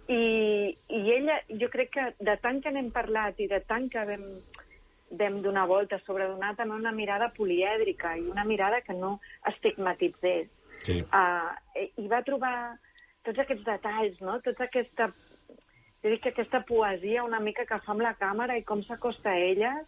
I, 0.08 0.78
I 0.88 1.02
ella, 1.18 1.42
jo 1.60 1.68
crec 1.70 1.92
que 1.92 2.06
de 2.24 2.38
tant 2.40 2.62
que 2.64 2.72
n'hem 2.72 2.92
parlat 2.96 3.40
i 3.44 3.48
de 3.52 3.60
tant 3.68 3.90
que 3.92 4.06
vam, 4.08 4.24
vam 5.20 5.42
donar 5.44 5.66
voltes 5.68 6.02
sobre 6.08 6.30
donar 6.32 6.54
també 6.56 6.78
una 6.80 6.94
mirada 6.96 7.28
polièdrica 7.36 8.16
i 8.18 8.24
una 8.32 8.46
mirada 8.48 8.80
que 8.82 8.94
no 8.96 9.18
estigmatitzés. 9.52 10.48
Sí. 10.86 11.02
Uh, 11.12 11.52
I 11.98 12.08
va 12.08 12.22
trobar 12.24 12.78
tots 13.28 13.44
aquests 13.44 13.66
detalls, 13.68 14.16
no? 14.24 14.38
Tota 14.46 14.64
aquesta, 14.68 15.04
jo 16.04 16.08
dic 16.14 16.22
que 16.24 16.32
aquesta 16.34 16.60
poesia 16.68 17.26
una 17.28 17.42
mica 17.44 17.64
que 17.68 17.80
fa 17.84 17.92
amb 17.94 18.02
la 18.06 18.14
càmera 18.20 18.54
i 18.58 18.64
com 18.68 18.80
s'acosta 18.88 19.30
a 19.34 19.40
elles 19.50 19.84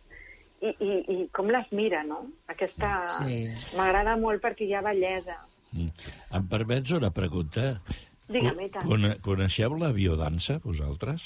i, 0.60 0.70
i, 0.74 0.76
i 1.16 1.18
com 1.36 1.46
les 1.54 1.68
mira, 1.72 2.02
no? 2.08 2.20
Aquesta... 2.52 2.90
Sí. 3.20 3.36
M'agrada 3.80 4.14
molt 4.20 4.40
perquè 4.44 4.64
hi 4.68 4.74
ha 4.76 4.84
bellesa. 4.86 5.38
Em 5.72 6.44
permets 6.52 6.90
una 6.98 7.12
pregunta? 7.16 7.64
Digue'm, 8.30 8.60
i 8.66 8.70
tant. 8.74 8.86
Cone 8.90 9.12
coneixeu 9.26 9.72
la 9.80 9.92
biodansa, 9.96 10.54
vosaltres? 10.66 11.22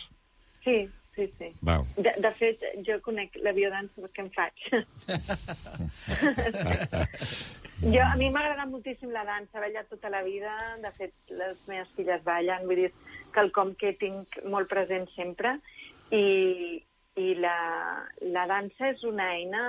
Sí, 0.63 0.77
sí, 1.17 1.25
sí. 1.39 1.47
Val. 1.65 1.83
De, 1.97 2.11
de 2.23 2.31
fet, 2.37 2.57
jo 2.87 2.95
conec 3.03 3.29
la 3.43 3.53
biodansa 3.57 3.95
perquè 4.05 4.19
em 4.23 4.29
faig. 4.37 4.55
jo, 7.83 8.01
a 8.01 8.15
mi 8.15 8.29
m'agrada 8.31 8.65
moltíssim 8.69 9.11
la 9.11 9.25
dansa, 9.27 9.57
he 9.57 9.63
ballat 9.65 9.89
tota 9.91 10.09
la 10.13 10.23
vida, 10.23 10.53
de 10.83 10.91
fet, 10.97 11.13
les 11.35 11.59
meves 11.67 11.91
filles 11.97 12.23
ballen, 12.23 12.67
vull 12.69 12.85
dir, 12.85 12.91
quelcom 13.35 13.73
que 13.79 13.93
tinc 13.99 14.39
molt 14.49 14.69
present 14.71 15.09
sempre, 15.15 15.57
i, 16.13 16.79
i 17.19 17.33
la, 17.39 17.57
la 18.35 18.45
dansa 18.49 18.93
és 18.93 19.03
una 19.07 19.33
eina 19.35 19.65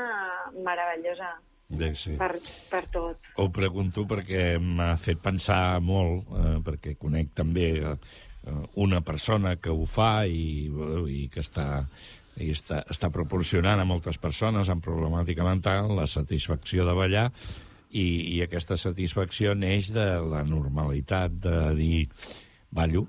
meravellosa 0.55 1.35
Bé, 1.75 1.95
sí. 1.97 2.15
per, 2.21 2.37
per 2.71 2.85
tot. 2.93 3.31
Ho 3.41 3.49
pregunto 3.55 4.05
perquè 4.07 4.59
m'ha 4.61 4.93
fet 5.01 5.23
pensar 5.25 5.81
molt, 5.83 6.29
eh, 6.37 6.59
perquè 6.65 6.95
conec 7.01 7.33
també 7.35 7.71
eh, 7.81 7.97
una 8.85 9.01
persona 9.01 9.57
que 9.57 9.73
ho 9.73 9.87
fa 9.89 10.27
i, 10.29 10.69
i 11.09 11.25
que 11.33 11.41
està, 11.43 11.87
i 12.37 12.51
està, 12.53 12.83
està 12.91 13.11
proporcionant 13.15 13.81
a 13.81 13.89
moltes 13.89 14.21
persones 14.21 14.71
amb 14.71 14.85
problemàtica 14.85 15.47
mental 15.47 15.95
la 15.97 16.07
satisfacció 16.11 16.87
de 16.87 16.97
ballar 16.99 17.29
i, 17.95 18.07
i 18.36 18.40
aquesta 18.45 18.78
satisfacció 18.80 19.55
neix 19.59 19.92
de 19.95 20.07
la 20.26 20.42
normalitat 20.47 21.38
de 21.47 21.59
dir 21.78 22.01
ballo 22.74 23.07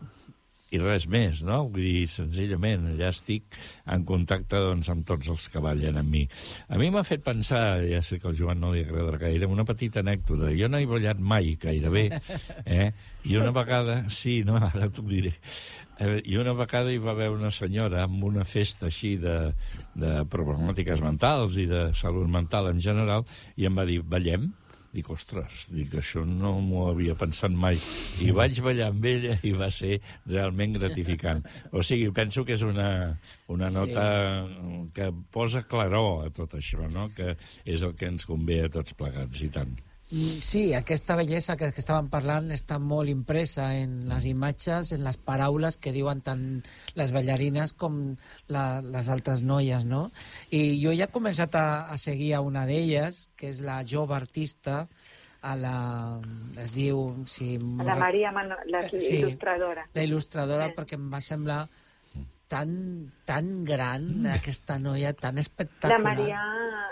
i 0.74 0.80
res 0.82 1.06
més, 1.12 1.42
no? 1.46 1.60
Vull 1.72 1.86
dir, 1.86 2.08
senzillament, 2.12 2.88
allà 2.92 3.12
estic 3.14 3.56
en 3.92 4.04
contacte 4.08 4.60
doncs, 4.60 4.90
amb 4.92 5.06
tots 5.08 5.30
els 5.32 5.46
que 5.52 5.62
ballen 5.64 6.00
amb 6.02 6.12
mi. 6.12 6.24
A 6.68 6.80
mi 6.82 6.90
m'ha 6.92 7.06
fet 7.08 7.24
pensar, 7.26 7.62
ja 7.86 8.02
sé 8.06 8.20
que 8.20 8.30
al 8.32 8.38
Joan 8.38 8.60
no 8.64 8.74
li 8.74 8.84
agradarà 8.84 9.22
gaire, 9.28 9.50
una 9.52 9.66
petita 9.68 10.02
anècdota. 10.04 10.52
Jo 10.58 10.70
no 10.72 10.82
he 10.82 10.90
ballat 10.90 11.22
mai, 11.22 11.54
gairebé, 11.62 12.08
eh? 12.66 12.90
I 13.26 13.40
una 13.42 13.54
vegada, 13.56 14.02
sí, 14.14 14.42
no, 14.48 14.58
ara 14.72 14.90
t'ho 14.94 15.06
diré, 15.08 15.36
eh, 16.02 16.20
i 16.26 16.38
una 16.42 16.58
vegada 16.58 16.92
hi 16.92 17.00
va 17.02 17.14
haver 17.14 17.32
una 17.34 17.54
senyora 17.54 18.04
amb 18.06 18.26
una 18.28 18.46
festa 18.46 18.90
així 18.90 19.16
de, 19.22 19.38
de 19.96 20.18
problemàtiques 20.34 21.02
mentals 21.06 21.62
i 21.62 21.70
de 21.72 21.88
salut 21.98 22.30
mental 22.30 22.74
en 22.74 22.84
general, 22.84 23.26
i 23.56 23.70
em 23.70 23.82
va 23.82 23.88
dir, 23.88 24.02
ballem? 24.02 24.52
Dic, 24.96 25.10
ostres, 25.12 25.66
dic, 25.76 25.92
això 26.00 26.22
no 26.24 26.54
m'ho 26.64 26.86
havia 26.88 27.18
pensat 27.20 27.52
mai. 27.52 27.76
I 28.24 28.30
vaig 28.32 28.62
ballar 28.64 28.88
amb 28.94 29.04
ella 29.10 29.34
i 29.44 29.52
va 29.52 29.68
ser 29.74 29.98
realment 30.24 30.78
gratificant. 30.80 31.42
O 31.76 31.84
sigui, 31.84 32.08
penso 32.16 32.46
que 32.48 32.56
és 32.56 32.64
una, 32.64 33.18
una 33.52 33.68
Sí. 33.70 33.76
nota 33.76 34.06
que 34.96 35.10
posa 35.36 35.66
claror 35.68 36.26
a 36.26 36.30
tot 36.32 36.56
això, 36.56 36.88
no? 36.94 37.10
que 37.16 37.36
és 37.66 37.84
el 37.84 37.92
que 38.00 38.08
ens 38.08 38.24
convé 38.26 38.62
a 38.64 38.70
tots 38.72 38.96
plegats, 38.96 39.42
i 39.44 39.50
tant. 39.52 39.76
Sí, 40.08 40.74
aquesta 40.78 41.16
bellesa 41.18 41.56
que, 41.58 41.72
que 41.74 41.82
estàvem 41.82 42.12
parlant 42.14 42.52
està 42.54 42.78
molt 42.78 43.10
impresa 43.10 43.72
en 43.74 44.04
les 44.12 44.28
imatges, 44.30 44.92
en 44.94 45.02
les 45.04 45.18
paraules 45.18 45.80
que 45.82 45.92
diuen 45.96 46.22
tant 46.22 46.44
les 46.94 47.12
ballarines 47.16 47.74
com 47.74 47.98
la, 48.54 48.82
les 48.86 49.10
altres 49.10 49.42
noies, 49.42 49.84
no? 49.90 50.12
I 50.54 50.78
jo 50.84 50.94
ja 50.94 51.08
he 51.10 51.12
començat 51.16 51.58
a, 51.58 51.66
a 51.90 51.98
seguir 51.98 52.36
a 52.38 52.44
una 52.46 52.68
d'elles, 52.70 53.24
que 53.36 53.50
és 53.50 53.64
la 53.66 53.80
jove 53.84 54.14
artista, 54.16 54.84
a 55.42 55.56
la... 55.58 55.76
es 56.62 56.78
diu... 56.78 57.02
Si 57.26 57.58
La 57.86 57.98
Maria, 57.98 58.32
Mano, 58.32 58.56
la 58.70 58.86
Sí. 58.90 59.02
il·lustradora. 59.20 59.88
La 59.94 60.06
il·lustradora, 60.06 60.70
perquè 60.78 60.98
em 61.02 61.10
va 61.12 61.22
semblar 61.22 61.64
tan, 62.48 63.12
tan 63.26 63.66
gran, 63.66 64.26
aquesta 64.30 64.78
noia, 64.80 65.14
tan 65.14 65.38
espectacular. 65.42 65.98
La 65.98 66.04
Maria 66.04 66.42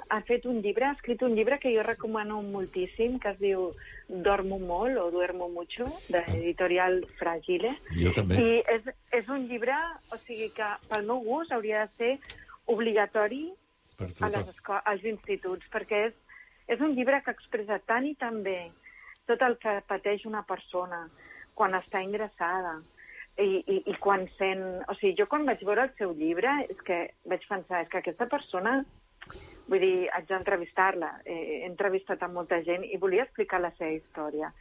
ha 0.09 0.19
fet 0.27 0.45
un 0.49 0.61
llibre, 0.61 0.87
ha 0.87 0.95
escrit 0.97 1.21
un 1.25 1.35
llibre 1.37 1.59
que 1.61 1.73
jo 1.75 1.83
recomano 1.85 2.41
moltíssim, 2.41 3.19
que 3.21 3.33
es 3.33 3.39
diu 3.41 3.69
Dormo 4.09 4.59
molt 4.59 4.97
o 4.99 5.09
Duermo 5.11 5.49
mucho, 5.49 5.85
de 6.09 6.23
editorial 6.39 7.01
Fragile. 7.19 7.75
Jo 7.97 8.13
també. 8.15 8.39
I 8.39 8.61
és, 8.75 8.89
és 9.21 9.29
un 9.29 9.47
llibre, 9.49 9.77
o 10.11 10.19
sigui 10.25 10.49
que 10.57 10.69
pel 10.89 11.05
meu 11.09 11.23
gust 11.25 11.53
hauria 11.53 11.85
de 11.85 11.91
ser 11.97 12.39
obligatori 12.65 13.45
a 13.99 14.29
les 14.33 14.63
als 14.73 15.03
instituts, 15.05 15.67
perquè 15.73 16.07
és, 16.09 16.15
és 16.67 16.81
un 16.81 16.95
llibre 16.97 17.21
que 17.23 17.33
expressa 17.35 17.79
tant 17.85 18.07
i 18.07 18.15
tan 18.15 18.41
bé 18.43 18.71
tot 19.29 19.41
el 19.45 19.55
que 19.61 19.77
pateix 19.87 20.25
una 20.27 20.43
persona 20.47 21.05
quan 21.55 21.75
està 21.77 22.01
ingressada 22.03 22.81
i, 23.37 23.63
i, 23.65 23.77
i 23.89 23.95
quan 24.01 24.27
sent... 24.37 24.63
O 24.89 24.95
sigui, 24.99 25.15
jo 25.19 25.27
quan 25.29 25.47
vaig 25.47 25.63
veure 25.65 25.87
el 25.87 25.95
seu 25.97 26.13
llibre 26.17 26.51
és 26.69 26.79
que 26.85 26.99
vaig 27.29 27.45
pensar, 27.49 27.83
és 27.83 27.89
que 27.89 28.01
aquesta 28.03 28.29
persona 28.29 28.81
vull 29.69 29.79
dir, 29.79 30.09
haig 30.13 30.27
d'entrevistar-la. 30.29 31.09
Eh, 31.25 31.37
he 31.61 31.69
entrevistat 31.69 32.23
a 32.23 32.31
molta 32.31 32.59
gent 32.65 32.83
i 32.85 32.99
volia 32.99 33.25
explicar 33.27 33.61
la 33.63 33.71
seva 33.77 33.93
història. 33.95 34.51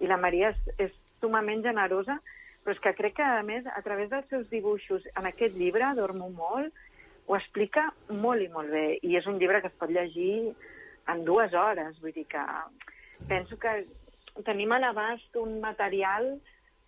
I 0.00 0.10
la 0.10 0.20
Maria 0.20 0.52
és, 0.52 0.60
és 0.86 0.92
sumament 1.22 1.64
generosa, 1.64 2.18
però 2.60 2.76
és 2.76 2.82
que 2.84 2.94
crec 2.98 3.16
que, 3.18 3.24
a 3.24 3.42
més, 3.46 3.66
a 3.66 3.80
través 3.86 4.10
dels 4.12 4.28
seus 4.32 4.48
dibuixos 4.52 5.06
en 5.16 5.28
aquest 5.30 5.56
llibre, 5.56 5.94
Dormo 5.96 6.28
molt, 6.34 6.76
ho 7.26 7.36
explica 7.38 7.88
molt 8.10 8.42
i 8.42 8.50
molt 8.52 8.72
bé. 8.74 8.86
I 9.06 9.16
és 9.16 9.26
un 9.30 9.38
llibre 9.40 9.62
que 9.62 9.70
es 9.70 9.78
pot 9.80 9.90
llegir 9.90 10.52
en 11.08 11.24
dues 11.24 11.54
hores. 11.54 11.96
Vull 12.02 12.14
dir 12.16 12.26
que 12.28 12.44
penso 13.30 13.58
que 13.60 13.84
tenim 14.46 14.72
a 14.72 14.80
l'abast 14.82 15.36
un 15.40 15.60
material 15.62 16.34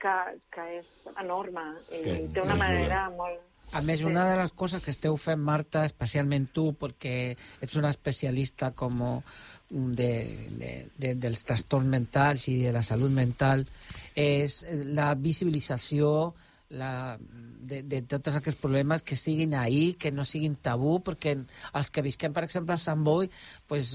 que, 0.03 0.18
que 0.53 0.66
és 0.80 0.92
enorme 1.14 1.64
i 1.90 2.03
Que 2.05 2.18
té 2.34 2.44
una 2.44 2.59
manera 2.59 3.07
molt, 3.16 3.40
A 3.72 3.80
més, 3.80 4.03
una 4.05 4.26
de 4.28 4.34
les 4.36 4.53
coses 4.53 4.82
que 4.84 4.92
esteu 4.92 5.14
fent, 5.16 5.40
Marta, 5.40 5.86
especialment 5.88 6.50
tu, 6.53 6.66
perquè 6.76 7.32
ets 7.64 7.76
una 7.80 7.88
especialista 7.94 8.68
com 8.76 9.00
de, 9.72 10.11
de, 10.61 10.72
de, 11.00 11.14
dels 11.16 11.44
trastorns 11.48 11.88
mentals 11.88 12.44
i 12.53 12.59
de 12.66 12.72
la 12.74 12.82
salut 12.84 13.14
mental, 13.16 13.64
és 14.12 14.59
la 14.92 15.14
visibilització 15.16 16.34
la, 16.73 17.18
de, 17.62 17.83
de 17.85 18.01
tots 18.09 18.35
aquests 18.35 18.61
problemes 18.61 19.05
que 19.07 19.16
siguin 19.16 19.55
ahir, 19.55 19.97
que 20.01 20.11
no 20.12 20.25
siguin 20.27 20.57
tabú, 20.57 20.97
perquè 21.05 21.37
els 21.37 21.91
que 21.93 22.05
visquem, 22.05 22.33
per 22.35 22.45
exemple, 22.47 22.75
a 22.75 22.81
Sant 22.81 23.05
Boi, 23.07 23.29
pues, 23.68 23.95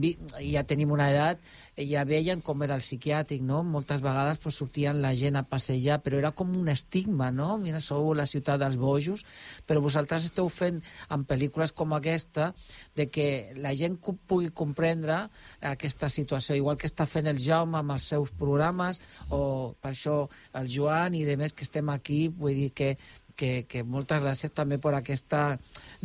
vi, 0.00 0.12
ja 0.50 0.64
tenim 0.68 0.92
una 0.94 1.08
edat, 1.12 1.40
ja 1.78 2.04
veien 2.08 2.42
com 2.44 2.64
era 2.66 2.76
el 2.76 2.84
psiquiàtric, 2.84 3.42
no? 3.46 3.62
Moltes 3.64 4.02
vegades 4.04 4.40
pues, 4.42 4.58
sortien 4.58 5.00
la 5.02 5.14
gent 5.16 5.38
a 5.38 5.44
passejar, 5.46 6.00
però 6.04 6.20
era 6.20 6.32
com 6.36 6.52
un 6.58 6.70
estigma, 6.72 7.30
no? 7.34 7.54
Mira, 7.62 7.80
sou 7.84 8.12
la 8.16 8.26
ciutat 8.28 8.60
dels 8.62 8.78
bojos, 8.80 9.24
però 9.66 9.82
vosaltres 9.84 10.28
esteu 10.28 10.50
fent 10.52 10.82
en 11.12 11.26
pel·lícules 11.28 11.74
com 11.76 11.94
aquesta 11.96 12.52
de 12.96 13.08
que 13.12 13.54
la 13.60 13.74
gent 13.78 13.98
pugui 14.00 14.50
comprendre 14.50 15.22
aquesta 15.60 16.10
situació, 16.12 16.56
igual 16.58 16.78
que 16.80 16.90
està 16.90 17.06
fent 17.08 17.30
el 17.30 17.40
Jaume 17.42 17.78
amb 17.80 17.96
els 17.96 18.10
seus 18.12 18.32
programes, 18.36 19.00
o 19.30 19.74
per 19.80 19.92
això 19.92 20.18
el 20.58 20.70
Joan 20.72 21.14
i 21.16 21.24
de 21.28 21.36
més 21.38 21.54
que 21.56 21.64
estem 21.66 21.88
aquí, 21.92 22.15
vull 22.32 22.58
dir 22.64 22.72
que 22.76 22.94
que, 23.36 23.66
que 23.68 23.84
moltes 23.84 24.22
gràcies 24.24 24.52
també 24.56 24.80
per 24.82 24.94
aquesta 24.96 25.42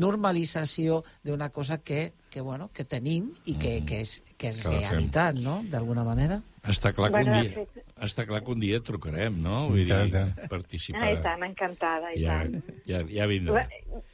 normalització 0.04 1.00
d'una 1.26 1.50
cosa 1.56 1.80
que, 1.80 2.12
que, 2.30 2.44
bueno, 2.46 2.70
que 2.76 2.86
tenim 2.86 3.32
i 3.46 3.56
que, 3.56 3.78
mm. 3.80 3.88
que 3.88 4.02
és, 4.04 4.18
que 4.38 4.52
és 4.52 4.62
que 4.62 4.74
realitat, 4.76 5.40
no?, 5.42 5.62
d'alguna 5.72 6.06
manera. 6.08 6.42
Està 6.70 6.92
clar, 6.94 7.10
que 7.10 7.24
un 7.26 7.32
dia, 7.32 7.64
està 8.06 8.28
clar 8.30 8.44
que 8.46 8.54
un 8.54 8.62
dia 8.62 8.82
trucarem, 8.86 9.40
no? 9.42 9.64
Vull 9.72 9.88
dir, 9.90 10.28
participar... 10.52 11.08
Ah, 11.08 11.16
i 11.16 11.24
tant, 11.24 11.48
encantada, 11.48 12.12
i 12.14 12.22
ja, 12.22 12.38
tant. 12.44 12.76
Ja, 12.86 13.02
ja 13.10 13.26
vindrà. 13.32 13.64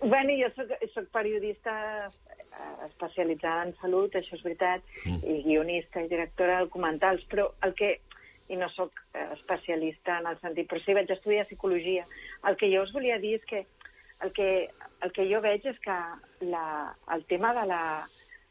Bueno, 0.06 0.38
jo 0.40 0.54
soc, 0.56 0.72
soc 0.94 1.10
periodista 1.18 1.74
especialitzada 2.88 3.68
en 3.68 3.74
salut, 3.82 4.16
això 4.16 4.38
és 4.38 4.46
veritat, 4.46 4.86
mm. 5.04 5.20
i 5.28 5.42
guionista 5.46 6.02
i 6.02 6.08
directora 6.10 6.62
de 6.62 6.70
documentals, 6.70 7.26
però 7.30 7.52
el 7.68 7.76
que 7.78 7.98
i 8.48 8.58
no 8.60 8.70
sóc 8.74 8.94
eh, 9.14 9.28
especialista 9.36 10.20
en 10.22 10.30
el 10.32 10.40
sentit, 10.42 10.70
però 10.70 10.82
sí 10.84 10.96
vaig 10.96 11.12
estudiar 11.12 11.48
psicologia. 11.48 12.06
El 12.48 12.58
que 12.60 12.70
jo 12.72 12.84
us 12.86 12.94
volia 12.96 13.20
dir 13.24 13.36
és 13.40 13.46
que 13.50 13.66
el 14.24 14.32
que, 14.34 14.70
el 15.06 15.12
que 15.14 15.28
jo 15.30 15.42
veig 15.44 15.66
és 15.70 15.78
que 15.84 15.98
la, 16.50 16.94
el 17.14 17.26
tema 17.30 17.54
de 17.54 17.66
la, 17.70 17.82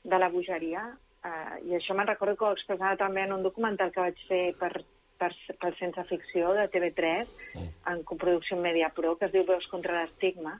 de 0.05 0.19
la 0.23 0.29
bogeria, 0.31 0.85
eh, 1.25 1.57
i 1.67 1.75
això 1.79 1.97
me'n 1.97 2.11
recordo 2.11 2.37
que 2.37 2.47
ho 2.47 2.55
expressava 2.55 2.99
també 3.01 3.25
en 3.27 3.35
un 3.35 3.43
documental 3.47 3.91
que 3.95 4.05
vaig 4.05 4.23
fer 4.29 4.45
per, 4.61 4.73
per, 5.19 5.33
per 5.61 5.73
Sense 5.81 6.07
Ficció 6.11 6.53
de 6.55 6.69
TV3, 6.71 7.35
mm. 7.57 7.75
en 7.93 8.05
coproducció 8.07 8.59
Media 8.61 8.93
Pro, 8.95 9.17
que 9.19 9.27
es 9.27 9.35
diu 9.35 9.47
Veus 9.49 9.67
contra 9.73 9.99
l'estigma, 9.99 10.59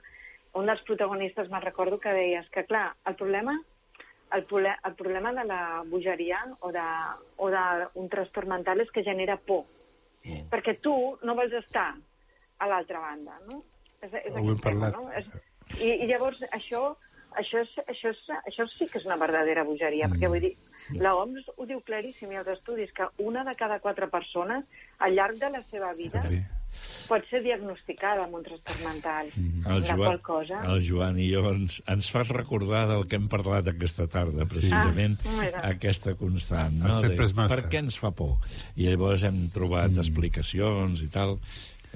un 0.57 0.67
dels 0.67 0.83
protagonistes 0.87 1.49
me'n 1.51 1.63
recordo 1.63 1.99
que 2.01 2.13
deia 2.15 2.43
que, 2.51 2.65
clar, 2.65 2.89
el 3.05 3.15
problema 3.19 3.55
el, 4.33 4.45
el 4.65 4.95
problema 4.95 5.33
de 5.33 5.43
la 5.45 5.83
bogeria 5.87 6.43
o 6.59 6.71
d'un 6.71 8.09
trastorn 8.11 8.51
mental 8.55 8.81
és 8.83 8.91
que 8.91 9.03
genera 9.03 9.37
por. 9.37 9.65
Mm. 10.25 10.47
Perquè 10.51 10.77
tu 10.83 10.93
no 11.23 11.35
vols 11.37 11.53
estar 11.61 11.89
a 12.57 12.69
l'altra 12.69 13.01
banda, 13.03 13.37
no? 13.47 13.61
És, 14.01 14.13
és 14.13 14.33
Ho 14.33 14.43
hem 14.43 14.63
parlat. 14.63 14.97
No? 14.97 15.07
És, 15.15 15.29
i, 15.79 15.93
I 16.03 16.09
llavors 16.09 16.41
això, 16.51 16.83
això, 17.39 17.63
és, 17.63 17.73
això, 17.85 18.11
és, 18.11 18.25
això 18.51 18.67
sí 18.75 18.89
que 18.91 18.99
és 18.99 19.07
una 19.07 19.19
verdadera 19.21 19.65
bogeria, 19.67 20.07
mm. 20.07 20.17
perquè 20.17 20.31
vull 20.33 20.43
dir, 20.43 20.53
la 20.99 21.15
OMS 21.19 21.49
ho 21.55 21.69
diu 21.69 21.81
claríssim 21.87 22.31
i 22.33 22.39
els 22.41 22.51
estudis, 22.57 22.93
que 22.95 23.09
una 23.23 23.43
de 23.47 23.55
cada 23.59 23.79
quatre 23.83 24.11
persones 24.11 24.67
al 24.99 25.15
llarg 25.15 25.39
de 25.39 25.51
la 25.55 25.63
seva 25.71 25.93
vida 25.97 26.23
També 26.23 26.45
pot 27.07 27.23
ser 27.31 27.41
diagnosticada 27.45 28.25
amb 28.25 28.39
un 28.39 28.43
trastorn 28.45 28.83
mental. 28.85 29.31
Mm. 29.35 29.63
El 29.73 29.85
Joan, 29.87 30.19
cosa. 30.25 30.61
el 30.73 30.83
Joan 30.87 31.21
i 31.21 31.29
jo 31.31 31.45
ens, 31.51 31.79
ens 31.89 32.09
fas 32.13 32.31
recordar 32.35 32.85
del 32.91 33.07
que 33.09 33.19
hem 33.19 33.29
parlat 33.31 33.69
aquesta 33.71 34.09
tarda, 34.11 34.47
precisament, 34.49 35.17
ah, 35.37 35.47
aquesta 35.71 36.17
constant. 36.19 36.77
No? 36.83 36.99
De, 37.03 37.15
per 37.37 37.63
què 37.71 37.81
ens 37.85 37.99
fa 38.01 38.11
por? 38.15 38.37
I 38.75 38.89
llavors 38.89 39.25
hem 39.27 39.47
trobat 39.53 39.91
mm. 39.93 40.05
explicacions 40.05 41.03
i 41.05 41.09
tal. 41.13 41.37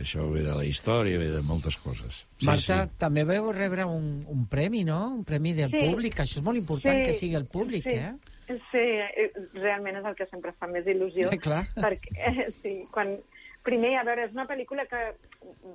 Això 0.02 0.24
ve 0.32 0.42
de 0.42 0.54
la 0.56 0.64
història, 0.66 1.20
ve 1.20 1.28
de 1.30 1.42
moltes 1.46 1.76
coses. 1.78 2.24
Sí, 2.40 2.48
Marta, 2.48 2.78
sí. 2.88 2.98
també 3.02 3.26
veu 3.28 3.52
rebre 3.54 3.86
un, 3.86 4.24
un 4.32 4.46
premi, 4.50 4.86
no? 4.88 5.02
Un 5.20 5.26
premi 5.28 5.52
del 5.58 5.70
sí. 5.74 5.82
públic. 5.84 6.24
Això 6.24 6.40
és 6.40 6.46
molt 6.46 6.58
important 6.58 7.02
sí. 7.02 7.04
que 7.06 7.18
sigui 7.18 7.38
el 7.38 7.46
públic, 7.52 7.86
sí. 7.86 8.00
eh? 8.00 8.32
Sí, 8.72 8.82
eh, 8.82 9.30
realment 9.56 10.00
és 10.02 10.08
el 10.08 10.16
que 10.18 10.28
sempre 10.32 10.54
fa 10.60 10.68
més 10.72 10.88
il·lusió. 10.90 11.30
Eh, 11.32 11.40
clar. 11.40 11.64
Perquè, 11.76 12.16
eh, 12.32 12.48
sí, 12.62 12.74
quan, 12.92 13.14
Primer, 13.62 13.92
a 14.00 14.04
veure, 14.08 14.24
és 14.26 14.32
una 14.34 14.48
pel·lícula 14.50 14.88
que 14.90 15.00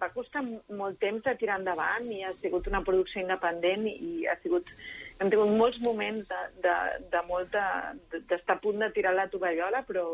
va 0.01 0.09
costar 0.15 0.43
molt 0.43 0.99
temps 1.03 1.23
de 1.23 1.35
tirar 1.39 1.61
endavant 1.61 2.09
i 2.11 2.25
ha 2.27 2.33
sigut 2.41 2.67
una 2.67 2.83
producció 2.87 3.23
independent 3.23 3.87
i 3.91 4.27
ha 4.27 4.35
sigut... 4.43 4.73
Hem 5.21 5.31
tingut 5.33 5.53
molts 5.55 5.79
moments 5.85 6.27
de, 6.33 6.41
de, 6.65 6.75
de 7.13 7.23
molta... 7.29 7.63
d'estar 8.17 8.57
a 8.57 8.63
punt 8.65 8.83
de 8.83 8.91
tirar 8.97 9.15
la 9.15 9.29
tovallola, 9.31 9.85
però 9.87 10.07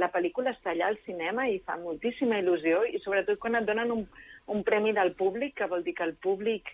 la 0.00 0.08
pel·lícula 0.12 0.54
està 0.56 0.72
allà 0.72 0.88
al 0.90 0.98
cinema 1.04 1.46
i 1.48 1.60
fa 1.66 1.76
moltíssima 1.80 2.40
il·lusió 2.40 2.82
i 2.88 3.00
sobretot 3.04 3.38
quan 3.40 3.60
et 3.60 3.68
donen 3.68 3.92
un, 3.92 4.06
un 4.52 4.64
premi 4.64 4.96
del 4.96 5.12
públic, 5.20 5.56
que 5.60 5.68
vol 5.68 5.84
dir 5.84 5.94
que 6.00 6.08
el 6.08 6.16
públic 6.16 6.72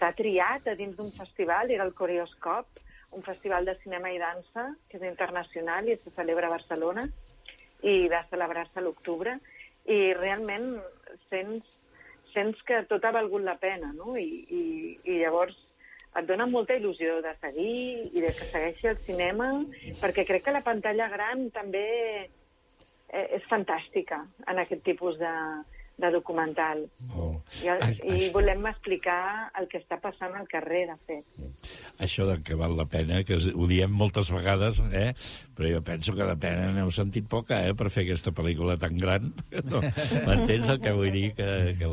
t'ha 0.00 0.12
triat 0.16 0.68
a 0.68 0.76
dins 0.76 0.96
d'un 0.96 1.10
festival, 1.16 1.72
era 1.72 1.88
el 1.88 1.96
Coreoscop, 1.96 2.80
un 3.16 3.24
festival 3.26 3.64
de 3.64 3.74
cinema 3.82 4.12
i 4.12 4.20
dansa 4.20 4.70
que 4.88 5.00
és 5.00 5.08
internacional 5.08 5.88
i 5.88 5.96
se 5.98 6.12
celebra 6.16 6.48
a 6.48 6.56
Barcelona, 6.56 7.08
i 7.82 8.08
va 8.12 8.24
celebrar-se 8.30 8.82
l'octubre, 8.84 9.36
i 9.88 10.12
realment 10.18 10.74
sents, 11.30 11.66
sents 12.34 12.60
que 12.68 12.82
tot 12.90 13.04
ha 13.04 13.14
valgut 13.16 13.42
la 13.46 13.56
pena, 13.60 13.92
no? 13.96 14.16
I, 14.20 14.44
i, 14.48 14.62
i 15.04 15.18
llavors 15.22 15.56
et 16.18 16.26
dona 16.26 16.46
molta 16.50 16.74
il·lusió 16.74 17.20
de 17.22 17.32
seguir 17.38 18.10
i 18.10 18.22
de 18.22 18.32
que 18.34 18.48
segueixi 18.50 18.90
el 18.90 18.98
cinema, 19.06 19.50
perquè 20.02 20.26
crec 20.26 20.46
que 20.46 20.54
la 20.54 20.64
pantalla 20.66 21.08
gran 21.12 21.48
també 21.54 21.86
eh, 22.26 23.26
és 23.38 23.46
fantàstica 23.50 24.24
en 24.50 24.58
aquest 24.62 24.82
tipus 24.86 25.18
de, 25.22 25.34
de 26.00 26.10
documental. 26.14 26.84
Oh. 27.14 27.34
I, 27.60 27.68
I 27.68 27.74
això... 27.90 28.30
volem 28.34 28.66
explicar 28.70 29.50
el 29.60 29.68
que 29.70 29.80
està 29.82 29.98
passant 30.02 30.34
al 30.38 30.48
carrer, 30.50 30.86
de 30.90 30.96
fet. 31.08 31.70
Això 32.00 32.26
de 32.28 32.38
que 32.46 32.56
val 32.58 32.76
la 32.78 32.86
pena, 32.90 33.22
que 33.28 33.36
ho 33.36 33.68
diem 33.68 33.92
moltes 33.92 34.30
vegades, 34.32 34.80
eh? 34.90 35.10
però 35.56 35.68
jo 35.74 35.82
penso 35.84 36.14
que 36.16 36.24
de 36.24 36.36
pena 36.40 36.70
n'heu 36.72 36.90
sentit 36.94 37.26
poca, 37.28 37.58
eh?, 37.68 37.74
per 37.76 37.90
fer 37.92 38.06
aquesta 38.06 38.32
pel·lícula 38.36 38.78
tan 38.80 38.96
gran. 39.00 39.32
No? 39.70 39.82
M'entens 40.24 40.70
el 40.72 40.78
que 40.82 40.90
vull 40.96 41.10
dir? 41.14 41.26
Que, 41.36 41.46
que 41.78 41.88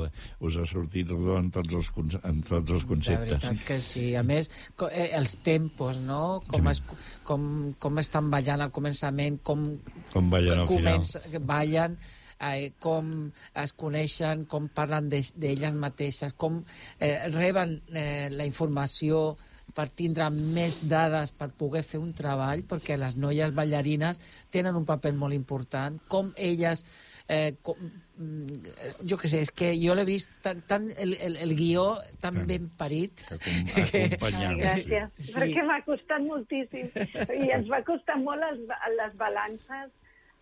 us 0.47 0.55
ha 0.57 0.63
sortit 0.69 1.09
rodó 1.11 1.35
en 1.37 1.49
tots 1.53 1.75
els, 1.77 1.89
en 2.25 2.39
tots 2.47 2.73
els 2.73 2.85
conceptes. 2.89 3.35
La 3.35 3.51
veritat 3.51 3.65
que 3.67 3.77
sí. 3.83 4.05
A 4.17 4.23
més, 4.25 4.47
eh, 4.87 5.09
els 5.17 5.35
tempos, 5.45 5.99
no? 6.01 6.39
Com, 6.47 6.69
es, 6.71 6.81
com, 7.27 7.43
com 7.77 8.01
estan 8.01 8.31
ballant 8.33 8.63
al 8.65 8.73
començament, 8.73 9.41
com, 9.45 9.67
com 10.13 10.31
ballen 10.31 10.63
al 10.63 10.71
comença, 10.71 11.21
final. 11.27 11.45
Ballen, 11.51 11.99
eh, 12.39 12.71
com 12.79 13.11
es 13.57 13.73
coneixen, 13.73 14.45
com 14.45 14.69
parlen 14.69 15.09
d'elles 15.09 15.73
de, 15.73 15.75
mateixes, 15.79 16.33
com 16.33 16.63
eh, 16.99 17.27
reben 17.33 17.79
eh, 17.93 18.29
la 18.33 18.47
informació 18.47 19.37
per 19.77 19.89
tindre 19.93 20.29
més 20.33 20.79
dades 20.89 21.33
per 21.35 21.49
poder 21.53 21.83
fer 21.85 21.99
un 22.01 22.13
treball, 22.15 22.63
perquè 22.69 22.97
les 22.97 23.17
noies 23.19 23.53
ballarines 23.53 24.19
tenen 24.53 24.77
un 24.79 24.87
paper 24.87 25.13
molt 25.13 25.35
important, 25.35 25.99
com 26.09 26.31
elles 26.37 26.83
eh, 27.27 27.53
com, 27.61 27.75
mm, 28.17 28.71
jo 29.09 29.19
què 29.19 29.29
sé, 29.29 29.43
és 29.45 29.51
que 29.51 29.73
jo 29.77 29.95
l'he 29.97 30.07
vist 30.07 30.31
tan, 30.45 30.63
tan 30.69 30.87
el, 30.95 31.13
el, 31.21 31.37
el 31.43 31.53
guió 31.59 31.85
tan 32.23 32.41
que, 32.41 32.47
ben 32.53 32.69
parit 32.79 33.23
que, 33.27 33.37
que... 33.91 34.03
gràcies, 34.17 35.13
sí. 35.19 35.35
perquè 35.35 35.67
m'ha 35.67 35.81
costat 35.85 36.25
moltíssim. 36.25 36.89
I 37.43 37.53
ens 37.59 37.69
va 37.71 37.83
costar 37.87 38.17
molt 38.23 38.43
les, 38.45 38.63
les 38.97 39.17
balances 39.19 39.91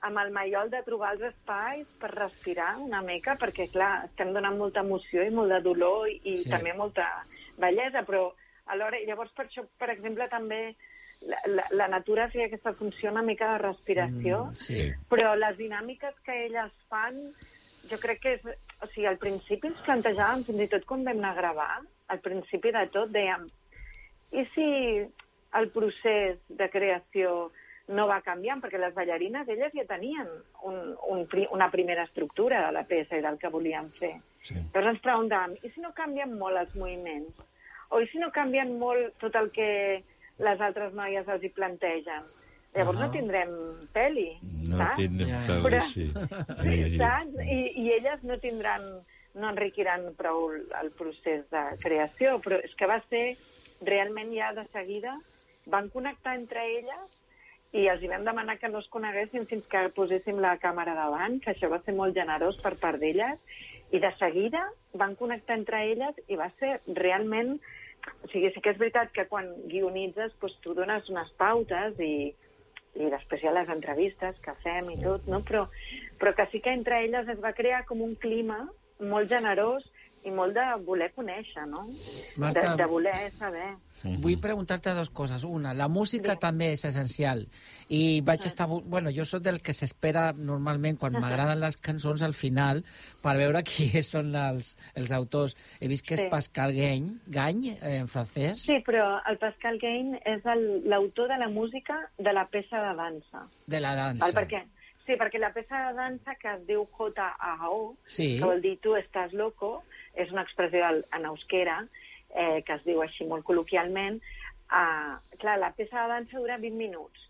amb 0.05 0.21
el 0.21 0.31
maiol 0.35 0.69
de 0.69 0.81
trobar 0.85 1.13
els 1.15 1.23
espais 1.31 1.89
per 2.01 2.11
respirar 2.13 2.75
una 2.83 3.01
mica, 3.05 3.35
perquè, 3.41 3.69
clar, 3.73 4.05
estem 4.09 4.33
donant 4.35 4.57
molta 4.59 4.83
emoció 4.85 5.23
i 5.25 5.33
molt 5.33 5.53
de 5.53 5.61
dolor 5.65 6.09
i, 6.11 6.19
i 6.31 6.35
sí. 6.41 6.49
també 6.51 6.75
molta 6.77 7.07
bellesa, 7.61 8.05
però 8.07 8.27
alhora, 8.73 9.01
llavors 9.07 9.33
per 9.37 9.47
això, 9.47 9.65
per 9.81 9.89
exemple, 9.93 10.27
també 10.29 10.61
la, 11.25 11.41
la, 11.49 11.65
la 11.73 11.89
natura 11.89 12.29
feia 12.29 12.49
aquesta 12.49 12.75
funció 12.77 13.11
una 13.11 13.25
mica 13.25 13.49
de 13.53 13.63
respiració, 13.63 14.45
mm, 14.51 14.61
sí. 14.61 14.87
però 15.09 15.33
les 15.39 15.57
dinàmiques 15.57 16.21
que 16.25 16.37
elles 16.45 16.73
fan, 16.91 17.19
jo 17.89 18.01
crec 18.01 18.23
que 18.23 18.37
és... 18.39 18.47
O 18.83 18.89
sigui, 18.91 19.05
al 19.07 19.15
principi 19.15 19.69
ens 19.69 19.85
plantejàvem, 19.85 20.41
fins 20.43 20.61
i 20.65 20.65
tot 20.67 20.83
quan 20.85 21.05
vam 21.07 21.21
anar 21.21 21.29
a 21.31 21.37
gravar, 21.37 21.75
al 22.11 22.19
principi 22.21 22.73
de 22.75 22.81
tot 22.93 23.13
dèiem 23.13 23.45
i 24.35 24.43
si 24.53 24.67
el 25.55 25.69
procés 25.71 26.39
de 26.49 26.67
creació 26.71 27.51
no 27.87 28.07
va 28.09 28.21
canviant, 28.25 28.61
perquè 28.63 28.79
les 28.81 28.93
ballarines, 28.95 29.47
elles 29.51 29.73
ja 29.75 29.85
tenien 29.89 30.29
un, 30.65 30.95
un, 31.11 31.25
una 31.53 31.67
primera 31.71 32.05
estructura 32.07 32.63
de 32.65 32.71
la 32.73 32.85
peça 32.89 33.17
i 33.17 33.25
del 33.25 33.37
que 33.41 33.51
volien 33.53 33.89
fer. 33.99 34.15
Sí. 34.41 34.55
Llavors 34.57 34.95
ens 34.95 35.03
preguntàvem, 35.05 35.57
i 35.61 35.69
si 35.73 35.83
no 35.83 35.93
canvien 35.97 36.33
molt 36.39 36.57
els 36.63 36.73
moviments? 36.79 37.43
O 37.93 38.01
i 38.01 38.07
si 38.09 38.21
no 38.21 38.31
canvien 38.33 38.73
molt 38.81 39.13
tot 39.21 39.37
el 39.37 39.51
que 39.53 39.69
les 40.41 40.63
altres 40.67 40.95
noies 40.97 41.29
els 41.29 41.45
hi 41.45 41.51
plantegen? 41.53 42.25
Llavors 42.75 42.99
no, 42.99 43.05
no 43.05 43.13
tindrem 43.13 43.51
peli, 43.95 44.31
no 44.67 44.79
saps? 44.81 44.97
tindrem 44.99 45.45
peli, 45.47 45.61
Però, 45.67 45.83
sí. 45.93 46.07
sí. 46.09 46.97
Saps? 46.97 47.37
I, 47.45 47.59
I 47.85 47.91
elles 47.99 48.25
no 48.25 48.39
tindran 48.41 48.89
no 49.35 49.51
enriquiran 49.51 50.09
prou 50.15 50.49
el, 50.55 50.65
el 50.79 50.89
procés 50.95 51.43
de 51.51 51.61
creació, 51.83 52.37
però 52.43 52.57
és 52.63 52.73
que 52.79 52.87
va 52.89 52.97
ser 53.11 53.23
realment 53.85 54.31
ja 54.33 54.53
de 54.55 54.63
seguida, 54.71 55.17
van 55.71 55.89
connectar 55.91 56.37
entre 56.39 56.63
elles 56.77 57.21
i 57.75 57.85
els 57.91 58.03
hi 58.03 58.07
vam 58.07 58.23
demanar 58.23 58.55
que 58.61 58.69
no 58.71 58.79
es 58.79 58.87
coneguessin 58.93 59.47
fins 59.49 59.65
que 59.71 59.81
poséssim 59.97 60.39
la 60.43 60.55
càmera 60.61 60.93
davant, 60.95 61.39
que 61.43 61.51
això 61.51 61.67
va 61.71 61.81
ser 61.83 61.95
molt 61.97 62.15
generós 62.15 62.59
per 62.63 62.75
part 62.79 63.01
d'elles, 63.01 63.39
i 63.91 63.99
de 64.01 64.11
seguida 64.19 64.61
van 65.01 65.15
connectar 65.19 65.57
entre 65.59 65.81
elles 65.91 66.21
i 66.27 66.39
va 66.39 66.51
ser 66.59 66.77
realment... 67.01 67.57
O 68.21 68.27
sigui, 68.29 68.51
sí 68.53 68.61
que 68.61 68.69
és 68.69 68.77
veritat 68.77 69.09
que 69.15 69.23
quan 69.25 69.47
guionitzes 69.71 70.35
doncs, 70.37 70.57
tu 70.61 70.75
dones 70.77 71.07
unes 71.09 71.31
pautes 71.41 71.97
i, 72.05 72.29
i 73.01 73.07
després 73.09 73.41
hi 73.41 73.49
ha 73.49 73.53
les 73.55 73.71
entrevistes 73.73 74.37
que 74.45 74.53
fem 74.61 74.91
i 74.93 74.99
tot, 75.01 75.25
no? 75.31 75.39
però, 75.47 75.63
però 76.21 76.35
que 76.37 76.45
sí 76.51 76.61
que 76.61 76.75
entre 76.75 77.01
elles 77.07 77.31
es 77.33 77.41
va 77.41 77.55
crear 77.57 77.81
com 77.89 78.03
un 78.05 78.13
clima 78.21 78.59
molt 79.01 79.31
generós 79.31 79.87
i 80.25 80.31
molt 80.33 80.55
de 80.57 80.63
voler 80.85 81.11
conèixer, 81.13 81.67
no? 81.69 81.83
Marta, 82.41 82.71
de, 82.71 82.77
de 82.81 82.85
voler 82.89 83.31
saber. 83.37 83.75
Vull 84.21 84.35
preguntar-te 84.41 84.91
dues 84.97 85.09
coses. 85.09 85.43
Una, 85.47 85.73
la 85.73 85.87
música 85.87 86.33
sí. 86.35 86.39
també 86.41 86.71
és 86.73 86.83
essencial. 86.85 87.45
I 87.89 88.21
vaig 88.25 88.45
estar... 88.49 88.67
bu- 88.69 88.81
Bueno, 88.85 89.09
jo 89.15 89.23
sóc 89.25 89.41
del 89.45 89.61
que 89.61 89.73
s'espera 89.73 90.31
normalment 90.33 90.97
quan 91.01 91.13
m'agraden 91.17 91.59
les 91.61 91.77
cançons 91.77 92.21
al 92.25 92.33
final 92.33 92.83
per 93.23 93.35
veure 93.37 93.63
qui 93.69 93.87
són 94.03 94.33
els, 94.35 94.75
els 94.95 95.11
autors. 95.15 95.55
He 95.79 95.87
vist 95.87 96.05
que 96.05 96.15
és 96.19 96.25
Sí. 96.25 96.29
Pascal 96.33 96.73
Gany, 96.73 97.09
Gany 97.27 97.65
eh, 97.75 97.97
en 98.01 98.07
francès. 98.11 98.65
Sí, 98.65 98.79
però 98.85 99.19
el 99.29 99.37
Pascal 99.37 99.77
Gain 99.81 100.15
és 100.25 100.45
el- 100.45 100.81
l'autor 100.89 101.27
de 101.29 101.37
la 101.37 101.49
música 101.49 101.99
de 102.17 102.33
la 102.33 102.47
peça 102.49 102.81
de 102.81 102.95
dansa. 102.97 103.45
De 103.67 103.79
la 103.79 103.95
dansa. 103.95 104.25
Val? 104.25 104.33
Perquè, 104.41 104.63
sí, 105.05 105.13
perquè 105.19 105.39
la 105.39 105.53
peça 105.53 105.87
de 105.89 105.93
dansa 105.97 106.35
que 106.41 106.51
es 106.53 106.65
diu 106.67 106.85
J-A-O, 106.97 107.95
Sí. 108.05 108.37
que 108.39 108.45
vol 108.45 108.61
dir 108.61 108.77
tu 108.81 108.95
estàs 108.97 109.33
loco, 109.33 109.83
és 110.15 110.31
una 110.31 110.43
expressió 110.43 110.87
en 110.87 111.25
euskera, 111.29 111.83
eh, 112.35 112.63
que 112.65 112.73
es 112.79 112.83
diu 112.87 113.01
així 113.03 113.27
molt 113.27 113.45
col·loquialment. 113.45 114.19
Uh, 114.65 115.19
clar, 115.37 115.59
la 115.61 115.73
peça 115.77 116.01
de 116.01 116.09
dansa 116.09 116.39
dura 116.41 116.57
20 116.57 116.75
minuts 116.79 117.21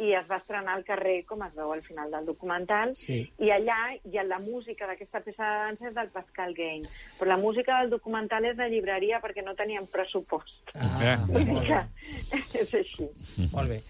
i 0.00 0.14
es 0.16 0.26
va 0.30 0.38
estrenar 0.40 0.74
al 0.74 0.84
carrer, 0.86 1.24
com 1.28 1.42
es 1.44 1.52
veu 1.54 1.70
al 1.74 1.82
final 1.84 2.10
del 2.10 2.26
documental, 2.26 2.94
Sí. 2.96 3.20
i 3.38 3.50
allà 3.52 3.76
hi 4.04 4.18
ha 4.18 4.24
la 4.24 4.38
música 4.38 4.86
d'aquesta 4.88 5.20
peça 5.20 5.44
de 5.44 5.58
dansa 5.66 5.88
és 5.90 5.94
del 5.94 6.08
Pascal 6.14 6.54
Gain, 6.56 6.86
però 7.18 7.28
la 7.28 7.36
música 7.36 7.80
del 7.80 7.90
documental 7.90 8.44
és 8.48 8.56
de 8.56 8.68
llibreria 8.70 9.20
perquè 9.20 9.44
no 9.44 9.54
tenien 9.54 9.86
pressupost. 9.92 10.72
Ah, 10.74 11.26
que 11.28 12.60
és 12.62 12.74
així. 12.74 13.10
Molt 13.52 13.68
bé. 13.68 13.82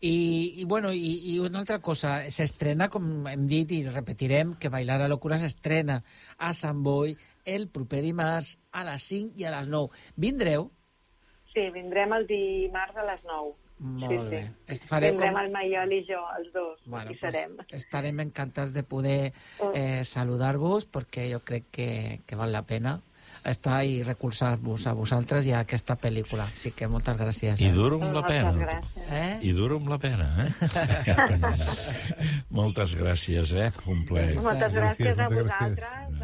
I, 0.00 0.62
i, 0.62 0.64
bueno, 0.64 0.92
i, 0.94 1.34
i 1.34 1.38
una 1.42 1.58
altra 1.58 1.80
cosa, 1.82 2.20
s'estrena, 2.30 2.86
com 2.88 3.26
hem 3.26 3.46
dit 3.50 3.72
i 3.74 3.82
repetirem, 3.88 4.54
que 4.54 4.70
Bailar 4.70 5.00
a 5.02 5.08
Locura 5.10 5.40
s'estrena 5.42 6.04
a 6.38 6.52
Sant 6.54 6.84
Boi 6.86 7.16
el 7.54 7.68
proper 7.72 8.02
dimarts 8.04 8.56
a 8.72 8.84
les 8.88 9.06
5 9.10 9.38
i 9.40 9.46
a 9.48 9.54
les 9.56 9.70
9. 9.72 9.88
Vindreu? 10.16 10.70
Sí, 11.54 11.64
vindrem 11.74 12.12
el 12.18 12.26
dimarts 12.28 12.96
a 12.96 13.06
les 13.08 13.24
9. 13.24 13.56
Molt 13.78 14.10
sí, 14.10 14.16
bé. 14.30 14.40
Sí. 14.74 14.86
Fareu 14.90 15.12
Vindrem 15.14 15.34
com- 15.36 15.42
el 15.44 15.52
Maiol 15.54 15.92
i 15.94 16.00
jo, 16.08 16.20
els 16.36 16.52
dos, 16.52 16.80
Bueno, 16.84 17.12
i 17.12 17.18
serem. 17.20 17.56
Pues, 17.60 17.74
estarem 17.78 18.20
encantats 18.20 18.72
de 18.74 18.82
poder 18.82 19.32
eh, 19.74 20.02
saludar-vos 20.04 20.88
perquè 20.90 21.28
jo 21.32 21.40
crec 21.46 21.70
que, 21.70 21.90
que 22.26 22.36
val 22.36 22.52
la 22.52 22.64
pena 22.66 22.98
estar 23.44 23.84
i 23.86 24.02
recolzar-vos 24.02 24.86
a 24.86 24.92
vosaltres 24.98 25.46
i 25.46 25.52
a 25.54 25.60
aquesta 25.64 25.96
pel·lícula. 26.00 26.48
Així 26.50 26.72
que 26.76 26.88
moltes 26.90 27.16
gràcies. 27.16 27.60
I 27.62 27.68
eh? 27.70 27.72
duro 27.72 28.00
amb 28.02 28.12
la 28.16 28.24
pena. 28.26 28.80
Eh? 29.08 29.38
I 29.46 29.52
duro 29.56 29.78
amb 29.78 29.88
la 29.92 29.98
pena, 30.02 30.28
eh? 30.44 30.50
Moltes 32.50 32.94
gràcies, 32.98 33.52
eh? 33.54 33.70
Un 33.86 34.04
plaer. 34.08 34.36
Moltes 34.42 34.74
gràcies 34.74 35.14
a 35.14 35.28
moltes 35.30 35.52
gràcies. 35.54 36.17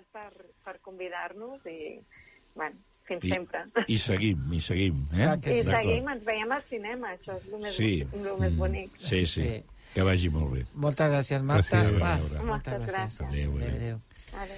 Veritat, 0.00 0.06
per, 0.12 0.46
per 0.64 0.80
convidar-nos 0.80 1.60
i, 1.66 2.00
bueno, 2.54 2.76
fins 3.08 3.24
I, 3.24 3.28
sempre. 3.28 3.64
I 3.86 3.96
seguim, 3.98 4.52
i 4.52 4.60
seguim, 4.60 5.04
eh? 5.12 5.22
I 5.22 5.26
D'acord. 5.26 5.70
seguim, 5.74 6.08
ens 6.08 6.24
veiem 6.24 6.52
al 6.52 6.64
cinema, 6.68 7.12
això 7.16 7.36
és 7.36 7.46
el 7.52 7.60
més, 7.60 7.74
Sí. 7.74 8.06
el 8.12 8.38
més 8.40 8.56
bonic. 8.56 8.90
Sí, 8.98 9.26
sí, 9.26 9.42
Sí. 9.42 9.62
Que 9.94 10.02
vagi 10.02 10.28
molt 10.30 10.52
bé. 10.52 10.66
Moltes 10.74 11.08
gràcies, 11.10 11.42
Marta. 11.42 11.80
Gràcies. 11.80 11.98
Va, 12.00 12.14
Adéu. 12.14 12.44
moltes 12.46 12.78
Moltes 12.78 12.94
gràcies. 12.94 13.26
Adéu, 13.26 13.56
adéu. 13.56 13.68
Adéu. 13.74 14.00
Adéu. 14.38 14.56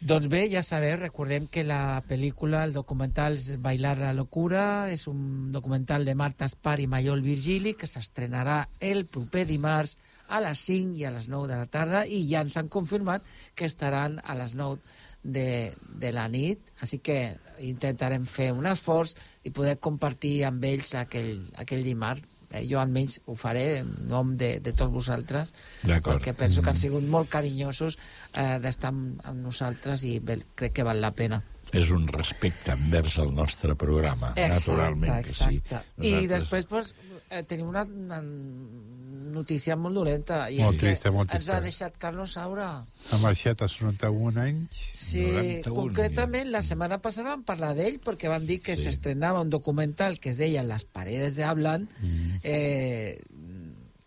Doncs 0.00 0.28
bé, 0.28 0.48
ja 0.50 0.62
sabeu, 0.62 0.96
recordem 0.96 1.46
que 1.46 1.62
la 1.64 2.02
pel·lícula, 2.08 2.64
el 2.64 2.72
documental 2.72 3.34
és 3.34 3.60
Bailar 3.60 3.98
la 3.98 4.12
locura, 4.12 4.90
és 4.90 5.06
un 5.06 5.52
documental 5.52 6.04
de 6.04 6.14
Marta 6.14 6.44
Espar 6.44 6.80
i 6.80 6.86
Mayol 6.86 7.22
Virgili 7.22 7.74
que 7.74 7.86
s'estrenarà 7.86 8.68
el 8.80 9.06
proper 9.06 9.44
dimarts 9.46 9.96
a 10.28 10.40
les 10.44 10.62
5 10.68 10.96
i 11.00 11.04
a 11.08 11.12
les 11.14 11.28
9 11.32 11.48
de 11.50 11.58
la 11.58 11.68
tarda 11.72 12.04
i 12.06 12.22
ja 12.28 12.44
ens 12.44 12.56
han 12.60 12.68
confirmat 12.68 13.24
que 13.56 13.68
estaran 13.68 14.20
a 14.24 14.36
les 14.38 14.54
9 14.54 14.78
de, 15.22 15.74
de 15.98 16.12
la 16.12 16.28
nit, 16.30 16.60
així 16.80 17.00
que 17.04 17.18
intentarem 17.64 18.24
fer 18.28 18.52
un 18.54 18.68
esforç 18.70 19.16
i 19.44 19.52
poder 19.54 19.78
compartir 19.82 20.42
amb 20.48 20.64
ells 20.64 20.94
aquell, 20.98 21.48
aquell 21.58 21.84
dimarts. 21.86 22.24
Eh, 22.48 22.62
jo 22.64 22.78
almenys 22.80 23.18
ho 23.28 23.34
faré 23.36 23.82
en 23.82 23.90
nom 24.08 24.30
de, 24.40 24.54
de 24.64 24.72
tots 24.72 24.88
vosaltres 24.88 25.50
perquè 25.84 26.32
penso 26.32 26.62
que 26.64 26.72
han 26.72 26.78
sigut 26.80 27.04
molt 27.04 27.28
carinyosos 27.28 27.98
eh, 28.32 28.56
d'estar 28.62 28.88
amb, 28.88 29.18
amb 29.28 29.42
nosaltres 29.50 30.06
i 30.08 30.14
bé, 30.24 30.38
crec 30.56 30.78
que 30.78 30.86
val 30.86 31.02
la 31.04 31.12
pena. 31.12 31.42
És 31.76 31.90
un 31.92 32.06
respecte 32.08 32.72
envers 32.72 33.18
el 33.20 33.34
nostre 33.36 33.74
programa, 33.76 34.32
naturalment 34.32 35.26
que 35.26 35.34
sí. 35.34 35.60
I 36.00 36.24
després 36.30 36.64
pues, 36.70 36.94
eh, 37.30 37.42
tenim 37.44 37.68
una, 37.68 37.82
una 37.84 38.22
notícia 39.28 39.76
molt 39.76 39.94
dolenta. 39.94 40.48
I 40.50 40.58
Molt 40.62 40.74
és 40.74 40.80
que 40.80 40.86
trista, 40.86 41.10
molt 41.12 41.30
Ens 41.34 41.48
ha 41.48 41.58
trista. 41.60 41.64
deixat 41.66 41.98
Carlos 42.00 42.32
Saura. 42.32 42.68
Ha 43.12 43.18
marxat 43.22 43.60
als 43.62 43.76
91 43.82 44.38
anys. 44.40 44.78
Sí, 44.94 45.24
concretament 45.68 46.50
la 46.50 46.62
setmana 46.64 46.98
passada 47.04 47.34
vam 47.36 47.44
parlar 47.44 47.74
d'ell 47.76 48.00
perquè 48.00 48.28
van 48.32 48.46
dir 48.46 48.60
que 48.62 48.76
Sí. 48.76 48.82
s'estrenava 48.88 49.40
un 49.42 49.50
documental 49.50 50.18
que 50.18 50.30
es 50.30 50.38
deia 50.38 50.62
Las 50.62 50.84
paredes 50.84 51.36
de 51.36 51.44
Hablan 51.44 51.88
Mm. 52.00 52.40
eh, 52.42 53.20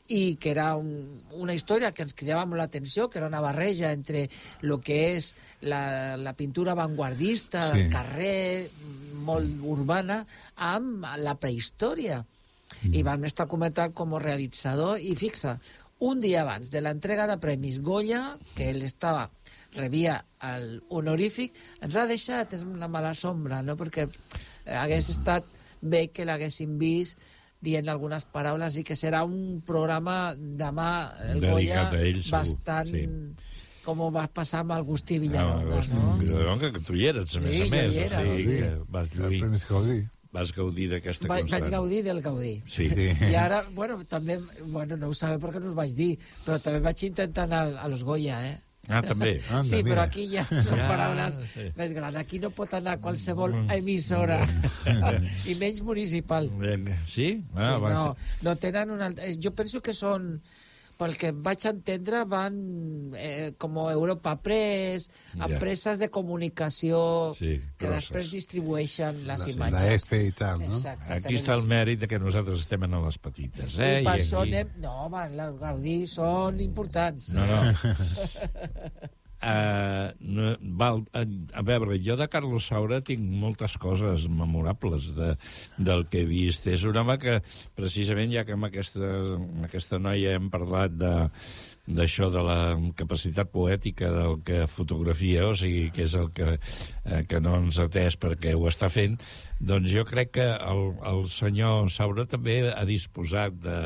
i 0.07 0.35
que 0.35 0.49
era 0.51 0.75
un, 0.75 1.21
una 1.31 1.53
història 1.53 1.93
que 1.93 2.01
ens 2.03 2.13
cridava 2.13 2.45
molt 2.45 2.59
l'atenció, 2.59 3.09
que 3.09 3.17
era 3.19 3.27
una 3.27 3.39
barreja 3.39 3.93
entre 3.93 4.29
el 4.61 4.73
que 4.83 5.15
és 5.15 5.33
la, 5.61 6.17
la 6.17 6.33
pintura 6.33 6.73
vanguardista, 6.73 7.71
Sí. 7.71 7.77
del 7.83 7.89
carrer, 7.93 8.69
molt 9.23 9.61
urbana, 9.63 10.25
amb 10.57 11.05
la 11.17 11.35
prehistòria. 11.39 12.25
I 12.91 13.03
vam 13.03 13.23
estar 13.27 13.47
comentant 13.47 13.93
com 13.93 14.15
a 14.15 14.19
realitzador 14.19 14.99
i 14.99 15.15
fixa, 15.15 15.57
un 16.01 16.19
dia 16.23 16.41
abans 16.41 16.71
de 16.73 16.81
l'entrega 16.81 17.27
de 17.29 17.35
Premis 17.37 17.79
Goya, 17.79 18.37
que 18.55 18.69
ell 18.71 18.81
estava 18.83 19.27
rebia 19.75 20.23
el 20.41 20.81
honorífic, 20.89 21.53
ens 21.81 21.95
ha 21.95 22.07
deixat 22.09 22.53
és 22.57 22.63
una 22.65 22.87
mala 22.89 23.13
sombra, 23.13 23.61
no? 23.61 23.75
perquè 23.77 24.07
hagués 24.65 25.09
estat 25.13 25.45
bé 25.81 26.07
que 26.13 26.25
l'haguessin 26.25 26.77
vist 26.81 27.19
dient 27.61 27.87
algunes 27.93 28.25
paraules 28.25 28.79
i 28.81 28.83
que 28.83 28.95
serà 28.97 29.21
un 29.23 29.61
programa 29.65 30.33
demà 30.35 30.89
el 31.29 31.39
Goya 31.43 31.83
Dedicat 31.85 31.93
a 31.93 32.01
ell, 32.01 32.21
bastant 32.33 32.89
sí. 32.89 33.03
com 33.85 34.01
ho 34.01 34.09
va 34.13 34.25
passar 34.33 34.63
amb 34.65 34.73
Agustí 34.79 35.19
Ah, 35.19 35.21
Villalonga, 35.27 35.73
Agustí 35.75 35.95
no? 35.99 36.15
Villalonga, 36.17 36.71
que 36.73 36.79
tu 36.81 36.95
hi 36.97 37.05
eres, 37.13 37.35
a 37.35 37.39
Sí, 37.39 37.45
més 37.45 37.61
a 37.61 37.63
jo 37.65 37.69
més. 37.75 37.93
hi 37.93 37.99
era. 38.07 38.21
O 38.23 38.27
sigui, 38.27 38.43
Sí. 38.43 38.57
que 38.63 38.71
vas 38.89 39.13
lluir. 39.13 39.39
Premis 39.41 39.67
Gaudí. 39.69 39.99
Vas 40.31 40.51
gaudir 40.55 40.87
d'aquesta 40.93 41.27
Va, 41.27 41.41
constant. 41.41 41.61
vaig 41.65 41.71
gaudir 41.73 42.03
del 42.05 42.21
Gaudí. 42.23 42.53
Sí. 42.65 42.85
I 43.31 43.35
ara, 43.35 43.65
bueno, 43.75 43.97
també, 44.07 44.37
bueno, 44.63 44.95
no 44.97 45.09
ho 45.11 45.13
sabeu 45.13 45.39
perquè 45.43 45.59
no 45.59 45.67
us 45.67 45.75
vaig 45.75 45.91
dir, 45.97 46.13
però 46.45 46.59
també 46.63 46.79
vaig 46.85 47.03
intentar 47.09 47.43
anar 47.49 47.65
a 47.83 47.87
los 47.91 48.03
Goya, 48.07 48.37
eh? 48.47 48.59
Ah, 48.87 49.01
també. 49.05 49.41
Anda, 49.51 49.63
sí, 49.67 49.81
mira. 49.83 49.89
però 49.91 50.05
aquí 50.07 50.23
ja 50.31 50.45
són 50.49 50.79
Ja, 50.79 50.87
paraules 50.89 51.35
sí. 51.53 51.67
més 51.77 51.91
grans. 51.93 52.15
Aquí 52.17 52.39
no 52.41 52.49
pot 52.55 52.73
anar 52.73 52.95
qualsevol 53.03 53.53
emissora, 53.75 54.39
i 55.51 55.55
menys 55.59 55.83
municipal. 55.85 56.47
Sí? 57.05 57.27
sí 57.27 57.27
Ah, 57.59 57.77
va, 57.77 57.91
no, 57.93 58.05
no 58.47 58.55
tenen 58.55 58.89
un 58.95 59.01
alt... 59.05 59.19
eh, 59.19 59.35
Jo 59.37 59.51
penso 59.53 59.83
que 59.83 59.93
són 59.93 60.39
pel 61.01 61.15
que 61.17 61.31
vaig 61.33 61.65
entendre, 61.65 62.21
van 62.29 62.59
eh, 63.17 63.51
com 63.57 63.79
Europa 63.89 64.35
Press, 64.45 65.07
Ja. 65.33 65.47
empreses 65.49 65.97
de 65.99 66.09
comunicació 66.13 67.33
Sí, 67.39 67.55
que 67.77 67.87
grosses. 67.87 68.03
després 68.11 68.31
distribueixen 68.31 69.23
les 69.25 69.47
La 69.47 69.51
imatges. 69.55 70.05
EFE 70.05 70.21
i 70.27 70.31
tal, 70.37 70.59
no? 70.61 70.69
Exacte, 70.69 71.13
Aquí 71.17 71.35
està 71.41 71.55
el 71.57 71.65
mèrit 71.67 71.99
de 71.99 72.07
que 72.11 72.19
nosaltres 72.21 72.59
estem 72.63 72.83
en 72.85 72.99
les 73.03 73.17
petites, 73.17 73.79
eh? 73.79 74.01
I 74.01 74.05
per 74.05 74.15
I 74.19 74.21
això 74.21 74.43
aquí- 74.45 74.53
anem... 74.61 74.75
No, 74.85 74.93
home, 75.07 75.25
el 75.33 75.57
Gaudí 75.57 75.97
són 76.07 76.61
importants. 76.61 77.33
No, 77.33 77.45
no. 77.49 77.73
Uh, 79.41 80.13
no, 80.21 80.51
val, 80.77 80.99
a, 81.17 81.23
a 81.57 81.63
veure, 81.65 81.97
jo 82.05 82.13
de 82.19 82.27
Carlos 82.29 82.67
Saura 82.69 82.99
tinc 83.01 83.23
moltes 83.41 83.73
coses 83.81 84.27
memorables 84.29 85.07
de, 85.17 85.31
del 85.81 86.05
que 86.11 86.21
he 86.21 86.29
vist. 86.29 86.67
És 86.69 86.85
un 86.85 86.99
home 87.01 87.17
que, 87.21 87.39
precisament, 87.77 88.29
ja 88.35 88.45
que 88.45 88.53
amb 88.53 88.69
aquesta, 88.69 89.09
amb 89.39 89.65
aquesta 89.65 89.97
noia 89.97 90.37
hem 90.37 90.51
parlat 90.53 90.93
de 90.93 91.13
d'això 91.91 92.29
de 92.31 92.41
la 92.45 92.57
capacitat 92.95 93.49
poètica 93.51 94.11
del 94.13 94.37
que 94.45 94.67
fotografia, 94.69 95.47
o 95.49 95.55
sigui, 95.57 95.89
que 95.91 96.05
és 96.05 96.13
el 96.15 96.29
que, 96.37 96.53
eh, 96.55 97.23
que 97.27 97.41
no 97.41 97.57
ens 97.57 97.79
ha 97.81 97.87
atès 97.89 98.17
perquè 98.21 98.53
ho 98.55 98.67
està 98.69 98.87
fent, 98.93 99.17
doncs 99.59 99.89
jo 99.91 100.05
crec 100.07 100.35
que 100.37 100.47
el, 100.53 100.83
el 101.09 101.25
senyor 101.33 101.89
Saura 101.91 102.27
també 102.29 102.61
ha 102.69 102.85
disposat 102.87 103.57
de, 103.65 103.79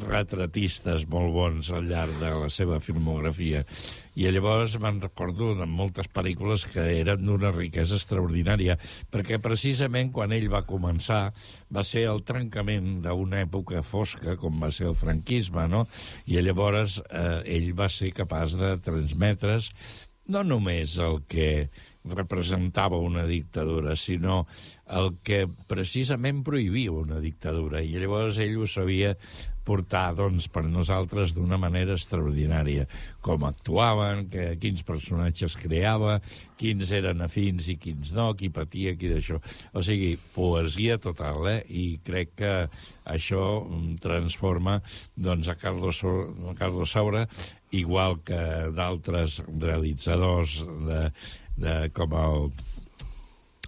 retratistes 0.00 1.06
molt 1.10 1.32
bons 1.34 1.70
al 1.70 1.88
llarg 1.90 2.18
de 2.20 2.30
la 2.42 2.48
seva 2.52 2.78
filmografia. 2.80 3.64
I 4.14 4.28
llavors 4.32 4.76
me'n 4.80 5.00
recordo 5.00 5.52
de 5.56 5.66
moltes 5.68 6.08
pel·lícules 6.12 6.66
que 6.68 6.84
eren 7.00 7.24
d'una 7.26 7.52
riquesa 7.54 7.96
extraordinària, 7.96 8.76
perquè 9.12 9.40
precisament 9.42 10.12
quan 10.12 10.32
ell 10.36 10.48
va 10.52 10.64
començar 10.68 11.22
va 11.72 11.84
ser 11.84 12.06
el 12.10 12.22
trencament 12.28 13.00
d'una 13.04 13.42
època 13.46 13.82
fosca, 13.82 14.36
com 14.36 14.60
va 14.60 14.70
ser 14.70 14.90
el 14.92 14.96
franquisme, 14.98 15.66
no? 15.68 15.86
I 16.26 16.40
llavors 16.44 17.00
eh, 17.08 17.42
ell 17.56 17.72
va 17.78 17.88
ser 17.92 18.12
capaç 18.16 18.58
de 18.60 18.76
transmetre's 18.84 19.72
no 20.32 20.42
només 20.46 20.98
el 21.02 21.22
que 21.28 21.70
representava 22.04 22.98
una 22.98 23.24
dictadura, 23.26 23.94
sinó 23.96 24.46
el 24.90 25.12
que 25.22 25.46
precisament 25.70 26.42
prohibia 26.46 26.92
una 26.94 27.20
dictadura. 27.22 27.82
I 27.82 27.98
llavors 28.02 28.38
ell 28.42 28.58
ho 28.58 28.68
sabia 28.70 29.14
portar 29.66 30.12
doncs, 30.18 30.48
per 30.52 30.64
nosaltres 30.66 31.34
d'una 31.36 31.58
manera 31.60 31.96
extraordinària. 31.96 32.86
Com 33.24 33.46
actuaven, 33.46 34.26
que, 34.32 34.46
quins 34.62 34.82
personatges 34.86 35.56
creava, 35.60 36.18
quins 36.60 36.92
eren 36.94 37.22
afins 37.24 37.68
i 37.72 37.76
quins 37.80 38.14
no, 38.16 38.30
qui 38.38 38.50
patia, 38.54 38.94
qui 38.98 39.10
d'això. 39.12 39.40
O 39.74 39.84
sigui, 39.86 40.16
poesia 40.34 40.98
total, 41.02 41.46
eh? 41.50 41.60
I 41.68 41.86
crec 42.04 42.34
que 42.42 42.52
això 43.04 43.44
mm, 43.62 43.96
transforma 44.02 44.80
doncs, 45.16 45.50
a 45.50 45.56
Carlos, 45.58 46.02
a 46.04 46.56
Carlos 46.58 46.92
Saura, 46.94 47.26
igual 47.72 48.18
que 48.26 48.42
d'altres 48.76 49.40
realitzadors 49.48 50.60
de, 50.88 51.00
de, 51.56 51.78
com 51.96 52.14
el 52.18 52.52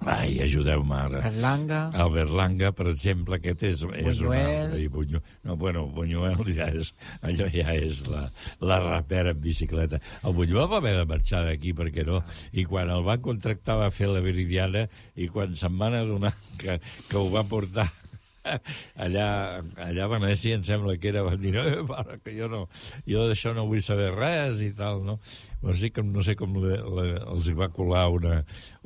Ai, 0.02 0.40
ajudeu-me 0.42 0.94
ara. 0.98 1.20
Berlanga. 1.22 1.78
El 1.94 2.10
Berlanga, 2.12 2.72
per 2.74 2.88
exemple, 2.90 3.38
aquest 3.38 3.62
és, 3.62 3.84
és 4.02 4.20
un 4.20 4.26
Buñuel. 4.26 4.48
altre. 4.64 4.80
I 4.82 4.88
Buñu... 4.90 5.20
No, 5.46 5.56
bueno, 5.56 5.86
Buñuel 5.86 6.34
ja 6.56 6.66
és, 6.74 6.90
allò 7.22 7.46
ja 7.54 7.76
és 7.78 8.02
la, 8.10 8.24
la 8.60 8.80
rapera 8.82 9.30
en 9.32 9.40
bicicleta. 9.40 10.02
El 10.26 10.34
Buñuel 10.34 10.66
va 10.72 10.82
haver 10.82 10.96
de 10.98 11.06
marxar 11.08 11.44
d'aquí, 11.46 11.72
perquè 11.78 12.04
no? 12.08 12.24
I 12.52 12.66
quan 12.68 12.90
el 12.90 13.06
van 13.06 13.22
contractar 13.22 13.78
va 13.80 13.92
fer 13.94 14.10
la 14.10 14.20
Veridiana 14.24 14.88
i 15.14 15.30
quan 15.30 15.54
se'n 15.56 15.78
van 15.78 15.94
adonar 16.02 16.34
que, 16.58 16.80
que 17.08 17.16
ho 17.16 17.30
va 17.30 17.46
portar 17.46 17.86
allà, 19.04 19.26
allà 19.86 20.04
a 20.04 20.10
Venècia 20.12 20.58
em 20.58 20.64
sembla 20.66 20.96
que 21.00 21.10
era, 21.10 21.24
van 21.26 21.40
dir, 21.40 21.54
eh, 21.60 21.82
pare, 21.88 22.18
que 22.24 22.34
jo 22.36 22.48
no, 22.52 22.62
jo 23.08 23.26
d'això 23.30 23.54
no 23.56 23.66
vull 23.70 23.82
saber 23.84 24.12
res 24.14 24.62
i 24.64 24.70
tal, 24.76 25.02
no? 25.06 25.18
Però 25.62 25.74
sí 25.80 25.90
que 25.94 26.04
no 26.04 26.24
sé 26.26 26.36
com 26.38 26.56
le, 26.60 26.78
le, 26.78 27.06
els 27.34 27.48
hi 27.48 27.56
va 27.58 27.70
colar 27.72 28.06
una, 28.12 28.38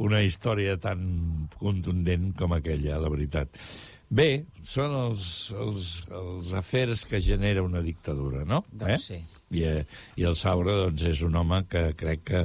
una 0.05 0.23
història 0.27 0.79
tan 0.81 1.49
contundent 1.59 2.33
com 2.39 2.55
aquella, 2.57 3.01
la 3.03 3.13
veritat. 3.13 3.61
Bé, 4.09 4.47
són 4.65 4.95
els, 4.97 5.25
els, 5.53 5.93
els 6.17 6.53
afers 6.57 7.05
que 7.09 7.21
genera 7.21 7.65
una 7.67 7.83
dictadura, 7.85 8.47
no? 8.49 8.63
Doncs 8.73 9.11
sí. 9.11 9.21
I, 9.53 9.65
eh, 9.65 9.85
I 10.17 10.29
el 10.29 10.37
Saura, 10.37 10.77
doncs, 10.87 11.05
és 11.11 11.21
un 11.27 11.37
home 11.37 11.61
que 11.69 11.91
crec 11.99 12.25
que 12.31 12.45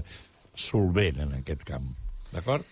solvent 0.60 1.22
en 1.24 1.38
aquest 1.40 1.64
camp. 1.68 1.88
D'acord? 2.34 2.68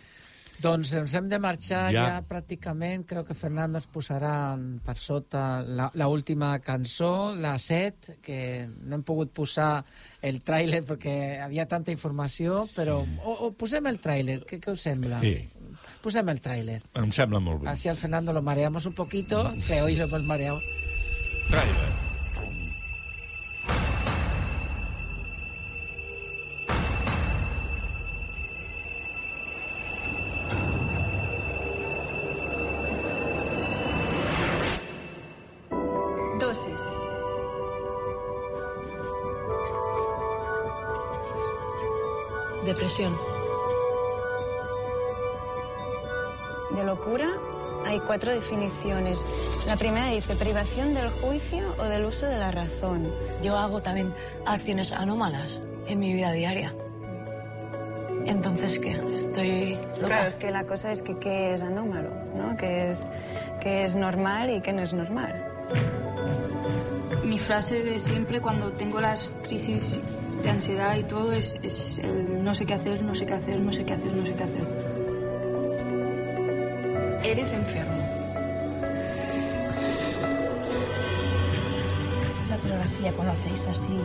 Doncs 0.62 0.92
ens 1.00 1.14
hem 1.18 1.28
de 1.32 1.40
marxar 1.42 1.88
ja, 1.94 2.04
Ja. 2.06 2.18
pràcticament. 2.28 3.06
Crec 3.10 3.28
que 3.32 3.34
Fernando 3.38 3.80
ens 3.80 3.88
posarà 3.90 4.34
per 4.86 4.96
sota 4.98 5.62
la, 5.66 5.90
la 5.94 6.08
última 6.08 6.52
cançó, 6.60 7.34
la 7.36 7.56
7, 7.58 8.18
que 8.22 8.68
no 8.84 8.96
hem 9.00 9.04
pogut 9.08 9.32
posar 9.34 9.84
el 10.22 10.42
tràiler 10.46 10.84
perquè 10.86 11.16
havia 11.42 11.66
tanta 11.68 11.92
informació, 11.92 12.68
però... 12.76 13.00
O, 13.24 13.38
o 13.48 13.52
posem 13.58 13.88
el 13.90 14.00
tràiler, 14.04 14.42
què, 14.46 14.60
què 14.62 14.72
us 14.76 14.86
sembla? 14.86 15.20
Sí. 15.26 15.36
Posem 16.02 16.30
el 16.34 16.42
tràiler. 16.42 16.80
Em 16.98 17.12
sembla 17.14 17.40
molt 17.40 17.62
bé. 17.64 17.70
Así 17.70 17.90
al 17.90 17.98
Fernando 17.98 18.34
lo 18.34 18.42
mareamos 18.42 18.86
un 18.86 18.94
poquito, 18.94 19.54
que 19.68 19.82
hoy 19.82 19.96
lo 19.96 20.06
hemos 20.06 20.24
mareado. 20.24 20.62
Trailer. 21.50 22.01
Cuatro 48.22 48.40
definiciones. 48.40 49.26
La 49.66 49.78
primera 49.78 50.10
dice 50.10 50.36
privación 50.36 50.94
del 50.94 51.10
juicio 51.10 51.76
o 51.80 51.86
del 51.86 52.06
uso 52.06 52.28
de 52.28 52.38
la 52.38 52.52
razón. 52.52 53.12
Yo 53.42 53.58
hago 53.58 53.82
también 53.82 54.14
acciones 54.46 54.92
anómalas 54.92 55.60
en 55.88 55.98
mi 55.98 56.14
vida 56.14 56.32
diaria. 56.32 56.72
Entonces, 58.28 58.78
¿qué? 58.78 58.92
Estoy 59.16 59.74
loca. 59.96 60.06
Claro, 60.06 60.28
es 60.28 60.36
que 60.36 60.52
la 60.52 60.66
cosa 60.66 60.92
es 60.92 61.02
que 61.02 61.18
qué 61.18 61.54
es 61.54 61.64
anómalo, 61.64 62.12
¿no? 62.36 62.56
¿Qué 62.58 62.92
es, 62.92 63.10
qué 63.60 63.86
es 63.86 63.96
normal 63.96 64.52
y 64.52 64.62
qué 64.62 64.72
no 64.72 64.84
es 64.84 64.94
normal? 64.94 65.44
Mi 67.24 67.40
frase 67.40 67.82
de 67.82 68.00
siempre 68.00 68.40
cuando 68.40 68.72
tengo 68.74 69.02
las 69.02 69.36
crisis 69.48 70.00
de 70.44 70.50
ansiedad 70.52 70.96
y 70.96 71.04
todo 71.04 71.34
es, 71.34 71.60
es 71.64 71.98
el 71.98 72.44
no 72.44 72.54
sé 72.54 72.68
qué 72.68 72.76
hacer, 72.76 73.02
no 73.02 73.16
sé 73.16 73.26
qué 73.26 73.34
hacer, 73.34 73.60
no 73.60 73.74
sé 73.74 73.84
qué 73.84 73.94
hacer, 73.94 74.14
no 74.14 74.24
sé 74.24 74.34
qué 74.36 74.44
hacer. 74.44 74.81
Eres 77.32 77.54
enfermo. 77.54 77.96
La 82.50 82.58
coreografía 82.58 83.14
cuando 83.14 83.32
hacéis 83.34 83.66
así. 83.68 83.98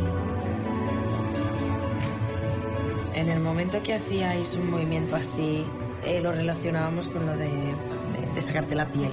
En 3.14 3.29
el 3.29 3.41
momento 3.41 3.83
que 3.83 3.95
hacíais 3.95 4.55
un 4.55 4.70
movimiento 4.70 5.16
así, 5.16 5.64
eh, 6.05 6.20
lo 6.20 6.31
relacionábamos 6.33 7.09
con 7.09 7.27
lo 7.27 7.37
de, 7.37 7.49
de- 7.49 8.33
de 8.35 8.43
sacarte 8.43 8.74
la 8.77 8.87
piel. 8.87 9.12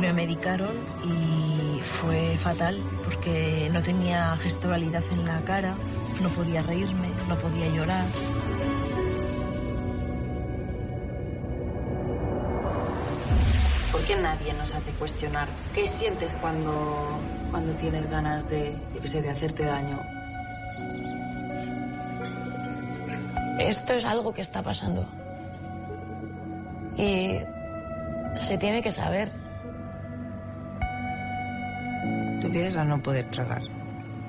Me 0.00 0.12
medicaron 0.12 0.70
y 1.04 1.80
fue 1.82 2.36
fatal 2.38 2.80
porque 3.04 3.68
no 3.72 3.82
tenía 3.82 4.36
gestualidad 4.36 5.02
en 5.10 5.24
la 5.24 5.42
cara, 5.44 5.74
no 6.22 6.28
podía 6.28 6.62
reírme, 6.62 7.08
no 7.28 7.36
podía 7.36 7.66
llorar. 7.68 8.04
¿Por 14.08 14.16
qué 14.16 14.22
nadie 14.22 14.54
nos 14.54 14.74
hace 14.74 14.90
cuestionar 14.92 15.48
qué 15.74 15.86
sientes 15.86 16.34
cuando, 16.40 17.20
cuando 17.50 17.74
tienes 17.74 18.08
ganas 18.08 18.48
de, 18.48 18.74
yo 18.94 19.02
qué 19.02 19.06
sé, 19.06 19.20
de 19.20 19.28
hacerte 19.28 19.66
daño? 19.66 20.00
Esto 23.58 23.92
es 23.92 24.06
algo 24.06 24.32
que 24.32 24.40
está 24.40 24.62
pasando. 24.62 25.06
Y 26.96 27.40
se 28.36 28.56
tiene 28.56 28.80
que 28.80 28.92
saber. 28.92 29.30
Tú 32.40 32.46
empiezas 32.46 32.78
a 32.78 32.84
no 32.84 33.02
poder 33.02 33.26
tragar, 33.26 33.60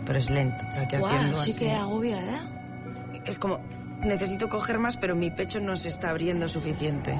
pero 0.05 0.19
es 0.19 0.30
lento. 0.30 0.65
O 0.69 0.73
sea, 0.73 0.89
que 0.89 0.99
Guau, 0.99 1.15
haciendo 1.15 1.38
sí 1.38 1.51
así... 1.51 1.65
que 1.65 1.71
agobia, 1.71 2.19
¿eh? 2.19 2.41
Es 3.23 3.39
como, 3.39 3.61
necesito 4.01 4.49
coger 4.49 4.77
más, 4.77 4.97
pero 4.97 5.15
mi 5.15 5.32
pecho 5.32 5.61
no 5.61 5.77
se 5.77 5.88
está 5.88 6.09
abriendo 6.09 6.49
suficiente. 6.49 7.17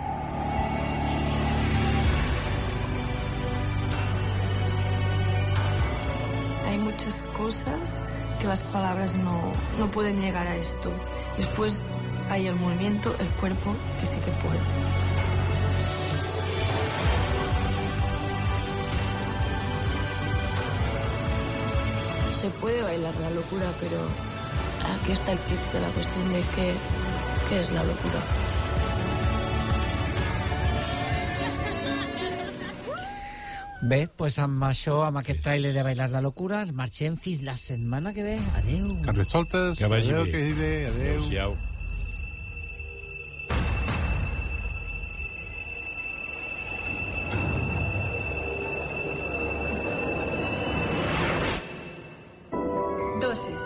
Cosas 7.38 8.04
que 8.40 8.48
las 8.48 8.62
palabras 8.64 9.16
no, 9.16 9.52
no 9.78 9.88
pueden 9.88 10.22
llegar 10.22 10.48
a 10.48 10.56
esto. 10.56 10.92
Después 11.38 11.84
hay 12.30 12.48
el 12.48 12.56
movimiento, 12.56 13.16
el 13.20 13.28
cuerpo, 13.40 13.76
que 14.00 14.06
sí 14.06 14.20
que 14.20 14.32
puede. 14.32 14.60
Se 22.32 22.50
puede 22.62 22.82
bailar 22.84 23.14
la 23.16 23.32
locura, 23.32 23.66
pero 23.82 23.98
aquí 24.96 25.12
está 25.12 25.34
el 25.34 25.40
kit 25.40 25.62
de 25.74 25.82
la 25.82 25.90
cuestión 25.90 26.32
de 26.32 26.42
qué, 26.56 26.74
qué 27.50 27.60
es 27.60 27.72
la 27.72 27.84
locura. 27.84 28.49
Bé, 33.90 33.98
doncs 34.20 34.36
amb 34.44 34.64
això, 34.68 34.96
amb 35.06 35.20
aquest 35.22 35.40
tràiler 35.46 35.72
de 35.76 35.84
Bailar 35.88 36.08
la 36.14 36.22
Locura, 36.26 36.60
ens 36.66 36.74
marxem 36.80 37.16
fins 37.26 37.42
la 37.48 37.56
setmana 37.62 38.14
que 38.18 38.26
ve. 38.28 38.36
Adéu. 38.62 38.92
Carnestoltes, 39.08 39.78
Que 39.80 39.88
vagi 39.96 40.12
adéu, 40.14 40.26
bé. 40.26 40.32
que 40.32 40.44
vagi 40.44 40.54
bé, 40.60 40.72
adéu. 40.92 41.16
Adéu-siau. 41.16 41.58
Dosis. 53.22 53.66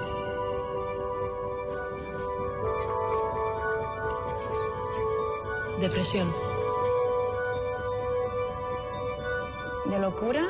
Depresión. 5.79 6.52
De 9.93 9.99
locura 9.99 10.41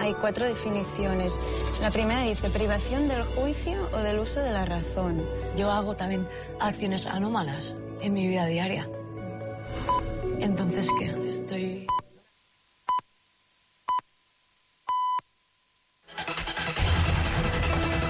hay 0.00 0.12
cuatro 0.12 0.44
definiciones. 0.44 1.40
La 1.80 1.90
primera 1.90 2.20
dice 2.24 2.50
privación 2.50 3.08
del 3.08 3.24
juicio 3.24 3.88
o 3.90 3.96
del 3.96 4.18
uso 4.18 4.40
de 4.40 4.50
la 4.50 4.66
razón. 4.66 5.26
Yo 5.56 5.72
hago 5.72 5.96
también 5.96 6.28
acciones 6.60 7.06
anómalas 7.06 7.72
en 8.02 8.12
mi 8.12 8.28
vida 8.28 8.44
diaria. 8.44 8.86
Entonces, 10.40 10.88
¿qué? 10.98 11.06
Estoy... 11.26 11.86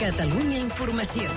Catalunya 0.01 0.59
Informació. 0.59 1.31